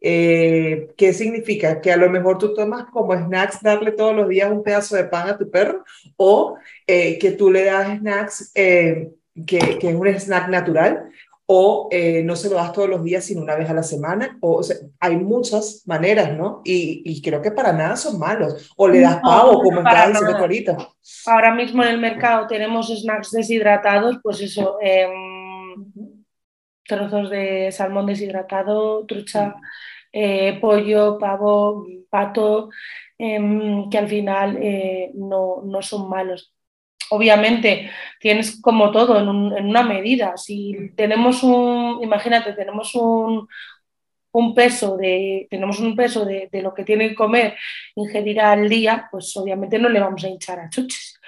eh, 0.00 0.88
¿qué 0.96 1.12
significa? 1.12 1.80
Que 1.80 1.92
a 1.92 1.96
lo 1.96 2.10
mejor 2.10 2.38
tú 2.38 2.54
tomas 2.54 2.84
como 2.92 3.14
snacks 3.14 3.62
darle 3.62 3.92
todos 3.92 4.14
los 4.14 4.28
días 4.28 4.50
un 4.50 4.62
pedazo 4.62 4.96
de 4.96 5.04
pan 5.04 5.28
a 5.28 5.38
tu 5.38 5.50
perro 5.50 5.84
o 6.16 6.56
eh, 6.86 7.18
que 7.18 7.32
tú 7.32 7.50
le 7.50 7.64
das 7.64 7.98
snacks 7.98 8.52
eh, 8.54 9.10
que, 9.46 9.78
que, 9.78 9.90
es 9.90 9.94
un 9.94 10.06
snack 10.06 10.48
natural 10.48 11.10
o 11.46 11.88
no 12.24 12.36
se 12.36 12.50
lo 12.50 12.56
das 12.56 12.72
todos 12.72 12.88
los 12.88 13.04
días 13.04 13.24
sino 13.24 13.40
una 13.42 13.54
vez 13.54 13.70
a 13.70 13.74
la 13.74 13.82
semana. 13.82 14.36
O, 14.40 14.60
hay 14.98 15.16
muchas 15.16 15.82
maneras, 15.86 16.36
¿no? 16.36 16.60
Y, 16.64 17.02
y, 17.04 17.22
creo 17.22 17.40
que 17.40 17.52
para 17.52 17.72
nada 17.72 17.96
son 17.96 18.18
malos. 18.18 18.72
O 18.76 18.88
le 18.88 19.00
das 19.00 19.20
pavo, 19.20 19.62
como 19.62 19.78
estaba 19.78 20.08
diciendo 20.08 20.36
ahorita. 20.36 20.76
Ahora 21.26 21.54
mismo 21.54 21.82
en 21.82 21.90
el 21.90 21.98
mercado 21.98 22.46
tenemos 22.46 22.88
snacks 22.88 23.30
deshidratados, 23.30 24.18
pues 24.22 24.40
eso, 24.40 24.78
em, 24.80 25.84
trozos 26.84 27.30
de 27.30 27.70
salmón 27.70 28.06
deshidratado, 28.06 29.06
trucha. 29.06 29.54
Eh, 30.18 30.58
pollo, 30.60 31.18
pavo, 31.18 31.86
pato, 32.08 32.70
em, 33.18 33.90
que 33.90 33.98
al 33.98 34.08
final 34.08 34.56
eh, 34.62 35.10
no, 35.14 35.62
no, 35.62 35.82
son 35.82 36.08
malos. 36.08 36.55
Obviamente 37.10 37.90
tienes 38.20 38.60
como 38.60 38.90
todo 38.90 39.18
en, 39.18 39.28
una 39.28 39.82
medida. 39.82 40.36
Si 40.36 40.92
tenemos 40.96 41.42
un, 41.42 42.00
imagínate, 42.02 42.52
tenemos 42.52 42.94
un, 42.94 43.48
un 44.32 44.54
peso 44.54 44.96
de, 44.96 45.46
tenemos 45.50 45.80
un 45.80 45.96
peso 45.96 46.24
de, 46.24 46.48
lo 46.62 46.74
que 46.74 46.84
tiene 46.84 47.08
que 47.08 47.14
comer, 47.14 47.56
ingerir 47.94 48.40
al 48.40 48.68
día, 48.68 49.08
pues 49.10 49.36
obviamente 49.36 49.78
no 49.78 49.88
le 49.88 50.00
vamos 50.00 50.24
a 50.24 50.28
hinchar 50.28 50.60
a 50.60 50.68
chuches. 50.68 51.18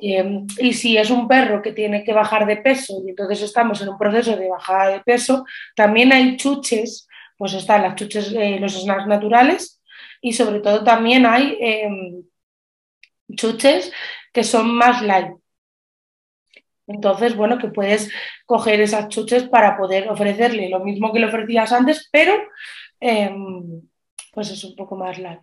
Em, 0.00 0.46
y 0.58 0.72
si 0.72 0.96
es 0.96 1.10
un 1.10 1.28
perro 1.28 1.62
que 1.62 1.72
tiene 1.72 2.02
que 2.02 2.12
bajar 2.12 2.46
de 2.46 2.56
peso 2.56 3.02
y 3.04 3.10
entonces 3.10 3.42
estamos 3.42 3.80
en 3.80 3.90
un 3.90 3.98
proceso 3.98 4.36
de 4.36 4.48
bajada 4.48 4.88
de 4.90 5.00
peso, 5.00 5.44
también 5.74 6.12
hay 6.12 6.36
chuches 6.36 7.06
pues 7.40 7.54
están 7.54 7.80
las 7.80 7.94
chuches, 7.94 8.34
eh, 8.34 8.58
los 8.60 8.74
snacks 8.74 9.06
naturales 9.06 9.80
y 10.20 10.34
sobre 10.34 10.60
todo 10.60 10.84
también 10.84 11.24
hay 11.24 11.56
em, 11.58 12.22
chuches 13.34 13.90
que 14.32 14.44
son 14.44 14.74
más 14.74 15.02
light. 15.02 15.32
Entonces, 16.86 17.36
bueno, 17.36 17.58
que 17.58 17.68
puedes 17.68 18.10
coger 18.46 18.80
esas 18.80 19.08
chuches 19.08 19.44
para 19.44 19.76
poder 19.76 20.08
ofrecerle 20.08 20.68
lo 20.68 20.80
mismo 20.80 21.12
que 21.12 21.20
le 21.20 21.26
ofrecías 21.26 21.72
antes, 21.72 22.08
pero 22.10 22.34
em, 22.98 23.82
pues 24.32 24.50
es 24.50 24.64
un 24.64 24.74
poco 24.74 24.96
más 24.96 25.18
light. 25.18 25.40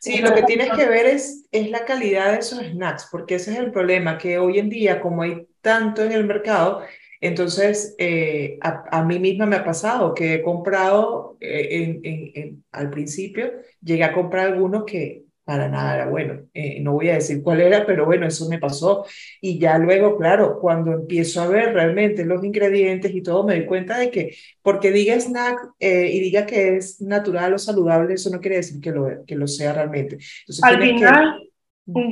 Sí, 0.00 0.18
lo 0.18 0.34
que 0.34 0.42
tienes 0.42 0.70
que 0.70 0.86
ver 0.86 1.06
es, 1.06 1.46
es 1.52 1.70
la 1.70 1.84
calidad 1.84 2.32
de 2.32 2.38
esos 2.38 2.58
snacks, 2.60 3.08
porque 3.12 3.36
ese 3.36 3.52
es 3.52 3.58
el 3.58 3.70
problema, 3.70 4.18
que 4.18 4.38
hoy 4.38 4.58
en 4.58 4.70
día, 4.70 5.00
como 5.00 5.22
hay 5.22 5.46
tanto 5.60 6.02
en 6.02 6.12
el 6.12 6.24
mercado, 6.24 6.82
entonces, 7.20 7.96
eh, 7.98 8.58
a, 8.60 9.02
mí 9.02 9.18
misma 9.18 9.46
me 9.46 9.56
ha 9.56 9.64
pasado 9.64 10.14
que 10.14 10.34
he 10.34 10.42
comprado, 10.42 11.36
eh, 11.40 12.54
al 12.70 12.90
principio, 12.90 13.52
llegué 13.80 14.04
a 14.04 14.12
comprar 14.12 14.46
algunos 14.46 14.84
que 14.84 15.24
para 15.48 15.66
nada 15.66 15.94
era 15.94 16.06
bueno. 16.10 16.42
Eh, 16.52 16.78
no 16.82 16.92
voy 16.92 17.08
a 17.08 17.14
decir 17.14 17.42
cuál 17.42 17.62
era, 17.62 17.86
pero 17.86 18.04
bueno, 18.04 18.26
eso 18.26 18.46
me 18.50 18.58
pasó. 18.58 19.06
Y 19.40 19.58
ya 19.58 19.78
luego, 19.78 20.18
claro, 20.18 20.58
cuando 20.60 20.92
empiezo 20.92 21.40
a 21.40 21.48
ver 21.48 21.72
realmente 21.72 22.26
los 22.26 22.44
ingredientes 22.44 23.14
y 23.14 23.22
todo, 23.22 23.44
me 23.44 23.54
doy 23.54 23.64
cuenta 23.64 23.96
de 23.96 24.10
que 24.10 24.36
porque 24.60 24.92
diga 24.92 25.18
snack 25.18 25.58
y 25.80 26.20
diga 26.20 26.44
que 26.44 26.76
es 26.76 27.00
natural 27.00 27.54
o 27.54 27.58
saludable, 27.58 28.12
eso 28.12 28.28
no 28.28 28.40
quiere 28.40 28.56
decir 28.56 28.78
que 28.78 28.90
lo, 28.90 29.24
que 29.24 29.36
lo 29.36 29.48
sea 29.48 29.72
realmente. 29.72 30.18
al 30.62 30.82
final... 30.82 31.48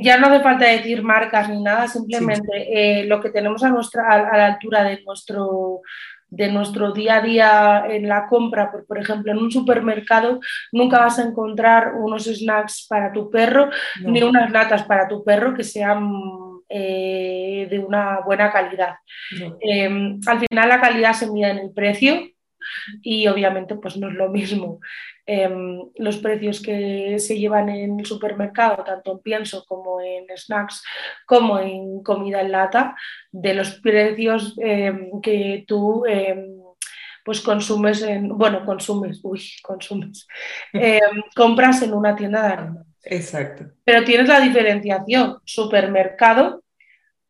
Ya 0.01 0.17
no 0.17 0.25
hace 0.25 0.41
falta 0.41 0.65
decir 0.65 1.03
marcas 1.03 1.49
ni 1.49 1.61
nada, 1.61 1.87
simplemente 1.87 2.49
eh, 2.55 3.03
lo 3.05 3.21
que 3.21 3.29
tenemos 3.29 3.63
a, 3.63 3.69
nuestra, 3.69 4.07
a, 4.09 4.35
la 4.35 4.47
altura 4.47 4.83
de 4.83 5.03
nuestro, 5.03 5.81
de 6.29 6.51
nuestro 6.51 6.91
día 6.91 7.17
a 7.17 7.21
día 7.21 7.85
en 7.89 8.07
la 8.07 8.27
compra, 8.27 8.71
por, 8.71 8.85
por, 8.85 8.97
ejemplo, 8.99 9.31
en 9.31 9.37
un 9.37 9.51
supermercado 9.51 10.39
nunca 10.71 10.99
vas 10.99 11.19
a 11.19 11.23
encontrar 11.23 11.95
unos 11.95 12.25
snacks 12.25 12.85
para 12.89 13.11
tu 13.11 13.29
perro 13.29 13.69
ni 14.01 14.21
unas 14.21 14.51
latas 14.51 14.83
para 14.83 15.07
tu 15.07 15.23
perro 15.23 15.53
que 15.53 15.63
sean 15.63 16.11
eh, 16.69 17.67
de 17.69 17.79
una 17.79 18.19
buena 18.25 18.51
calidad. 18.51 18.95
Em, 19.61 20.19
al 20.25 20.39
final 20.39 20.69
la 20.69 20.81
calidad 20.81 21.13
se 21.13 21.31
mide 21.31 21.51
en 21.51 21.59
el 21.59 21.71
precio 21.71 22.27
y 23.01 23.27
obviamente 23.27 23.75
pues 23.75 23.95
no 23.95 24.09
es 24.09 24.15
lo 24.15 24.29
mismo 24.29 24.81
em, 25.27 25.89
los 25.97 26.17
precios 26.17 26.61
que 26.61 27.19
se 27.19 27.37
llevan 27.37 27.69
en 27.69 27.99
el 27.99 28.05
supermercado, 28.05 28.83
tanto 28.83 29.11
en 29.11 29.19
pienso 29.19 29.65
como 29.65 30.01
en 30.01 30.25
snacks, 30.35 30.83
como 31.25 31.59
en 31.59 32.01
comida 32.01 32.41
en 32.41 32.51
lata, 32.51 32.95
de 33.31 33.53
los 33.53 33.75
precios 33.81 34.55
em, 34.57 35.21
que 35.21 35.65
tú 35.67 36.05
em, 36.05 36.57
pues 37.23 37.41
consumes 37.41 38.01
en, 38.03 38.29
bueno, 38.29 38.65
consumes, 38.65 39.19
uy, 39.21 39.41
consumes, 39.61 40.25
compras 41.35 41.81
en 41.81 41.93
una 41.93 42.15
tienda 42.15 42.47
de 42.47 42.53
animales. 42.53 42.87
Exacto. 43.03 43.65
Pero 43.83 44.03
tienes 44.05 44.29
la 44.29 44.39
diferenciación, 44.39 45.39
supermercado, 45.43 46.63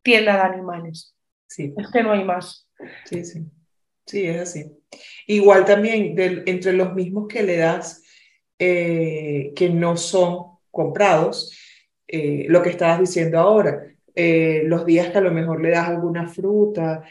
tienda 0.02 0.36
de 0.36 0.42
animales. 0.42 1.14
Sí. 1.48 1.74
Es 1.76 1.90
que 1.90 2.02
no 2.02 2.12
hay 2.12 2.24
más. 2.24 2.68
Sí, 3.04 3.24
sí. 3.24 3.44
Sí, 4.08 4.24
es 4.24 4.40
así. 4.40 4.64
Igual 5.26 5.66
también 5.66 6.14
entre 6.46 6.72
los 6.72 6.94
mismos 6.94 7.28
que 7.28 7.42
le 7.42 7.58
das 7.58 8.02
eh, 8.58 9.52
que 9.54 9.68
no 9.68 9.98
son 9.98 10.58
comprados, 10.70 11.54
eh, 12.06 12.46
lo 12.48 12.62
que 12.62 12.70
estabas 12.70 13.00
diciendo 13.00 13.38
ahora, 13.38 13.82
eh, 14.14 14.62
los 14.64 14.86
días 14.86 15.10
que 15.10 15.18
a 15.18 15.20
lo 15.20 15.30
mejor 15.30 15.60
le 15.60 15.70
das 15.70 15.88
alguna 15.88 16.26
fruta 16.26 17.04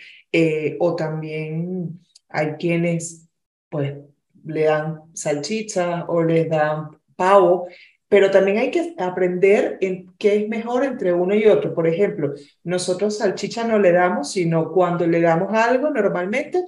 o 0.80 0.96
también 0.96 2.00
hay 2.30 2.54
quienes 2.54 3.30
pues 3.70 3.96
le 4.44 4.64
dan 4.64 5.04
salchicha 5.14 6.06
o 6.08 6.24
les 6.24 6.50
dan 6.50 6.98
pavo, 7.16 7.68
pero 8.10 8.32
también 8.32 8.58
hay 8.58 8.72
que 8.72 8.96
aprender 8.98 9.78
en 9.82 10.14
qué 10.18 10.38
es 10.38 10.50
mejor 10.50 10.86
entre 10.86 11.12
uno 11.14 11.36
y 11.36 11.46
otro. 11.46 11.74
Por 11.74 11.88
ejemplo, 11.88 12.34
nosotros 12.64 13.18
salchicha 13.18 13.66
no 13.66 13.80
le 13.80 13.92
damos, 13.92 14.32
sino 14.32 14.72
cuando 14.72 15.06
le 15.06 15.20
damos 15.20 15.54
algo 15.54 15.90
normalmente 15.90 16.64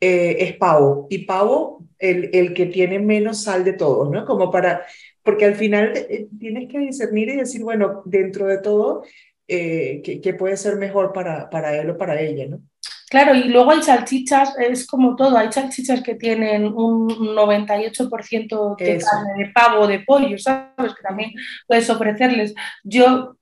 eh, 0.00 0.36
es 0.40 0.56
pavo. 0.56 1.06
Y 1.10 1.24
pavo, 1.24 1.84
el, 1.98 2.30
el, 2.32 2.54
que 2.54 2.66
tiene 2.66 2.98
menos 3.00 3.42
sal 3.42 3.64
de 3.64 3.72
todos, 3.72 4.10
¿no? 4.10 4.24
Como 4.24 4.50
para, 4.50 4.84
porque 5.22 5.46
al 5.46 5.56
final 5.56 5.92
eh, 5.96 6.28
tienes 6.38 6.70
que 6.70 6.78
discernir 6.78 7.30
y 7.30 7.36
decir, 7.36 7.62
bueno, 7.62 8.02
dentro 8.04 8.46
de 8.46 8.58
todo, 8.58 9.02
eh, 9.48 10.20
¿qué, 10.22 10.34
puede 10.34 10.56
ser 10.56 10.76
mejor 10.76 11.12
para, 11.12 11.50
para 11.50 11.76
él 11.76 11.90
o 11.90 11.98
para 11.98 12.20
ella, 12.20 12.46
¿no? 12.48 12.60
Claro, 13.10 13.34
y 13.34 13.44
luego 13.44 13.70
hay 13.70 13.82
salchichas, 13.82 14.58
es 14.58 14.86
como 14.86 15.14
todo, 15.14 15.36
hay 15.36 15.52
salchichas 15.52 16.02
que 16.02 16.16
tienen 16.16 16.66
un 16.66 17.08
98% 17.08 18.76
de 18.76 18.98
carne 18.98 19.44
de 19.44 19.52
pavo, 19.52 19.86
de 19.86 20.00
pollo, 20.00 20.36
¿sabes? 20.38 20.94
Que 20.94 21.02
también 21.02 21.30
puedes 21.68 21.88
ofrecerles. 21.90 22.54
Yo, 22.82 23.36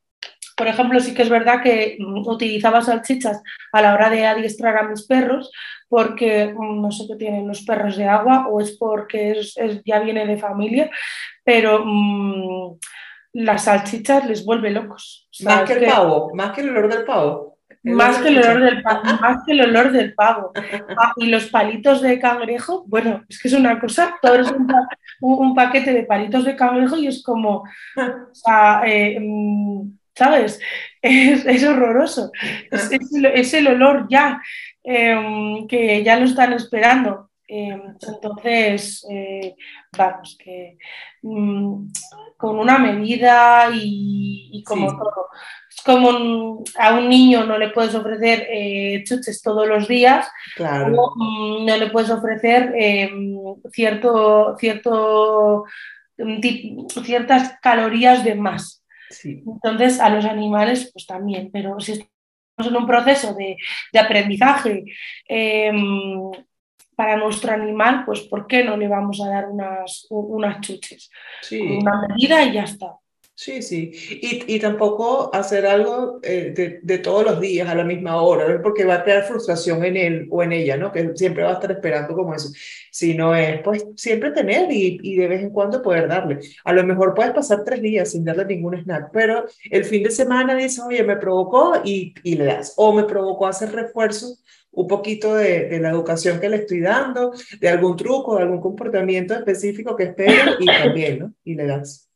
por 0.57 0.67
ejemplo, 0.67 1.01
sí 1.01 1.15
que 1.15 1.23
es 1.23 1.31
verdad 1.31 1.63
que 1.63 1.97
utilizaba 2.27 2.83
salchichas 2.83 3.41
a 3.73 3.81
la 3.81 3.95
hora 3.95 4.11
de 4.11 4.27
adiestrar 4.27 4.77
a 4.77 4.89
mis 4.89 5.07
perros 5.07 5.51
porque 5.89 6.53
mm, 6.55 6.83
no 6.83 6.91
sé 6.91 7.05
qué 7.09 7.17
tienen 7.17 7.49
los 7.49 7.63
perros 7.63 7.97
de 7.97 8.05
agua 8.05 8.49
o 8.49 8.61
es 8.61 8.77
porque 8.77 9.41
ya 9.87 10.01
viene 10.01 10.27
de 10.27 10.37
familia, 10.37 10.91
pero 11.45 11.83
mmm, 11.85 12.79
las 13.33 13.65
salchichas 13.65 14.27
les 14.27 14.45
vuelve 14.45 14.71
locos. 14.71 15.29
Más 15.41 15.63
que 15.63 15.75
el 15.75 15.87
pavo, 15.87 16.31
más 16.35 16.53
que 16.53 16.61
el 16.61 16.71
olor 16.71 16.93
del 16.93 17.05
pavo. 17.05 17.53
Más 17.85 18.19
que, 18.19 18.29
el 18.29 18.39
olor 18.39 18.61
del 18.61 18.83
pavo, 18.83 19.03
más 19.21 19.43
que 19.45 19.53
el 19.53 19.61
olor 19.63 19.91
del 19.91 20.15
pavo. 20.15 20.53
Ah, 20.97 21.13
y 21.17 21.27
los 21.27 21.47
palitos 21.47 22.01
de 22.01 22.21
cangrejo, 22.21 22.85
bueno, 22.87 23.25
es 23.29 23.41
que 23.41 23.49
es 23.49 23.55
una 23.55 23.81
cosa, 23.81 24.17
todo 24.23 24.37
es 24.37 24.53
un, 25.21 25.55
paquete 25.55 25.93
de 25.93 26.05
palitos 26.05 26.45
de 26.45 26.55
cangrejo 26.55 26.97
y 26.97 27.09
es 27.09 27.23
como, 27.25 27.65
o 27.97 28.35
sea, 28.35 28.83
eh, 28.87 29.19
mm, 29.21 29.99
¿sabes? 30.15 30.61
Es, 31.03 31.65
horroroso. 31.65 32.31
Es, 32.71 33.55
el 33.55 33.67
olor 33.67 34.07
ya, 34.09 34.41
em, 34.85 35.67
que 35.67 36.05
ya 36.05 36.17
lo 36.17 36.27
están 36.27 36.53
esperando. 36.53 37.32
Em, 37.55 37.83
entonces, 38.01 39.07
eh, 39.11 39.55
vamos, 39.99 40.39
que 40.43 40.79
mm, 41.21 41.87
con 42.39 42.59
una 42.59 42.79
medida 42.79 43.69
y, 43.75 44.65
como 44.67 44.87
todo. 44.87 45.29
Como 45.85 46.65
a 46.79 46.95
un 46.95 47.09
niño 47.11 47.45
no 47.45 47.59
le 47.59 47.69
puedes 47.71 47.95
ofrecer 47.95 48.47
eh, 48.51 49.03
chuches 49.05 49.43
todos 49.43 49.69
los 49.69 49.87
días, 49.87 50.31
mm, 50.59 51.67
no 51.67 51.77
le 51.77 51.91
puedes 51.91 52.09
ofrecer 52.09 52.73
em, 52.75 53.37
cierto, 53.71 54.57
cierto, 54.59 55.65
mm, 56.17 56.87
ciertas 57.05 57.59
calorías 57.61 58.25
de 58.25 58.35
más. 58.35 58.83
Entonces, 59.25 60.01
a 60.01 60.09
los 60.09 60.25
animales, 60.25 60.91
pues 60.91 61.07
también, 61.07 61.51
pero 61.53 61.79
si 61.81 61.93
estamos 61.93 62.73
en 62.73 62.77
un 62.77 62.87
proceso 62.87 63.35
de, 63.35 63.57
aprendizaje 63.99 64.85
em, 65.29 66.31
para 66.97 67.17
nuestro 67.17 67.53
animal, 67.53 68.05
pues 68.05 68.21
¿por 68.23 68.47
qué 68.47 68.65
no 68.65 68.77
le 68.77 68.89
vamos 68.89 69.21
a 69.21 69.29
dar 69.29 69.49
unas, 69.49 70.07
unas 70.11 70.61
chuches? 70.61 71.11
Una 71.51 72.07
medida 72.09 72.45
y 72.45 72.53
ya 72.53 72.65
está. 72.65 72.97
Sí, 73.35 73.63
sí. 73.63 73.91
Y, 74.21 74.55
y 74.55 74.61
tampoco 74.61 75.35
hacer 75.35 75.67
algo 75.67 76.21
eh, 76.23 76.53
de, 76.55 76.81
de, 76.83 76.99
todos 76.99 77.25
los 77.25 77.41
días 77.41 77.69
a 77.69 77.75
la 77.75 77.83
misma 77.83 78.21
hora, 78.23 78.61
porque 78.63 78.85
va 78.85 78.97
a 78.97 79.03
crear 79.03 79.25
frustración 79.25 79.85
en 79.85 79.97
él 79.97 80.29
o 80.31 80.43
en 80.43 80.53
ella, 80.53 80.77
¿no? 80.77 80.93
Que 80.93 81.11
siempre 81.17 81.43
va 81.43 81.51
a 81.51 81.55
estar 81.55 81.73
esperando 81.73 82.15
como 82.15 82.35
eso. 82.35 82.51
Si 82.91 83.15
no 83.15 83.35
es, 83.35 83.61
pues 83.63 83.85
siempre 83.97 84.33
tener 84.33 84.71
y, 84.71 85.01
y 85.03 85.17
de 85.17 85.29
vez 85.29 85.43
en 85.43 85.51
cuando 85.51 85.83
poder 85.83 86.09
darle. 86.09 86.41
A 86.65 86.73
lo 86.73 86.85
mejor 86.85 87.15
puedes 87.15 87.33
pasar 87.33 87.65
tres 87.65 87.81
días 87.81 88.11
sin 88.13 88.25
darle 88.25 88.45
ningún 88.45 88.77
snack, 88.77 89.11
pero 89.13 89.47
el 89.71 89.85
fin 89.87 90.03
de 90.03 90.11
semana 90.11 90.55
dices, 90.55 90.85
oye, 90.87 91.03
me 91.03 91.17
provocó 91.17 91.81
y, 91.83 92.15
y 92.23 92.37
le 92.37 92.45
das. 92.45 92.75
O 92.77 92.93
me 92.93 93.05
provocó 93.05 93.47
hacer 93.47 93.73
refuerzos 93.73 94.45
un 94.73 94.89
poquito 94.89 95.35
de, 95.35 95.69
de, 95.69 95.81
la 95.81 95.91
educación 95.91 96.41
que 96.41 96.49
le 96.49 96.57
estoy 96.57 96.81
dando, 96.81 97.33
de 97.61 97.69
algún 97.69 97.97
truco, 97.97 98.37
de 98.37 98.43
algún 98.43 98.61
comportamiento 98.61 99.35
específico 99.35 99.95
que 99.95 100.05
espero 100.05 100.53
y 100.59 100.67
también, 100.67 101.19
¿no? 101.19 101.33
Y 101.45 101.55
le 101.55 101.67
das. 101.67 102.09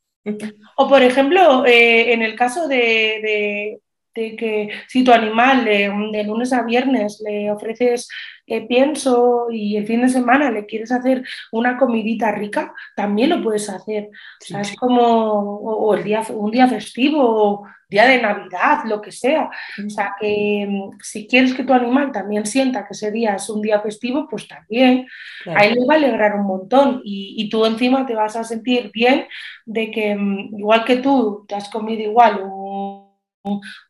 O 0.75 0.89
por 0.89 1.01
ejemplo, 1.01 1.65
eh, 1.65 2.13
en 2.13 2.21
el 2.21 2.35
caso 2.35 2.67
de, 2.67 3.79
de, 4.13 4.35
que 4.35 4.69
si 4.87 5.03
tu 5.03 5.11
animal 5.11 5.63
de 5.63 6.23
lunes 6.25 6.51
a 6.51 6.63
viernes 6.63 7.21
le 7.23 7.51
ofreces 7.51 8.09
eh, 8.47 8.65
pienso 8.65 9.47
y 9.51 9.77
el 9.77 9.85
fin 9.85 10.01
de 10.01 10.09
semana 10.09 10.49
le 10.49 10.65
quieres 10.65 10.91
hacer 10.91 11.23
una 11.51 11.77
comidita 11.77 12.31
rica, 12.31 12.73
también 12.95 13.29
lo 13.29 13.43
puedes 13.43 13.69
hacer. 13.69 14.09
O 14.09 14.45
sea, 14.45 14.61
es 14.61 14.75
como 14.75 15.59
o, 15.59 15.93
el 15.93 16.03
día, 16.03 16.23
un 16.29 16.49
día 16.49 16.67
festivo, 16.67 17.19
o 17.21 17.67
día 17.89 18.05
de 18.05 18.21
Navidad, 18.21 18.83
lo 18.85 19.01
que 19.01 19.11
sea. 19.11 19.49
O 19.85 19.89
sea, 19.89 20.15
que 20.19 20.65
mm, 20.67 20.97
si 21.01 21.27
quieres 21.27 21.53
que 21.53 21.63
tu 21.63 21.73
animal 21.73 22.11
también 22.11 22.45
sienta 22.45 22.85
que 22.85 22.93
ese 22.93 23.11
día 23.11 23.35
es 23.35 23.49
un 23.49 23.61
día 23.61 23.81
festivo, 23.81 24.27
pues 24.29 24.47
también. 24.47 25.07
Ahí 25.45 25.73
le 25.73 25.85
va 25.85 25.95
a 25.95 25.97
alegrar 25.97 26.35
un 26.35 26.45
montón 26.45 27.01
y, 27.03 27.35
y, 27.37 27.49
tú 27.49 27.65
encima 27.65 28.05
te 28.05 28.15
vas 28.15 28.35
a 28.35 28.43
sentir 28.43 28.91
bien 28.93 29.27
de 29.65 29.91
que 29.91 30.15
mm, 30.15 30.59
igual 30.59 30.85
que 30.85 30.97
tú 30.97 31.45
te 31.47 31.55
has 31.55 31.69
comido 31.69 32.01
igual 32.01 32.41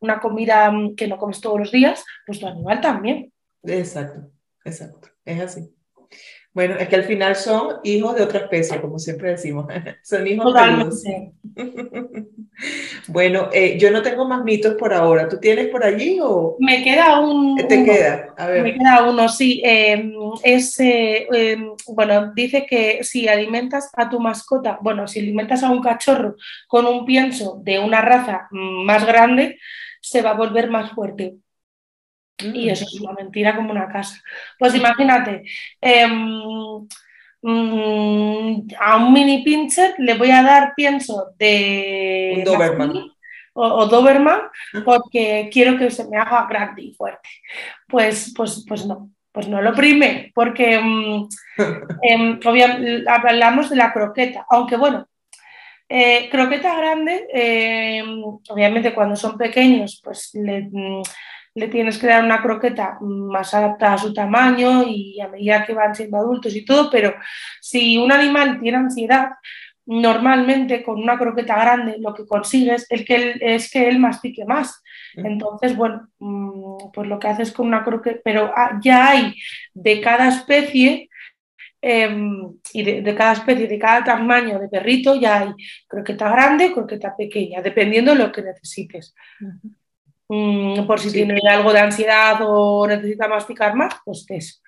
una 0.00 0.20
comida 0.20 0.70
mm, 0.70 0.94
que 0.94 1.08
no 1.08 1.18
comes 1.18 1.40
todos 1.40 1.58
los 1.58 1.72
días, 1.72 2.04
pues 2.26 2.38
tu 2.38 2.46
animal 2.46 2.80
también. 2.80 3.32
Exacto. 3.64 4.30
Exacto, 4.68 5.08
es 5.24 5.40
así. 5.40 5.74
Bueno, 6.58 6.74
es 6.74 6.88
que 6.88 6.96
al 6.96 7.04
final 7.04 7.36
son 7.36 7.76
hijos 7.84 8.16
de 8.16 8.24
otra 8.24 8.40
especie, 8.40 8.80
como 8.80 8.98
siempre 8.98 9.30
decimos. 9.30 9.66
son 10.02 10.26
hijos 10.26 10.46
Totalmente. 10.46 11.30
bueno, 13.06 13.48
eh, 13.52 13.78
yo 13.78 13.92
no 13.92 14.02
tengo 14.02 14.26
más 14.26 14.42
mitos 14.42 14.74
por 14.74 14.92
ahora. 14.92 15.28
¿Tú 15.28 15.38
tienes 15.38 15.68
por 15.68 15.84
allí 15.84 16.18
o...? 16.20 16.56
Me 16.58 16.82
queda 16.82 17.20
un... 17.20 17.58
¿Te 17.58 17.84
queda? 17.84 18.34
A 18.36 18.48
ver. 18.48 18.64
Me 18.64 18.74
queda 18.74 19.08
uno, 19.08 19.28
sí. 19.28 19.62
Em, 19.64 20.12
es, 20.42 20.80
eh, 20.80 21.28
em, 21.30 21.74
bueno, 21.86 22.32
dice 22.34 22.66
que 22.68 23.04
si 23.04 23.28
alimentas 23.28 23.92
a 23.96 24.10
tu 24.10 24.18
mascota, 24.18 24.80
bueno, 24.82 25.06
si 25.06 25.20
alimentas 25.20 25.62
a 25.62 25.70
un 25.70 25.80
cachorro 25.80 26.34
con 26.66 26.86
un 26.86 27.04
pienso 27.04 27.60
de 27.62 27.78
una 27.78 28.00
raza 28.00 28.48
más 28.50 29.06
grande, 29.06 29.60
se 30.00 30.22
va 30.22 30.30
a 30.30 30.34
volver 30.34 30.68
más 30.70 30.90
fuerte. 30.90 31.36
Y 32.38 32.68
eso 32.70 32.84
es 32.84 33.00
una 33.00 33.12
mentira 33.12 33.56
como 33.56 33.70
una 33.70 33.88
casa. 33.88 34.22
Pues 34.58 34.74
imagínate, 34.74 35.42
em, 35.80 36.86
mm, 37.42 38.68
a 38.78 38.96
un 38.96 39.12
mini 39.12 39.42
pincher 39.42 39.94
le 39.98 40.14
voy 40.14 40.30
a 40.30 40.42
dar 40.42 40.74
pienso 40.76 41.32
de... 41.38 42.42
Doberman. 42.44 42.92
O, 43.54 43.86
Doberman 43.86 44.42
porque 44.84 45.50
quiero 45.52 45.76
que 45.76 45.90
se 45.90 46.06
me 46.08 46.16
haga 46.16 46.46
grande 46.48 46.82
y 46.82 46.94
fuerte. 46.94 47.28
Pues, 47.88 48.32
pues, 48.36 48.64
pues 48.68 48.86
no, 48.86 49.10
pues 49.32 49.48
no 49.48 49.60
lo 49.60 49.74
prime, 49.74 50.30
porque 50.32 50.74
em, 50.74 51.28
em, 52.02 52.40
hablamos 53.08 53.68
de 53.70 53.76
la 53.76 53.92
croqueta, 53.92 54.46
aunque 54.48 54.76
bueno, 54.76 55.08
eh, 55.88 56.28
croqueta 56.30 56.76
grande, 56.76 57.26
obviamente 58.48 58.94
cuando 58.94 59.16
son 59.16 59.38
pequeños, 59.38 60.00
pues 60.04 60.30
le, 60.34 60.68
mm, 60.70 61.02
le 61.58 61.68
tienes 61.68 61.98
que 61.98 62.06
dar 62.06 62.24
una 62.24 62.40
croqueta 62.40 62.98
más 63.00 63.52
adaptada 63.54 63.94
a 63.94 63.98
su 63.98 64.12
tamaño 64.12 64.84
y 64.86 65.20
a 65.20 65.28
medida 65.28 65.64
que 65.64 65.74
van 65.74 65.94
siendo 65.94 66.16
adultos 66.16 66.54
y 66.54 66.64
todo, 66.64 66.90
pero 66.90 67.14
si 67.60 67.98
un 67.98 68.12
animal 68.12 68.60
tiene 68.60 68.78
ansiedad, 68.78 69.30
normalmente 69.88 70.82
con 70.82 71.02
una 71.02 71.18
croqueta 71.18 71.56
grande 71.56 71.96
lo 71.98 72.12
que 72.12 72.26
consigues 72.26 72.86
es 72.90 73.06
que 73.06 73.14
él, 73.16 73.38
es 73.40 73.70
que 73.70 73.88
él 73.88 73.98
mastique 73.98 74.44
más. 74.44 74.82
Entonces, 75.16 75.74
bueno, 75.74 76.08
mm, 76.18 76.90
pues 76.92 77.08
lo 77.08 77.18
que 77.18 77.28
haces 77.28 77.52
con 77.52 77.66
una 77.66 77.82
croqueta, 77.82 78.20
pero 78.22 78.52
ah, 78.54 78.78
ya 78.82 79.10
hay 79.10 79.34
de 79.72 80.00
cada 80.00 80.28
especie 80.28 81.08
em, 81.80 82.52
y 82.72 82.82
de, 82.82 83.14
cada 83.14 83.32
especie, 83.32 83.66
de 83.66 83.78
cada 83.78 84.04
tamaño 84.04 84.58
de 84.58 84.68
perrito, 84.68 85.18
ya 85.18 85.40
hay 85.40 85.54
croqueta 85.86 86.28
grande, 86.28 86.72
croqueta 86.72 87.16
pequeña, 87.16 87.62
dependiendo 87.62 88.12
de 88.12 88.18
lo 88.18 88.30
que 88.30 88.42
necesites. 88.42 89.14
Mm, 90.28 90.86
por 90.86 91.00
si 91.00 91.10
tiene 91.10 91.40
algo 91.48 91.72
de 91.72 91.80
ansiedad 91.80 92.38
o 92.42 92.86
necesita 92.86 93.28
masticar 93.28 93.74
más, 93.74 93.94
pues 94.04 94.26
eso. 94.28 94.60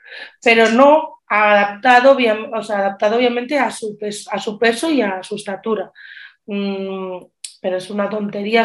Pero 0.42 0.70
no 0.70 1.20
adaptado, 1.28 2.16
o 2.52 2.62
sea, 2.62 2.78
adaptado 2.78 3.16
obviamente 3.16 3.58
a 3.58 3.70
su, 3.70 3.96
peso, 3.98 4.30
a 4.32 4.38
su 4.38 4.58
peso 4.58 4.90
y 4.90 5.02
a 5.02 5.22
su 5.22 5.36
estatura. 5.36 5.92
Mm, 6.46 7.18
pero 7.60 7.76
es 7.76 7.90
una 7.90 8.08
tontería, 8.08 8.64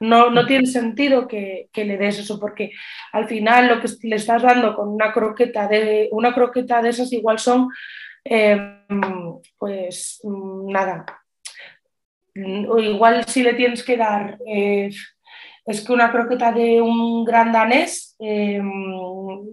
no, 0.00 0.30
no 0.30 0.46
tiene 0.46 0.66
sentido 0.66 1.26
que, 1.26 1.68
que, 1.72 1.84
le 1.84 1.98
des 1.98 2.20
eso, 2.20 2.38
porque 2.38 2.70
al 3.12 3.26
final 3.26 3.68
lo 3.68 3.80
que 3.80 3.88
le 4.04 4.16
estás 4.16 4.42
dando 4.42 4.74
con 4.74 4.88
una 4.88 5.12
croqueta 5.12 5.68
de, 5.68 6.08
una 6.12 6.32
croqueta 6.32 6.80
de 6.80 6.90
esas 6.90 7.12
igual 7.12 7.38
son, 7.38 7.68
em, 8.24 9.40
pues 9.58 10.20
nada. 10.24 11.04
O 12.68 12.78
igual 12.78 13.24
si 13.26 13.42
le 13.42 13.54
tienes 13.54 13.82
que 13.82 13.96
dar 13.96 14.38
eh, 14.46 14.90
es 15.66 15.84
que 15.84 15.92
una 15.92 16.10
croqueta 16.10 16.52
de 16.52 16.80
un 16.80 17.24
gran 17.24 17.52
danés 17.52 18.16
em, 18.18 18.64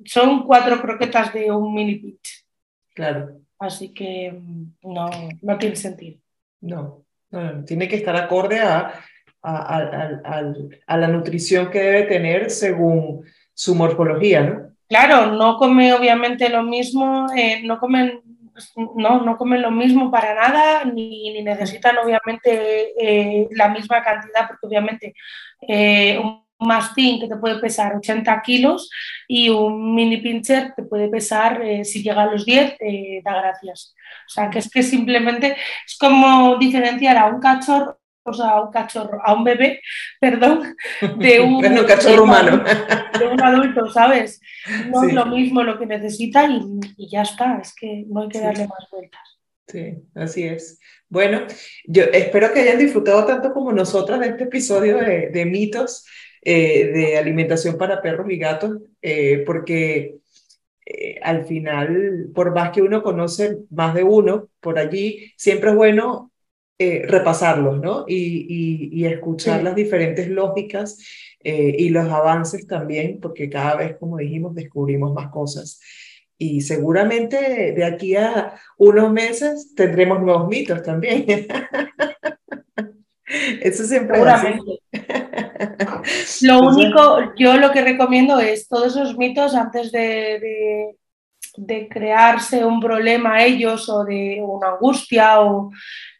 son 0.05 0.45
cuatro 0.45 0.81
croquetas 0.81 1.33
de 1.33 1.51
un 1.51 1.73
mini 1.73 1.95
pitch. 1.95 2.45
Claro. 2.93 3.39
Así 3.59 3.93
que 3.93 4.39
no, 4.83 5.09
no 5.41 5.57
tiene 5.57 5.75
sentido. 5.75 6.19
No, 6.61 7.03
tiene 7.65 7.87
que 7.87 7.97
estar 7.97 8.15
acorde 8.15 8.59
a, 8.59 8.93
a, 9.41 10.97
la 10.97 11.07
nutrición 11.07 11.69
que 11.69 11.79
debe 11.79 12.03
tener 12.03 12.49
según 12.49 13.23
su 13.53 13.75
morfología, 13.75 14.41
¿no? 14.41 14.67
Claro, 14.89 15.31
no 15.31 15.57
come 15.57 15.93
obviamente 15.93 16.49
lo 16.49 16.63
mismo, 16.63 17.27
eh, 17.35 17.61
no 17.63 17.77
comen 17.77 18.21
no, 18.95 19.21
no 19.21 19.37
comen 19.37 19.61
lo 19.61 19.71
mismo 19.71 20.11
para 20.11 20.35
nada, 20.35 20.85
ni, 20.85 21.41
necesitan 21.41 21.97
obviamente 21.97 22.93
eh, 22.99 23.47
la 23.51 23.69
misma 23.69 24.03
cantidad, 24.03 24.47
porque 24.47 24.67
obviamente 24.67 25.13
eh, 25.67 26.19
un 26.19 26.45
mastín 26.59 27.19
que 27.19 27.27
te 27.27 27.35
puede 27.35 27.59
pesar 27.59 27.95
80 27.95 28.41
kilos 28.41 28.89
y 29.27 29.49
un 29.49 29.93
mini 29.93 30.17
pincher 30.17 30.73
te 30.75 30.83
puede 30.83 31.07
pesar, 31.07 31.61
eh, 31.61 31.85
si 31.85 32.01
llega 32.01 32.23
a 32.23 32.31
los 32.31 32.45
10, 32.45 32.77
da 33.23 33.41
gracias. 33.41 33.93
O 34.25 34.29
sea, 34.29 34.49
que 34.49 34.59
es 34.59 34.69
que 34.69 34.83
simplemente 34.83 35.55
es 35.85 35.97
como 35.99 36.57
diferenciar 36.57 37.17
a 37.17 37.27
un 37.27 37.39
cachorro 37.39 37.99
a 38.39 38.61
un 38.61 38.71
cachorro, 38.71 39.19
a 39.23 39.33
un 39.33 39.43
bebé, 39.43 39.81
perdón, 40.19 40.75
de 41.17 41.39
un, 41.39 41.61
cachorro 41.87 42.23
humano. 42.23 42.63
De 43.17 43.27
un 43.27 43.41
adulto, 43.41 43.89
¿sabes? 43.89 44.39
No 44.89 45.03
es 45.03 45.13
lo 45.13 45.25
mismo 45.25 45.63
lo 45.63 45.79
que 45.79 45.85
necesita 45.85 46.47
y, 46.47 47.09
ya 47.09 47.21
está, 47.21 47.59
es 47.61 47.73
que 47.73 48.05
no 48.07 48.21
hay 48.21 48.29
que 48.29 48.39
darle 48.39 48.67
más 48.67 48.87
vueltas. 48.91 49.21
Sí, 49.67 49.95
así 50.15 50.43
es. 50.43 50.79
Bueno, 51.09 51.41
yo 51.85 52.03
espero 52.03 52.53
que 52.53 52.61
hayan 52.61 52.77
disfrutado 52.79 53.25
tanto 53.25 53.53
como 53.53 53.71
nosotras 53.71 54.19
de 54.19 54.27
este 54.27 54.43
episodio 54.45 54.97
de, 54.97 55.45
mitos 55.45 56.05
eh, 56.41 56.87
de 56.87 57.17
alimentación 57.17 57.77
para 57.77 58.01
perros 58.01 58.29
y 58.29 58.37
gatos, 58.37 58.77
eh, 59.01 59.43
porque 59.45 60.17
eh, 60.85 61.19
al 61.21 61.45
final, 61.45 62.29
por 62.33 62.53
más 62.53 62.71
que 62.71 62.81
uno 62.81 63.03
conoce 63.03 63.57
más 63.69 63.93
de 63.93 64.03
uno 64.03 64.49
por 64.61 64.79
allí, 64.79 65.33
siempre 65.35 65.71
es 65.71 65.75
bueno 65.75 66.31
eh, 66.79 67.05
repasarlos, 67.07 67.81
¿no? 67.81 68.05
Y, 68.07 68.91
y, 68.91 69.05
escuchar 69.05 69.63
las 69.63 69.73
diferentes 69.73 70.29
lógicas 70.29 70.99
eh, 71.43 71.75
y 71.75 71.89
los 71.89 72.07
avances 72.07 72.67
también, 72.67 73.19
porque 73.19 73.49
cada 73.49 73.77
vez, 73.77 73.97
como 73.99 74.17
dijimos, 74.17 74.53
descubrimos 74.53 75.11
más 75.11 75.31
cosas. 75.31 75.81
Y 76.37 76.61
seguramente 76.61 77.73
de 77.73 77.83
aquí 77.83 78.15
a 78.15 78.53
unos 78.77 79.11
meses 79.11 79.73
tendremos 79.73 80.21
nuevos 80.21 80.47
mitos 80.47 80.83
también. 80.83 81.25
Eso 83.25 83.83
siempre 83.83 84.15
Seguramente. 84.15 84.79
Lo 86.43 86.59
único, 86.61 87.33
yo 87.37 87.57
lo 87.57 87.71
que 87.71 87.81
recomiendo 87.81 88.39
es 88.39 88.67
todos 88.67 88.95
esos 88.95 89.17
mitos 89.17 89.55
antes 89.55 89.91
de 89.91 90.95
de 91.57 91.89
crearse 91.89 92.63
un 92.63 92.79
problema 92.79 93.35
a 93.35 93.43
ellos 93.43 93.89
o 93.89 94.05
de 94.05 94.39
una 94.41 94.69
angustia 94.69 95.41
o 95.41 95.71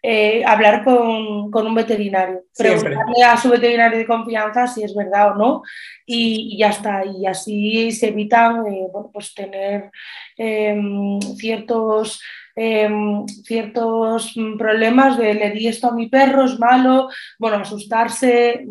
eh, 0.04 0.44
hablar 0.46 0.84
con, 0.84 1.50
con, 1.50 1.66
un 1.66 1.76
veterinario, 1.76 2.44
preguntarle 2.56 3.24
a 3.24 3.38
su 3.38 3.50
veterinario 3.50 3.98
de 3.98 4.06
confianza 4.06 4.68
si 4.68 4.84
es 4.84 4.96
verdad 4.96 5.32
o 5.32 5.36
no 5.36 5.64
y, 6.06 6.58
ya 6.58 6.70
está, 6.70 7.04
y 7.06 7.26
así 7.26 7.92
se 7.92 8.10
evitan 8.10 8.68
eh, 8.68 8.88
bueno, 8.92 9.10
pues 9.12 9.34
tener 9.34 9.90
em, 10.38 11.20
ciertos 11.36 12.22
em, 12.56 13.26
ciertos 13.28 14.36
problemas 14.58 15.18
de 15.18 15.34
le 15.34 15.52
di 15.52 15.68
esto 15.68 15.88
a 15.88 15.96
mi 15.96 16.08
perro, 16.08 16.46
es 16.46 16.60
malo, 16.60 17.10
bueno, 17.40 17.58
asustarse, 17.58 18.66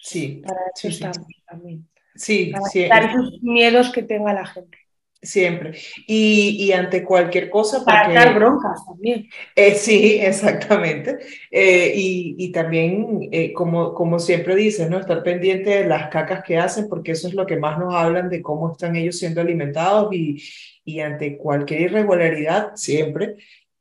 sí, 0.00 0.42
para 0.44 0.60
sí, 0.74 1.00
también. 1.46 1.88
Sí, 2.14 2.52
para 2.52 2.66
sí. 2.66 2.84
esos 2.84 3.42
miedos 3.42 3.90
que 3.90 4.02
tenga 4.02 4.32
la 4.32 4.46
gente. 4.46 4.85
Siempre. 5.22 5.72
Y, 6.06 6.64
y, 6.64 6.72
ante 6.72 7.02
cualquier 7.02 7.50
cosa. 7.50 7.84
Para 7.84 8.12
dar 8.12 8.34
broncas 8.34 8.84
también. 8.86 9.28
Eh, 9.54 9.74
sí, 9.74 10.18
exactamente. 10.20 11.18
Eh, 11.50 11.92
y, 11.96 12.36
y, 12.38 12.52
también, 12.52 13.28
eh, 13.32 13.52
como, 13.52 13.94
como 13.94 14.18
siempre 14.18 14.54
dices, 14.54 14.88
¿no? 14.88 14.98
estar 14.98 15.22
pendiente 15.22 15.70
de 15.70 15.86
las 15.86 16.10
cacas 16.10 16.44
que 16.44 16.58
hacen, 16.58 16.88
porque 16.88 17.12
eso 17.12 17.28
es 17.28 17.34
lo 17.34 17.46
que 17.46 17.56
más 17.56 17.78
nos 17.78 17.94
hablan 17.94 18.28
de 18.28 18.42
cómo 18.42 18.70
están 18.70 18.94
ellos 18.94 19.18
siendo 19.18 19.40
alimentados 19.40 20.12
y, 20.14 20.42
y 20.84 21.00
ante 21.00 21.36
cualquier 21.36 21.80
irregularidad, 21.82 22.72
siempre 22.76 23.36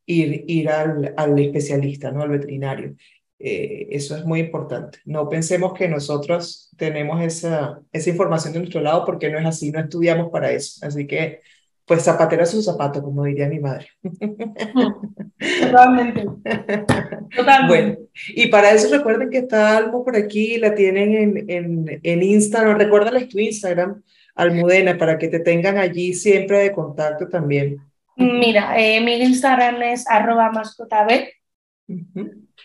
ir, 0.06 0.46
ir 0.48 0.70
al, 0.70 1.14
al 1.18 1.38
especialista, 1.40 2.12
¿no? 2.12 2.24
al 2.24 2.30
veterinario. 2.30 2.96
Eso 3.38 4.16
es 4.18 4.26
muy 4.26 4.40
importante. 4.40 5.00
No 5.06 5.28
pensemos 5.30 5.74
que 5.74 5.88
nosotros 5.88 6.72
tenemos 6.78 7.22
esa, 7.22 7.80
esa 7.92 8.10
información 8.10 8.54
de 8.54 8.60
nuestro 8.60 8.82
lado 8.82 9.06
porque 9.06 9.30
no 9.30 9.38
es 9.38 9.46
así, 9.46 9.72
no 9.72 9.80
estudiamos 9.80 10.32
para 10.32 10.52
eso. 10.52 10.86
Así 10.86 11.06
que, 11.06 11.42
pues 11.86 12.04
zapatera 12.04 12.46
su 12.48 12.64
zapato, 12.64 13.04
como 13.04 13.26
diría 13.26 13.48
mi 13.48 13.60
madre. 13.60 13.88
Totalmente. 15.62 16.26
Totalmente. 17.36 17.68
Bueno, 17.68 17.98
y 18.30 18.48
para 18.48 18.72
eso 18.72 18.90
recuerden 18.96 19.30
que 19.30 19.40
está 19.40 19.78
Almo 19.78 20.04
por 20.04 20.16
aquí, 20.16 20.58
la 20.58 20.74
tienen 20.74 21.14
en, 21.14 21.50
en, 21.50 22.00
en 22.02 22.24
Instagram. 22.24 22.80
Recuérdales 22.80 23.30
tu 23.30 23.38
Instagram, 23.38 24.02
Almudena, 24.34 24.98
para 24.98 25.20
que 25.20 25.28
te 25.28 25.40
tengan 25.40 25.78
allí 25.78 26.14
siempre 26.14 26.60
de 26.60 26.72
contacto 26.72 27.28
también. 27.28 27.78
Mira, 28.18 28.80
eh, 28.80 29.02
mi 29.02 29.22
Instagram 29.22 29.84
es 29.84 30.10
arroba 30.10 30.50
mascotab, 30.52 31.10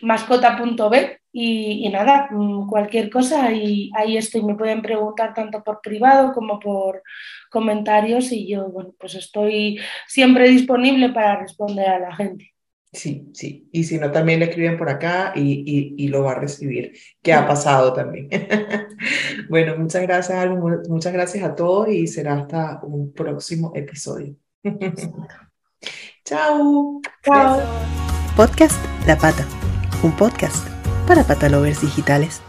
mascota.b 0.03 1.21
y, 1.33 1.89
nada, 1.91 2.29
mm, 2.31 2.69
cualquier 2.69 3.11
cosa, 3.11 3.53
y 3.53 3.91
ahí 3.95 4.17
estoy. 4.17 4.43
Me 4.43 4.57
pueden 4.57 4.83
preguntar 4.83 5.35
tanto 5.35 5.63
por 5.63 5.81
privado 5.81 6.33
como 6.33 6.59
por 6.59 7.03
comentarios 7.51 8.33
y 8.33 8.49
yo, 8.49 8.69
bueno, 8.69 8.95
pues 8.99 9.15
estoy 9.15 9.79
siempre 10.09 10.49
disponible 10.49 11.11
para 11.11 11.41
responder 11.41 11.89
a 11.89 11.99
la 12.01 12.15
gente. 12.15 12.53
Sí, 12.93 13.31
sí. 13.35 13.69
Y 13.71 13.85
si 13.85 13.99
no, 13.99 14.11
también 14.11 14.41
le 14.41 14.47
escriben 14.47 14.77
por 14.77 14.89
acá 14.89 15.33
y, 15.37 15.95
y, 15.97 16.09
lo 16.09 16.25
va 16.25 16.33
a 16.33 16.41
recibir, 16.41 16.93
que 17.23 17.33
ha 17.33 17.47
pasado 17.47 17.93
también. 17.93 18.29
bueno, 19.49 19.77
muchas 19.77 20.03
gracias, 20.03 20.49
muchas 20.89 21.13
gracias 21.13 21.45
a 21.45 21.55
todos 21.55 21.89
y 21.89 22.09
será 22.09 22.35
hasta 22.35 22.81
un 22.83 23.13
próximo 23.13 23.71
episodio. 23.77 24.35
Chao. 26.25 27.01
Chao. 27.25 28.10
Podcast 28.41 28.83
La 29.07 29.19
Pata, 29.19 29.45
un 30.03 30.13
podcast 30.13 30.67
para 31.07 31.25
patalovers 31.25 31.83
digitales. 31.83 32.41